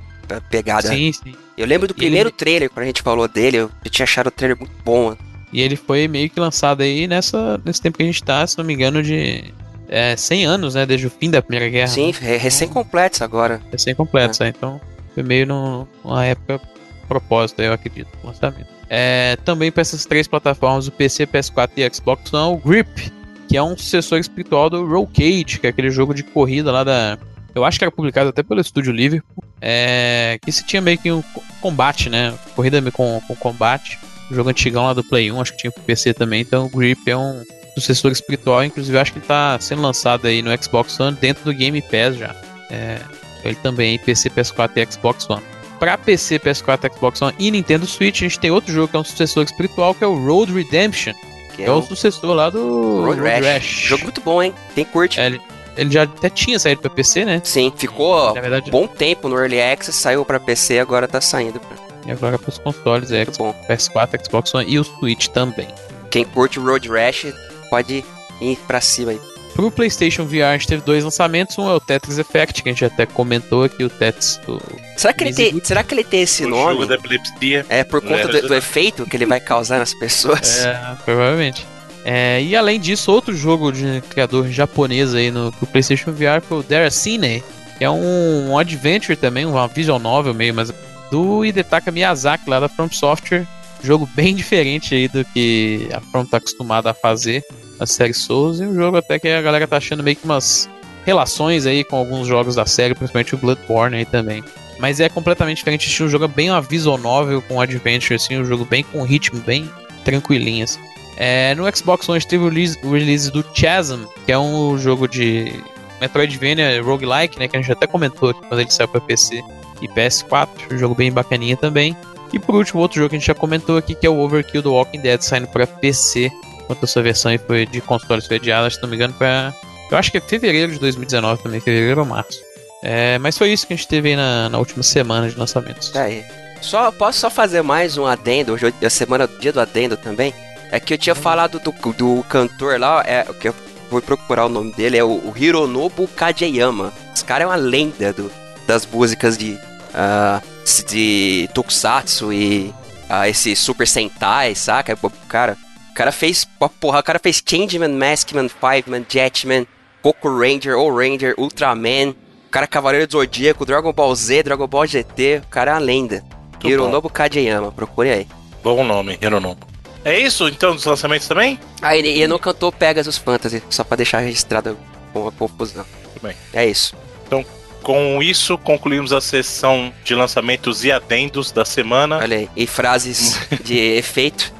[0.50, 0.88] pegada.
[0.90, 1.34] Sim, sim.
[1.58, 4.04] Eu lembro do E ele- primeiro trailer, quando a gente falou dele, eu, eu tinha
[4.04, 5.16] achado o trailer muito bom.
[5.52, 8.58] E ele foi meio que lançado aí nessa, nesse tempo que a gente tá, se
[8.58, 9.52] não me engano, de
[9.88, 10.86] é, 100 anos, né?
[10.86, 11.88] Desde o fim da Primeira Guerra.
[11.88, 13.60] Sim, re- recém-completos agora.
[13.72, 14.52] Recém completo, sabe?
[14.56, 14.80] Então
[15.14, 16.62] foi meio num- numa época
[17.10, 18.68] propósito, eu acredito, o lançamento.
[18.90, 23.12] É, também para essas três plataformas, o PC, PS4 e Xbox One, o Grip,
[23.50, 27.18] que é um sucessor espiritual do Rollcage, que é aquele jogo de corrida lá da.
[27.54, 29.44] Eu acho que era publicado até pelo estúdio Liverpool.
[29.62, 32.34] É, que se tinha meio que um co- combate, né?
[32.56, 34.00] Corrida com, com combate.
[34.32, 36.42] Jogo antigão lá do Play 1, acho que tinha pro PC também.
[36.42, 37.44] Então o Grip é um
[37.76, 38.64] sucessor espiritual.
[38.64, 42.16] Inclusive, acho que ele tá sendo lançado aí no Xbox One dentro do Game Pass
[42.18, 42.36] já.
[42.70, 43.00] É,
[43.44, 45.42] ele também PC, PS4 e Xbox One.
[45.80, 49.00] Para PC, PS4, Xbox One e Nintendo Switch, a gente tem outro jogo que é
[49.00, 51.14] um sucessor espiritual, que é o Road Redemption.
[51.56, 53.46] Que é, é o sucessor lá do Road, Rash.
[53.46, 53.82] Rash.
[53.88, 54.54] Jogo muito bom, hein?
[54.76, 55.20] Tem curte.
[55.20, 55.42] É, ele,
[55.78, 57.42] ele já até tinha saído para PC, né?
[57.44, 61.62] Sim, ficou verdade, bom tempo no Early Access, saiu para PC, agora tá saindo.
[62.06, 63.54] E agora para os consoles, é bom.
[63.70, 65.68] PS4, Xbox One e o Switch também.
[66.10, 67.28] Quem curte o Road Rash
[67.70, 68.04] pode
[68.42, 69.22] ir pra cima aí.
[69.60, 72.72] Pro PlayStation VR a gente teve dois lançamentos, um é o Tetris Effect, que a
[72.72, 74.58] gente até comentou aqui, o Tetris do...
[74.96, 76.76] Será que, ele tem, será que ele tem esse o nome?
[76.76, 77.66] Jogo da epilepsia.
[77.68, 80.64] É, por conta do, do, efeito que ele vai causar nas pessoas?
[80.64, 81.68] É, provavelmente.
[82.06, 86.60] É, e além disso, outro jogo de criador japonês aí no pro PlayStation VR foi
[86.60, 87.44] o Deracine,
[87.78, 90.74] que é um, um adventure também, uma visual novel meio, mas
[91.12, 93.46] do Hidetaka Miyazaki lá da From Software.
[93.84, 97.44] Jogo bem diferente aí do que a From tá acostumada a fazer
[97.80, 98.60] a série Souls.
[98.60, 100.70] E um jogo até que a galera tá achando meio que umas
[101.06, 104.44] relações aí com alguns jogos da série, principalmente o Bloodborne aí também.
[104.78, 106.04] Mas é completamente diferente.
[106.04, 109.40] O jogo é bem uma visual novel com adventure, assim, um jogo bem com ritmo,
[109.42, 109.70] bem
[110.06, 110.64] tranquilinho.
[110.64, 110.80] Assim.
[111.18, 115.08] É, no Xbox One teve o release, o release do Chasm, que é um jogo
[115.08, 115.54] de
[116.00, 117.48] Metroidvania roguelike, né?
[117.48, 119.44] Que a gente até comentou aqui quando ele saiu para PC
[119.82, 120.48] e PS4.
[120.72, 121.96] Um jogo bem bacaninha também.
[122.32, 124.62] E por último, outro jogo que a gente já comentou aqui, que é o Overkill
[124.62, 126.32] do Walking Dead, saindo para PC.
[126.70, 129.52] Enquanto a sua versão foi de consoles foi adiada, se não me engano, para.
[129.90, 132.40] Eu acho que é fevereiro de 2019 também, fevereiro ou março.
[132.84, 135.94] É, mas foi isso que a gente teve aí na, na última semana de lançamentos.
[135.96, 136.26] É aí.
[136.62, 140.32] Só, posso só fazer mais um adendo, hoje é a semana, dia do adendo também.
[140.72, 143.56] É que eu tinha falado do, do cantor lá, é, que eu
[143.90, 146.94] fui procurar o nome dele, é o, o Hironobu Kageyama.
[147.16, 148.32] Esse cara é uma lenda do,
[148.68, 149.54] das músicas de,
[149.96, 152.72] uh, de Tokusatsu e
[153.10, 154.96] uh, esse Super Sentai, saca?
[155.28, 155.69] Cara, o
[156.00, 156.48] cara fez,
[156.80, 159.68] porra, o cara fez Changeman, Maskman, Fiveman, Jetman,
[160.02, 164.66] Poco Ranger, All Ranger, Ultraman, o cara é Cavaleiro do Zodíaco, Dragon Ball Z, Dragon
[164.66, 166.24] Ball GT, o cara é uma lenda.
[166.64, 168.28] Hironobu Kageyama, procure aí.
[168.64, 169.68] Bom nome, Hironobu.
[170.06, 171.60] É isso, então, dos lançamentos também?
[171.82, 174.78] Ah, ele, ele não cantou Pegasus Fantasy, só pra deixar registrado
[175.14, 175.86] a confusão.
[176.02, 176.36] Tudo bem.
[176.54, 176.96] É isso.
[177.28, 177.46] Então,
[177.84, 182.20] com isso, concluímos a sessão de lançamentos e adendos da semana.
[182.20, 184.59] Olha aí, e frases de efeito.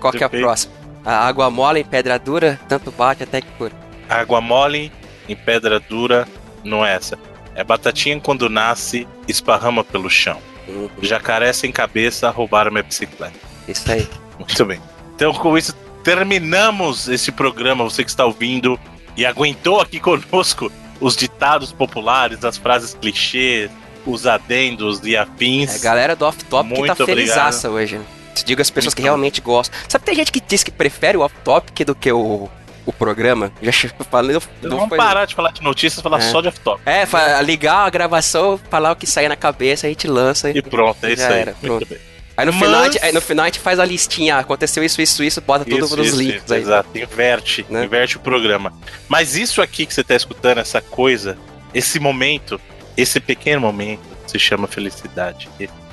[0.00, 0.72] Qual que é a próxima?
[1.04, 3.72] A água mole em pedra dura, tanto bate até que cura.
[4.08, 4.92] Água mole
[5.28, 6.26] em pedra dura,
[6.64, 7.18] não é essa.
[7.54, 10.38] É batatinha quando nasce, esparrama pelo chão.
[10.68, 10.88] Uhum.
[11.02, 13.34] Jacaré sem cabeça, roubaram minha bicicleta.
[13.66, 14.08] Isso aí.
[14.38, 14.80] Muito bem.
[15.14, 15.74] Então, com isso,
[16.04, 17.84] terminamos esse programa.
[17.84, 18.78] Você que está ouvindo
[19.16, 20.70] e aguentou aqui conosco
[21.00, 23.70] os ditados populares, as frases clichês,
[24.06, 25.74] os adendos e afins.
[25.74, 27.98] É, a galera do off-top que tá felizaça hoje.
[27.98, 29.78] Te digo as pessoas que realmente gostam.
[29.88, 32.48] Sabe, tem gente que diz que prefere o off-topic do que o,
[32.86, 33.52] o programa.
[33.62, 33.72] Já
[34.10, 34.36] falei.
[34.62, 34.98] Vamos foi...
[34.98, 36.20] parar de falar de notícias e falar é.
[36.20, 36.82] só de off-top.
[36.86, 37.04] É,
[37.42, 40.50] ligar a gravação, falar o que sair na cabeça, a gente lança.
[40.50, 41.40] E, e pronto, é isso aí.
[41.40, 41.98] Era, Muito bem.
[42.36, 42.62] Aí no, Mas...
[42.62, 45.64] final, gente, aí no final a gente faz a listinha, aconteceu isso, isso, isso, bota
[45.64, 46.62] tudo isso, nos isso, links isso, aí.
[46.62, 47.84] Exato, inverte, né?
[47.84, 48.72] inverte o programa.
[49.06, 51.36] Mas isso aqui que você tá escutando, essa coisa,
[51.74, 52.58] esse momento,
[52.96, 55.48] esse pequeno momento, se chama felicidade.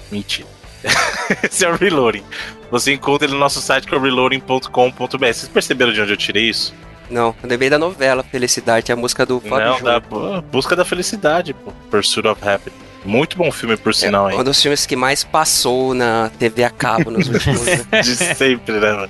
[0.09, 0.47] Mentira.
[1.43, 2.23] esse é o Reloading.
[2.71, 5.17] Você encontra ele no nosso site que é reloading.com.br.
[5.19, 6.73] Vocês perceberam de onde eu tirei isso?
[7.09, 10.85] Não, eu lembrei da novela Felicidade, é a música do Fábio Não, da Busca da
[10.85, 11.71] Felicidade, pô.
[11.89, 12.89] Pursuit of Happiness.
[13.03, 14.39] Muito bom filme, por sinal, é, hein?
[14.39, 17.87] Um dos filmes que mais passou na TV a cabo nos últimos anos.
[18.05, 19.09] De sempre, né, mano?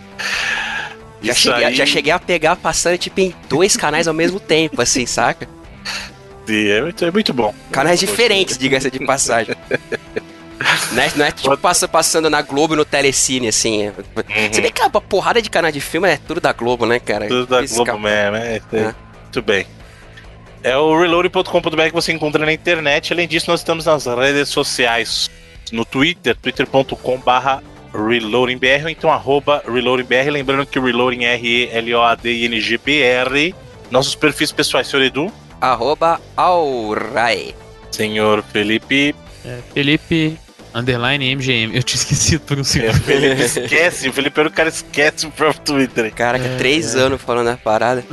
[1.21, 1.75] Já cheguei, aí...
[1.75, 5.49] já cheguei, a pegar passando tipo em dois canais ao mesmo tempo, assim, saca?
[6.45, 7.53] Sim, é muito, é muito bom.
[7.71, 9.55] Canais diferentes, diga-se de passagem.
[10.91, 13.87] Não é, não é tipo passa, passando na Globo e no Telecine, assim.
[13.87, 13.93] Uhum.
[14.51, 17.27] Você vê que a porrada de canal de filme é tudo da Globo, né, cara?
[17.27, 18.93] Tudo da Globo mesmo, é, é.
[19.23, 19.65] Muito bem.
[20.61, 23.13] É o reload.com.br que você encontra na internet.
[23.13, 25.31] Além disso, nós estamos nas redes sociais.
[25.71, 27.63] No Twitter, twitter.com.br
[27.93, 30.29] reloadingbr ou então arroba reloadingbr.
[30.29, 33.55] Lembrando que o reloading é R-E-L-O-A-D-I-N-G-B-R.
[33.89, 35.31] Nossos perfis pessoais, senhor Edu.
[35.61, 37.55] Arroba Aurai.
[37.91, 39.15] Senhor Felipe.
[39.45, 40.37] É, Felipe
[40.73, 41.75] Underline MGM.
[41.75, 42.89] Eu tinha esquecido por um segundo.
[42.89, 44.09] É, o Felipe esquece.
[44.09, 46.13] O Felipe era o cara esquece o próprio Twitter.
[46.13, 46.99] Cara, que é, três é.
[46.99, 48.03] anos falando a parada.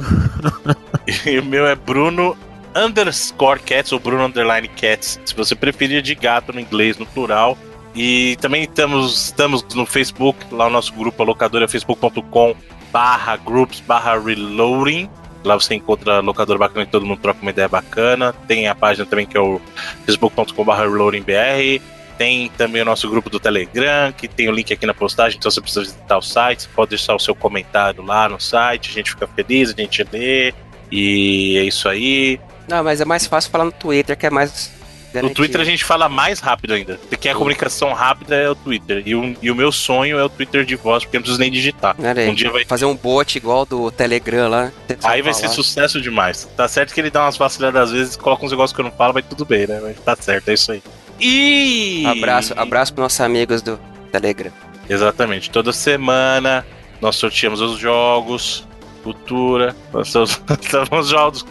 [1.27, 2.37] e o meu é Bruno
[2.74, 5.20] underscore cats ou Bruno underline cats.
[5.24, 7.57] Se você preferir de gato no inglês, no plural.
[7.95, 12.55] E também estamos, estamos no Facebook, lá o nosso grupo, a locadora é facebook.com
[12.93, 15.09] barra groups barra reloading.
[15.43, 18.35] Lá você encontra a locadora bacana e todo mundo troca uma ideia bacana.
[18.47, 19.61] Tem a página também que é o
[20.05, 21.81] facebook.com barra reloadingbr
[22.19, 25.51] Tem também o nosso grupo do Telegram, que tem o link aqui na postagem, então
[25.51, 28.93] você precisa visitar o site, você pode deixar o seu comentário lá no site, a
[28.93, 30.55] gente fica feliz, a gente lê,
[30.91, 32.41] e é isso aí.
[32.69, 34.71] Não, mas é mais fácil falar no Twitter, que é mais.
[35.07, 35.35] No garantido.
[35.35, 37.01] Twitter a gente fala mais rápido ainda.
[37.09, 39.03] Porque a comunicação rápida é o Twitter.
[39.07, 41.41] E o, e o meu sonho é o Twitter de voz, porque eu não preciso
[41.41, 41.97] nem digitar.
[41.99, 42.29] Aí.
[42.29, 42.65] Um dia vai.
[42.65, 44.73] Fazer um bot igual do Telegram lá.
[45.05, 46.47] Aí vai ser sucesso demais.
[46.57, 48.93] Tá certo que ele dá umas vaciladas às vezes, coloca uns negócios que eu não
[48.93, 49.81] falo, mas tudo bem, né?
[49.83, 50.83] Mas tá certo, é isso aí.
[51.21, 52.05] E.
[52.07, 53.79] Abraço, abraço pros nossos amigos do
[54.13, 54.53] Telegram.
[54.89, 55.51] Exatamente.
[55.51, 56.67] Toda semana
[57.01, 58.67] nós sorteamos os jogos,
[59.03, 60.15] cultura, nós
[60.91, 61.45] os jogos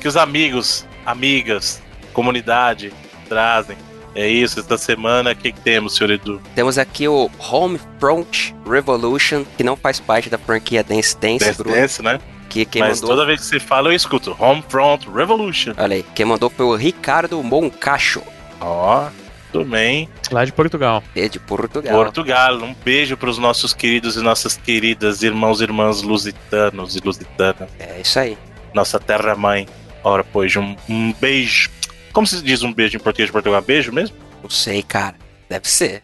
[0.00, 2.92] que os amigos, amigas, comunidade
[3.28, 3.76] trazem.
[4.14, 6.40] É isso, esta semana, o que, que temos, senhor Edu?
[6.54, 11.76] Temos aqui o Homefront Revolution, que não faz parte da franquia Dance Dance, Dance Bruno,
[11.76, 12.18] Dance, né?
[12.48, 13.14] que quem Mas mandou.
[13.14, 14.34] toda vez que você fala, eu escuto.
[14.38, 15.74] Homefront Revolution.
[15.76, 18.22] Olha aí, quem mandou foi o Ricardo Moncacho,
[18.60, 19.08] Ó,
[19.52, 20.08] tudo bem.
[20.30, 21.02] Lá de Portugal.
[21.14, 21.94] é de Portugal.
[22.04, 22.56] Portugal.
[22.56, 27.68] Um beijo para os nossos queridos e nossas queridas irmãos e irmãs lusitanos e lusitanas.
[27.78, 28.36] É isso aí.
[28.74, 29.66] Nossa terra-mãe.
[30.02, 31.70] Ora, pois, um, um beijo.
[32.12, 33.60] Como se diz um beijo em português de Portugal?
[33.62, 34.16] Beijo mesmo?
[34.42, 35.16] Não sei, cara.
[35.48, 36.02] Deve ser.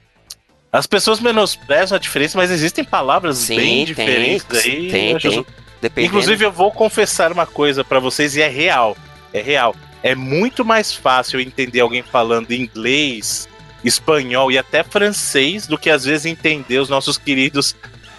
[0.73, 4.91] As pessoas menosprezam a diferença, mas existem palavras Sim, bem tem, diferentes aí.
[4.91, 5.47] tem, tem.
[5.83, 6.15] Dependendo.
[6.15, 8.97] Inclusive, eu vou confessar uma coisa pra vocês e é real.
[9.33, 9.75] É real.
[10.03, 13.49] É muito mais fácil entender alguém falando inglês,
[13.85, 17.75] espanhol e até francês do que às vezes entender os nossos queridos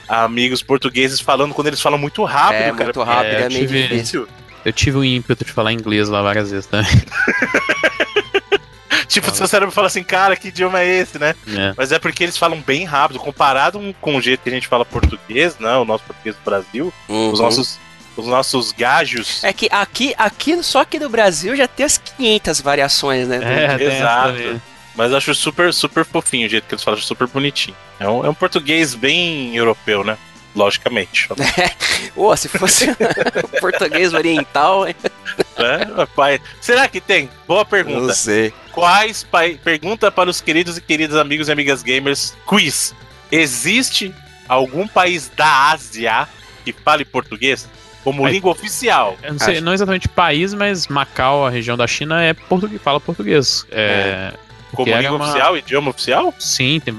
[0.08, 2.84] amigos portugueses falando quando eles falam muito rápido, é cara.
[2.86, 4.28] muito rápido, É, é, meio difícil.
[4.66, 6.90] Eu tive o ímpeto de falar inglês lá várias vezes também.
[9.08, 11.36] Tipo, seu cérebro fala assim, cara, que idioma é esse, né?
[11.48, 11.74] É.
[11.78, 14.84] Mas é porque eles falam bem rápido, comparado com o jeito que a gente fala
[14.84, 15.76] português, né?
[15.78, 17.32] O nosso português do Brasil, Uhum.
[17.32, 17.80] os nossos,
[18.16, 19.44] os nossos gajos.
[19.44, 23.40] É que aqui, aqui, só aqui no Brasil já tem as 500 variações, né?
[23.42, 24.62] É, Exato.
[24.96, 27.76] Mas acho super, super fofinho o jeito que eles falam, acho super bonitinho.
[28.00, 30.18] É um, é um português bem europeu, né?
[30.56, 31.28] Logicamente.
[32.16, 34.96] Ô, se fosse o português oriental, hein?
[35.58, 36.40] É, pai.
[36.62, 37.28] Será que tem?
[37.48, 38.14] Boa pergunta.
[38.14, 38.54] sei.
[38.72, 39.60] Quais pai...
[39.64, 42.36] Pergunta para os queridos e queridas amigos e amigas gamers.
[42.46, 42.94] Quiz.
[43.32, 44.14] Existe
[44.48, 46.28] algum país da Ásia
[46.64, 47.68] que fale português
[48.04, 49.18] como língua oficial?
[49.24, 49.64] Eu não sei, Acho.
[49.64, 53.66] não exatamente país, mas Macau, a região da China, é português, fala português.
[53.72, 54.32] É,
[54.72, 56.34] Como porque era língua uma- oficial, idioma oficial?
[56.40, 56.94] Sim, tem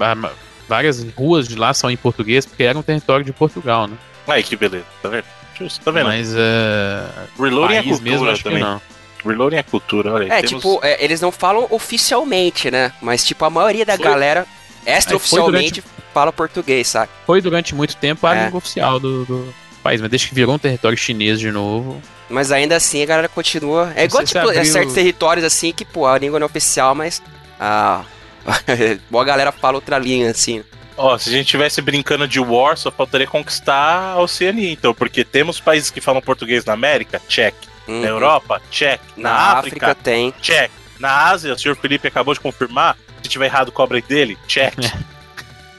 [0.68, 3.96] várias ruas de lá são em português, porque era um território de Portugal, né?
[4.26, 5.24] Aí que beleza, tá vendo?
[5.58, 6.06] Justo, tá vendo?
[6.06, 7.06] Mas é,
[7.38, 8.62] Reloading é país mesmo, cultura acho que também.
[8.64, 8.80] não.
[9.24, 10.30] Reloading é cultura, olha aí.
[10.30, 12.92] É, temos- tipo, é, eles não falam oficialmente, né?
[13.00, 14.46] Mas, tipo, a maioria da Foi- galera,
[14.84, 17.10] extra-oficialmente, durante- fala português, sabe?
[17.26, 18.44] Foi durante muito tempo a É.
[18.44, 19.54] língua oficial do, do
[19.84, 22.00] país, mas desde que virou um território chinês de novo.
[22.28, 23.92] Mas ainda assim a galera continua.
[23.94, 26.94] É igual, tipo, é abriu- certos territórios assim que, pô, a língua não é oficial,
[26.94, 27.22] mas.
[27.60, 28.02] Ah.
[29.10, 30.62] Boa galera fala outra língua, assim.
[30.96, 35.24] Ó, se a gente tivesse brincando de War, só faltaria conquistar a Oceania, então, porque
[35.24, 37.54] temos países que falam português na América, check.
[37.88, 38.00] Uhum.
[38.00, 39.00] Na Europa, check.
[39.16, 40.32] Na, Na África, África tem.
[40.40, 40.70] check.
[40.98, 42.96] Na Ásia, o senhor Felipe acabou de confirmar.
[43.22, 44.74] Se tiver errado, cobra aí dele, check.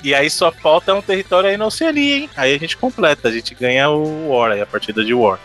[0.06, 2.30] e aí só falta um território aí na Oceania, hein?
[2.38, 5.40] Aí a gente completa, a gente ganha o War aí, a partida de War.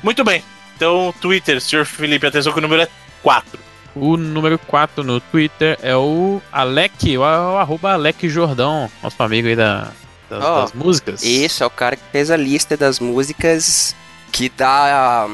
[0.00, 0.44] Muito bem.
[0.76, 2.88] Então, Twitter, senhor Felipe, atenção que o número é
[3.20, 3.58] 4.
[3.96, 9.48] O número 4 no Twitter é o Alec, o, o arroba Alec Jordão, nosso amigo
[9.48, 9.90] aí da,
[10.30, 11.24] das, Ó, das músicas.
[11.24, 13.96] Isso, é o cara que fez a lista das músicas
[14.30, 15.28] que dá.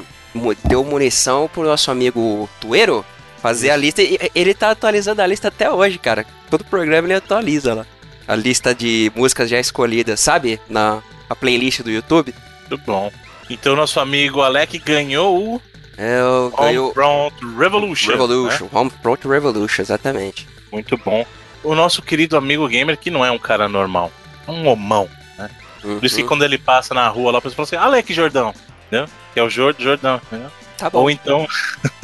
[0.65, 3.05] Deu munição pro nosso amigo Tuero
[3.43, 4.01] fazer a lista.
[4.01, 6.25] E ele tá atualizando a lista até hoje, cara.
[6.49, 7.87] Todo programa ele atualiza lá.
[8.27, 10.61] A lista de músicas já escolhidas, sabe?
[10.69, 12.35] Na a playlist do YouTube.
[12.61, 13.11] Muito bom.
[13.51, 15.63] Então, nosso amigo Alec ganhou o
[15.97, 18.07] É o ganhou Homefront Revolution.
[18.09, 18.13] né?
[18.15, 18.69] Revolution.
[18.73, 20.47] Homefront Revolution, exatamente.
[20.71, 21.25] Muito bom.
[21.63, 24.11] O nosso querido amigo gamer, que não é um cara normal,
[24.47, 25.09] é um homão.
[25.81, 26.29] Por isso que Uhum.
[26.29, 28.55] quando ele passa na rua lá, a pessoa fala assim, Alec Jordão,
[28.87, 29.09] entendeu?
[29.35, 30.51] Que é o Jor Jordão, entendeu?
[30.79, 31.01] Tá bom.
[31.01, 31.41] Ou então,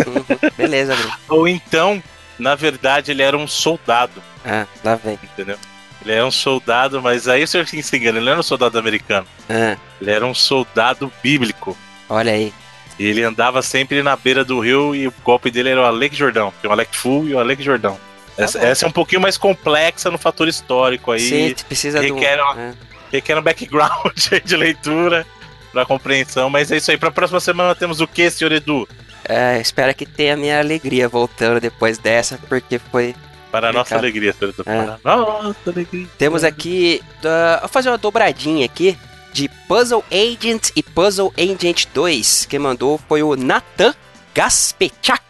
[0.04, 0.24] Uhum.
[0.56, 1.14] Beleza, Bruno.
[1.28, 2.02] ou então,
[2.38, 5.18] na verdade, ele era um soldado, Ah, lá vem.
[5.22, 5.56] entendeu?
[6.02, 8.78] Ele era um soldado, mas aí o senhor se engana, ele não era um soldado
[8.78, 11.76] americano, Ah, ele era um soldado bíblico.
[12.08, 12.52] olha aí.
[12.98, 16.16] E ele andava sempre na beira do rio e o golpe dele era o Alec
[16.16, 16.52] Jordão.
[16.60, 17.96] Tem o Alec Full e o Alec Jordão.
[18.36, 18.64] Essa, bom.
[18.66, 21.20] essa é um pouquinho mais complexa no fator histórico aí.
[21.20, 22.14] Sim, precisa do.
[22.14, 22.72] requer uma- é.
[23.12, 24.12] requer um background
[24.44, 25.24] de leitura
[25.72, 26.96] pra compreensão, mas é isso aí.
[26.96, 28.88] Pra próxima semana temos o que, senhor Edu?
[29.28, 33.14] É, espero que tenha minha alegria voltando depois dessa, porque foi.
[33.50, 34.32] Para a nossa Obrigado.
[34.34, 34.34] alegria.
[34.66, 34.96] É.
[35.02, 36.06] Para a nossa alegria.
[36.18, 37.02] Temos aqui.
[37.22, 38.96] da- Vou fazer uma dobradinha aqui
[39.32, 42.46] de Puzzle Agent e Puzzle Agent 2.
[42.46, 43.94] Quem mandou foi o Nathan
[44.34, 45.22] Gaspechak.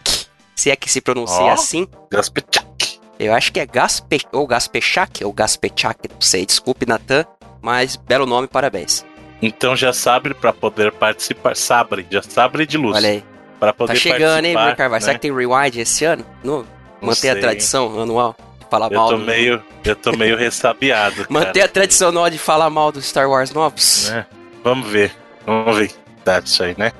[0.54, 1.50] Se é que se pronuncia Ó.
[1.52, 1.86] assim.
[2.10, 2.98] Gaspechak.
[3.18, 4.20] Eu acho que é Gaspe...
[4.32, 6.46] ou Gaspechak, ou Gaspechak, não sei.
[6.46, 7.24] Desculpe, Natan,
[7.60, 9.04] mas belo nome, parabéns.
[9.42, 11.56] Então já sabe pra poder participar.
[11.56, 12.96] Sabre, já sabre de luz.
[12.96, 13.24] Olha aí.
[13.58, 15.00] Pra poder Tá chegando, hein, Carvalho?
[15.02, 15.18] Será né?
[15.18, 16.24] que tem rewind esse ano?
[16.44, 16.64] Não.
[17.00, 19.08] Manter a tradição anual de falar Eu mal.
[19.10, 21.26] tô do- meio, eu tô meio ressabiado.
[21.28, 24.08] Manter a tradição anual de falar mal dos Star Wars novos.
[24.10, 24.26] né?
[24.64, 25.12] Vamos ver.
[25.46, 25.92] Vamos ver.
[26.24, 26.92] Tá isso aí, né?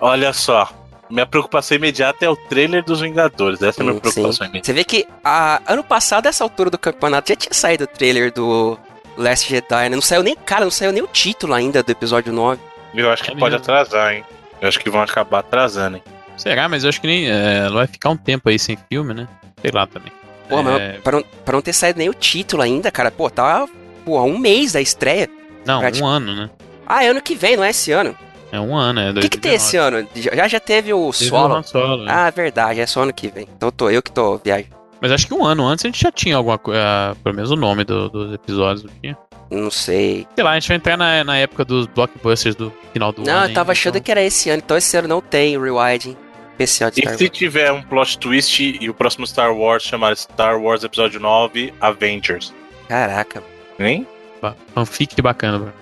[0.00, 0.68] Olha só.
[1.08, 3.60] Minha preocupação imediata é o trailer dos Vingadores.
[3.60, 4.44] Essa é a minha Sim, preocupação sim.
[4.44, 4.66] imediata.
[4.66, 8.32] Você vê que a, ano passado, essa altura do campeonato, já tinha saído o trailer
[8.32, 8.78] do
[9.16, 9.96] Last Jedi, né?
[9.96, 12.60] Não saiu nem, cara, não saiu nem o título ainda do episódio 9.
[12.94, 13.64] Eu acho que É pode mesmo.
[13.64, 14.24] atrasar, hein?
[14.60, 16.02] Eu acho que vão acabar atrasando, hein?
[16.40, 16.68] Será?
[16.68, 17.28] Mas eu acho que nem.
[17.30, 19.28] É, vai ficar um tempo aí sem filme, né?
[19.60, 20.10] Sei lá também.
[20.48, 23.28] Pô, É, mas pra não, pra não ter saído nem o título ainda, cara, pô,
[23.30, 23.66] tá
[24.04, 25.28] pô, um mês da estreia.
[25.64, 26.50] Não, um ano, né?
[26.86, 28.16] Ah, é ano que vem, não é esse ano.
[28.50, 29.10] É um ano, é.
[29.10, 30.04] O que, que tem esse ano?
[30.16, 31.62] Já, já teve o Teve solo.
[31.62, 32.10] Solo, né?
[32.12, 33.46] Ah, verdade, é só ano que vem.
[33.56, 34.74] Então tô eu que tô viajando.
[35.00, 37.16] Mas acho que um ano antes a gente já tinha alguma coisa.
[37.22, 38.82] Pelo menos o nome do- dos episódios.
[38.84, 39.16] Não tinha?
[39.50, 40.26] Não sei.
[40.34, 43.30] Sei lá, a gente vai entrar na, na época dos blockbusters do final do ano.
[43.30, 44.60] não, eu tava ainda, achando então- que era esse ano.
[44.64, 46.16] Então esse ano não tem Rewinding
[46.62, 47.38] especial de E Star se Wars.
[47.38, 52.52] tiver um plot twist e o próximo Star Wars chamar Star Wars Episódio 9 Avengers?
[52.88, 53.42] Caraca.
[53.78, 54.06] Hein?
[54.42, 55.72] Ba- Fanfic bacana, bro.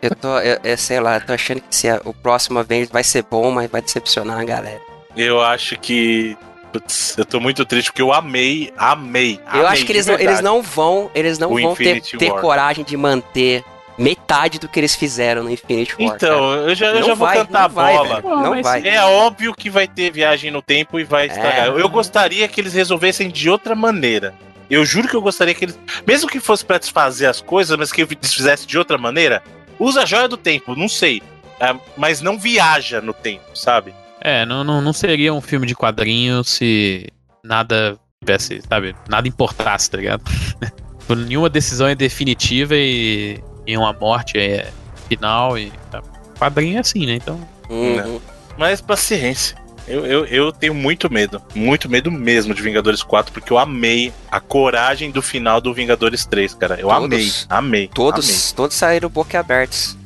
[0.00, 2.90] Eu tô, eu, eu sei lá, eu tô achando que se a- o próximo Avengers
[2.90, 4.80] vai ser bom, mas vai decepcionar a galera.
[5.16, 6.36] Eu acho que.
[6.72, 9.40] Putz, eu tô muito triste porque eu amei, amei.
[9.54, 11.96] eu amei acho que de eles não, eles não vão, eles não O vão ter,
[11.96, 13.64] Infinity ter coragem de manter
[13.98, 16.14] metade do que eles fizeram no Infinity War.
[16.14, 18.20] Então, eu já, eu Não já vou vai, cantar a não vai, bola.
[18.22, 18.88] não mas vai.
[18.88, 21.66] É óbvio que vai ter viagem no tempo e vai estragar.
[21.66, 21.68] É.
[21.68, 24.32] Eu gostaria que eles resolvessem de outra maneira.
[24.70, 25.78] Eu juro que eu gostaria que eles.
[26.06, 29.42] Mesmo que fosse pra desfazer as coisas, mas que eles fizessem de outra maneira,
[29.78, 31.22] usa a joia do tempo, não sei.
[31.58, 33.92] É, mas não viaja no tempo, sabe?
[34.20, 37.06] É, não, não, não seria um filme de quadrinho se
[37.42, 38.94] nada tivesse, sabe?
[39.08, 40.22] Nada importasse, tá ligado?
[41.26, 44.72] Nenhuma decisão é definitiva e, e uma morte é
[45.08, 45.70] final e.
[45.90, 46.02] Tá.
[46.38, 47.16] Quadrinho é assim, né?
[47.16, 47.38] Então.
[47.68, 48.18] Uhum.
[48.56, 49.58] Mas paciência.
[49.86, 51.40] Eu, eu, eu tenho muito medo.
[51.54, 56.24] Muito medo mesmo de Vingadores 4, porque eu amei a coragem do final do Vingadores
[56.24, 56.80] 3, cara.
[56.80, 57.04] Eu Todos.
[57.04, 57.88] amei, amei.
[57.88, 58.56] Todos, amei.
[58.56, 59.96] todos saíram boca abertos.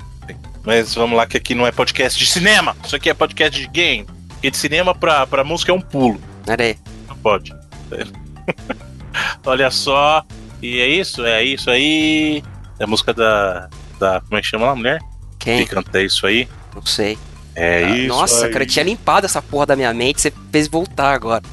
[0.65, 2.77] Mas vamos lá, que aqui não é podcast de cinema.
[2.85, 4.07] Isso aqui é podcast de game.
[4.29, 6.21] Porque de cinema pra, pra música é um pulo.
[6.49, 6.77] Olha aí.
[7.09, 7.55] Não pode.
[9.47, 10.25] Olha só.
[10.61, 12.43] E é isso, é isso aí.
[12.83, 13.69] É a música da.
[13.97, 14.99] da como é que chama lá, a mulher?
[15.39, 15.65] Quem?
[15.65, 16.49] Que canta isso aí.
[16.75, 17.17] Não sei.
[17.55, 18.09] É Ah, isso.
[18.09, 18.51] Nossa, aí.
[18.53, 21.45] cara, eu tinha limpado essa porra da minha mente, você fez voltar agora.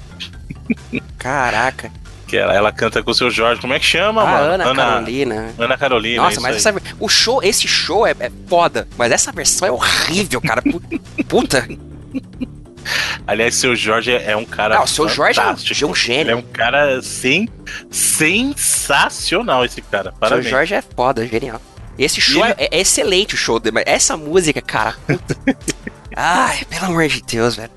[1.19, 1.91] Caraca.
[2.25, 3.61] Que ela, ela canta com o seu Jorge.
[3.61, 4.53] Como é que chama, a mano?
[4.53, 5.53] Ana, Carolina.
[5.57, 6.23] Ana Carolina.
[6.23, 9.71] Nossa, isso mas essa, o show, esse show é, é foda, mas essa versão é
[9.71, 10.61] horrível, cara.
[10.63, 10.81] Pu-
[11.29, 11.67] Puta.
[13.27, 14.77] Aliás, seu Jorge é um cara.
[14.77, 16.21] Ah, o seu Jorge é um- é gênio.
[16.21, 17.47] Ele é um cara sem,
[17.91, 20.11] sensacional, esse cara.
[20.19, 20.49] Parabéns.
[20.49, 21.61] Jorge é foda, genial.
[21.97, 25.35] Esse show ele- é, é excelente, o show dele, mas essa música, cara, puta.
[26.15, 27.71] Ai, pelo amor de Deus, velho.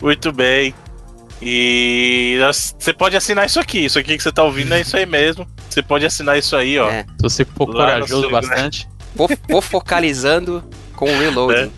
[0.00, 0.74] Muito bem.
[1.40, 3.84] E você pode assinar isso aqui.
[3.84, 5.46] Isso aqui que você tá ouvindo é isso aí mesmo.
[5.70, 6.90] Você pode assinar isso aí, ó.
[6.90, 7.02] É.
[7.04, 8.88] Se você for Lá corajoso seu- bastante.
[9.14, 10.62] Vou, vou focalizando
[10.94, 11.72] com o reloading.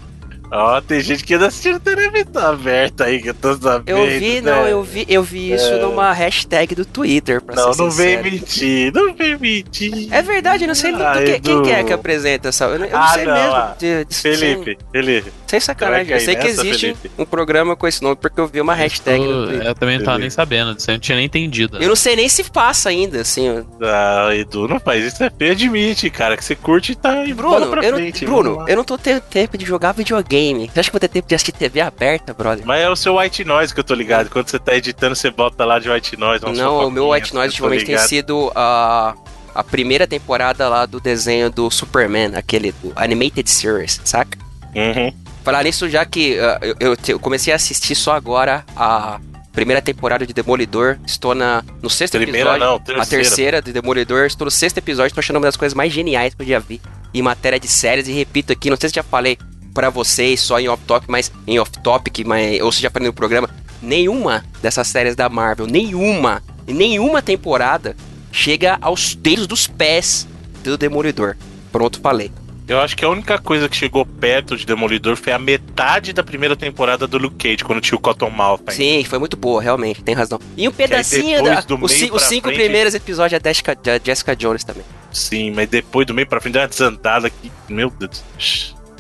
[0.53, 3.97] Ó, tem gente que ainda assistindo televisão aberta aí, que eu tô sabendo.
[3.99, 4.51] Eu vi, né?
[4.51, 8.25] não, eu vi, eu vi isso numa hashtag do Twitter, pra Não, não vem sincero.
[8.31, 10.09] mentir, não vem mentir.
[10.13, 12.65] É verdade, eu não sei Ah, do que, quem que é que apresenta essa.
[12.65, 13.55] Eu não, eu não Ah, sei não, mesmo.
[13.55, 13.77] ah.
[13.79, 15.33] de- de- Felipe, Felipe.
[15.51, 16.13] Sem, sacanagem.
[16.15, 17.11] Eu sei cair que nessa, existe Felipe.
[17.19, 19.67] um programa com esse nome, porque eu vi uma hashtag no Eu, Twitter.
[19.67, 21.79] eu também não tava nem sabendo disso, eu não tinha nem entendido.
[21.79, 23.65] Eu não sei nem se passa ainda, assim.
[23.83, 27.67] Ah, Edu, não faz isso, é admite, cara, que você curte e tá em Bruno,
[27.69, 28.25] pra eu não, frente.
[28.25, 28.71] Bruno, vamos lá.
[28.71, 30.71] eu não tô tendo tempo de jogar videogame.
[30.73, 32.65] Você acha que eu vou ter tempo de assistir TV aberta, brother?
[32.65, 34.31] Mas é o seu white noise que eu tô ligado.
[34.31, 36.45] Quando você tá editando, você bota lá de white noise.
[36.45, 39.15] não, o meu White Noise ultimamente tem sido a,
[39.55, 44.39] a primeira temporada lá do desenho do Superman, aquele do Animated Series, saca?
[44.75, 45.13] Uhum.
[45.45, 49.19] Falar nisso, já que ah, eu, eu eu comecei a assistir só agora a
[49.53, 50.99] primeira temporada de Demolidor.
[51.07, 52.67] Estou na, no sexto Primeira episódio.
[52.67, 53.07] não, A terceira.
[53.07, 54.27] terceira de Demolidor.
[54.27, 55.09] Estou no sexto episódio.
[55.09, 56.81] Estou achando uma das coisas mais geniais que eu já vi
[57.13, 58.07] em matéria de séries.
[58.07, 59.39] E repito aqui, não sei se já falei
[59.75, 63.49] pra vocês só em off-topic, mas em off-topic, mas, ou se já falei no programa.
[63.83, 67.97] Nenhuma dessas séries da Marvel, nenhuma, nenhuma temporada
[68.31, 70.29] chega aos dedos dos pés
[70.63, 71.35] do Demolidor.
[71.73, 72.31] Pronto, falei.
[72.71, 76.23] Eu acho que a única coisa que chegou perto de Demolidor foi a metade da
[76.23, 78.73] primeira temporada do Luke Cage, quando tinha o Cottonmouth ainda.
[78.73, 80.39] Sim, foi muito boa, realmente, tem razão.
[80.57, 81.63] E um pedacinho da.
[81.63, 84.85] do Os, ci- os cinco frente- primeiros episódios da Jessica, da Jessica Jones também.
[85.11, 87.51] Sim, mas depois do meio pra frente deu uma desandada aqui.
[87.69, 88.23] Meu Deus.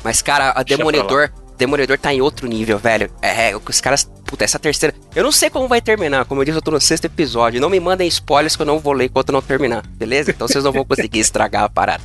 [0.03, 1.31] Mas, cara, a Demolidor.
[1.57, 3.09] Demolidor tá em outro nível, velho.
[3.23, 4.95] É, os caras puta, essa terceira.
[5.15, 6.25] Eu não sei como vai terminar.
[6.25, 7.61] Como eu disse, eu tô no sexto episódio.
[7.61, 10.31] Não me mandem spoilers que eu não vou ler enquanto não terminar, beleza?
[10.33, 12.03] Então vocês não vão conseguir estragar a parada.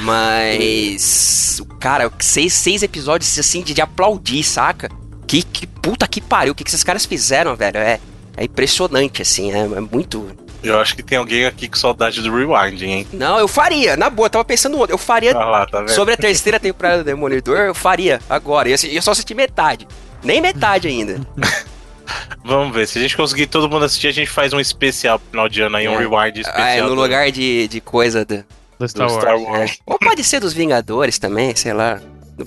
[0.00, 1.60] Mas.
[1.80, 4.88] Cara, seis, seis episódios assim de, de aplaudir, saca?
[5.26, 6.52] Que, que puta que pariu.
[6.52, 7.78] O que, que esses caras fizeram, velho?
[7.78, 8.00] É,
[8.36, 9.52] é impressionante, assim.
[9.52, 10.30] É, é muito.
[10.62, 13.06] Eu acho que tem alguém aqui com saudade do Rewinding, hein?
[13.12, 14.92] Não, eu faria, na boa, tava pensando ontem.
[14.92, 18.68] Eu faria Ah lá, tá sobre a terceira temporada do Demolidor, eu faria agora.
[18.68, 19.86] E eu, eu só assisti metade.
[20.24, 21.20] Nem metade ainda.
[22.44, 22.86] Vamos ver.
[22.86, 25.60] Se a gente conseguir todo mundo assistir, a gente faz um especial pro final de
[25.62, 25.98] ano aí, um É.
[25.98, 26.64] rewind especial.
[26.64, 28.44] Ah, é, no lugar de, de coisa do,
[28.78, 29.22] Do Star do Wars.
[29.24, 29.78] Star Wars.
[29.86, 32.00] Ou pode ser dos Vingadores também, sei lá.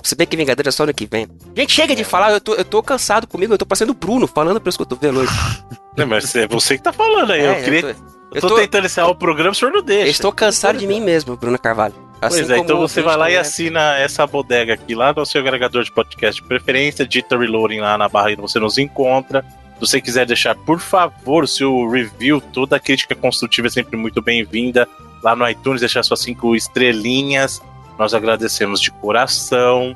[0.04, 1.26] Se bem que Vingadores é só ano que vem.
[1.56, 4.26] Gente, chega de falar, eu tô, eu tô cansado comigo, eu tô parecendo o Bruno
[4.28, 5.32] falando pelos cotovelos hoje.
[5.96, 7.40] Não, mas é você que tá falando aí.
[7.40, 7.80] É, eu queria.
[7.80, 7.96] eu Eu
[8.34, 10.06] eu tô, tô- tentando encerrar o programa, o senhor não deixa.
[10.06, 11.94] Eu estou cansado de mim mesmo, Bruno Carvalho.
[12.22, 15.40] Assim Pois é, então você vai lá e assina essa bodega aqui lá no seu
[15.40, 19.42] agregador de podcast de preferência, digita reloading lá na barra e você nos encontra.
[19.74, 24.22] Se você quiser deixar, por favor, o seu review, toda crítica construtiva é sempre muito
[24.22, 24.86] bem-vinda.
[25.22, 27.60] Lá no iTunes, deixar suas cinco estrelinhas.
[27.98, 29.94] Nós agradecemos de coração.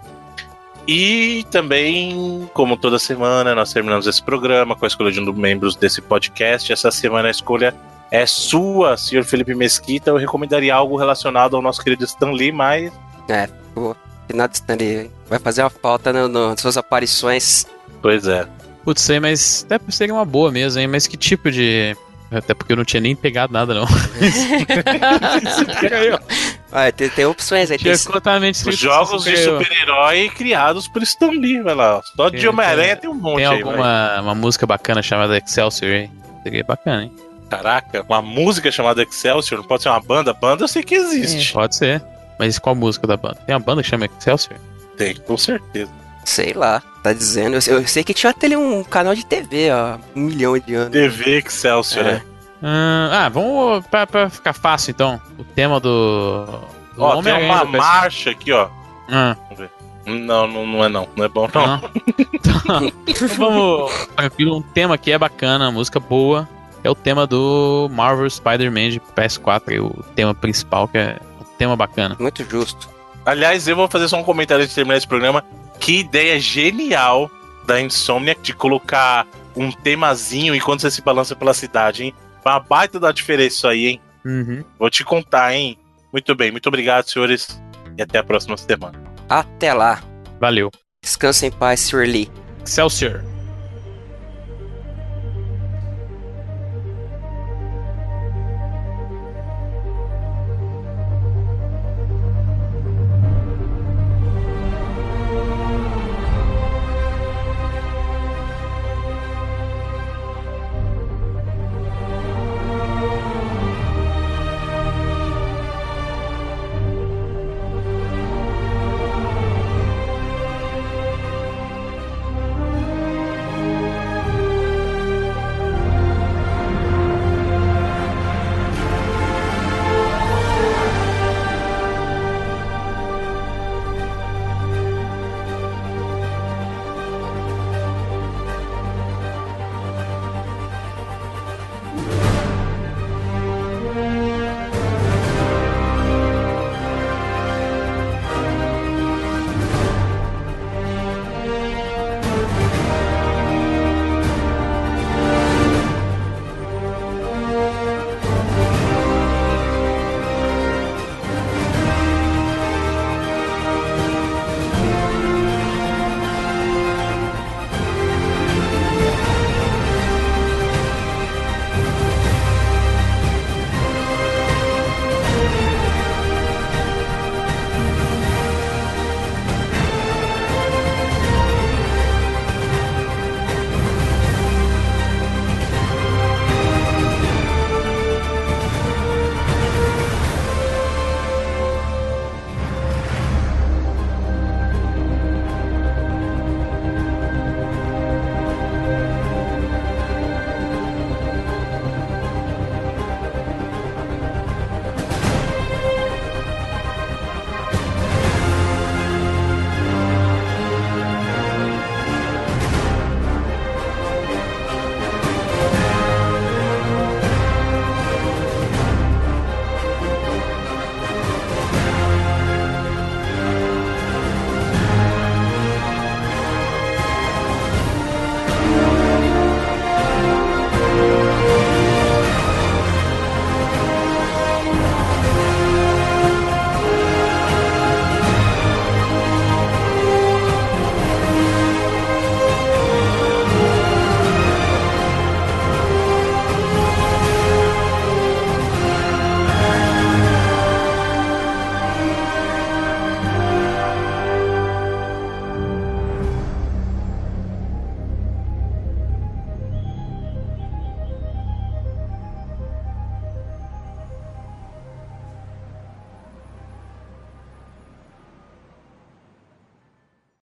[0.87, 5.35] E também, como toda semana, nós terminamos esse programa com a escolha de um dos
[5.35, 6.71] membros desse podcast.
[6.73, 7.75] Essa semana a escolha
[8.11, 10.11] é sua, senhor Felipe Mesquita.
[10.11, 12.93] Eu recomendaria algo relacionado ao nosso querido Stan Lee, mas
[14.29, 17.67] Final de Stanley vai fazer uma falta no, no- nas suas aparições.
[18.03, 18.47] Pois é.
[18.85, 20.87] Putz, sei, mas até seria uma boa mesmo, hein?
[20.87, 21.97] Mas que tipo de.
[22.35, 23.87] Até porque eu não tinha nem pegado nada, não.
[26.73, 27.79] Ah, tem, tem opções aí.
[27.79, 28.01] Tem, Os
[28.77, 32.01] jogos de super- super-herói criados por Stan Lee, vai lá.
[32.17, 33.73] Só de Tem- Homem-Aranha tem um monte Tem aí, vai.
[33.73, 36.11] alguma uma música bacana chamada Excelsior aí?
[36.43, 37.13] Seria bacana, hein?
[37.49, 40.33] Caraca, uma música chamada Excelsior, não pode ser uma banda?
[40.33, 41.53] Banda eu sei que existe.
[41.53, 42.03] Pode ser.
[42.39, 43.37] Mas qual música da banda?
[43.47, 44.59] Tem uma banda que chama Excelsior?
[44.97, 45.93] Tem, com certeza.
[46.25, 47.55] sei lá, tá dizendo.
[47.55, 50.91] Eu, eu sei que tinha até um canal de TV há um milhão de anos.
[50.93, 52.13] TV Excelsior, É.
[52.15, 52.23] né?
[52.63, 55.21] Ah, ah, vamos pra, pra ficar fácil então.
[55.39, 56.47] O tema do.
[56.97, 57.71] do Ó, tem uma PS.
[57.73, 58.69] marcha aqui, ó.
[59.11, 59.37] Ah,
[60.07, 61.07] Não, não, não é não.
[61.15, 61.67] Não é bom, não.
[61.67, 61.91] não.
[62.33, 63.93] Então, vamos.
[64.17, 66.49] Tranquilo, um tema que é bacana, música boa.
[66.83, 71.45] É o tema do Marvel Spider-Man de PS4, aí, o tema principal, que é um
[71.59, 72.17] tema bacana.
[72.19, 72.89] Muito justo.
[73.27, 75.43] Aliás, eu vou fazer só um comentário antes de terminar esse programa.
[75.85, 77.31] Que ideia genial
[77.67, 82.15] da Insomniac de colocar um temazinho enquanto você se balança pela cidade, hein?
[82.43, 84.01] Foi uma baita da diferença isso aí, hein?
[84.25, 84.65] Uhum.
[84.79, 85.77] Vou te contar, hein?
[86.11, 87.61] Muito bem, muito obrigado, senhores.
[87.99, 88.99] E até a próxima semana.
[89.29, 90.03] Até lá.
[90.41, 90.71] Valeu.
[91.03, 92.07] Descansa em paz, Sr.
[92.07, 92.31] Lee.
[92.65, 93.23] Excelsior.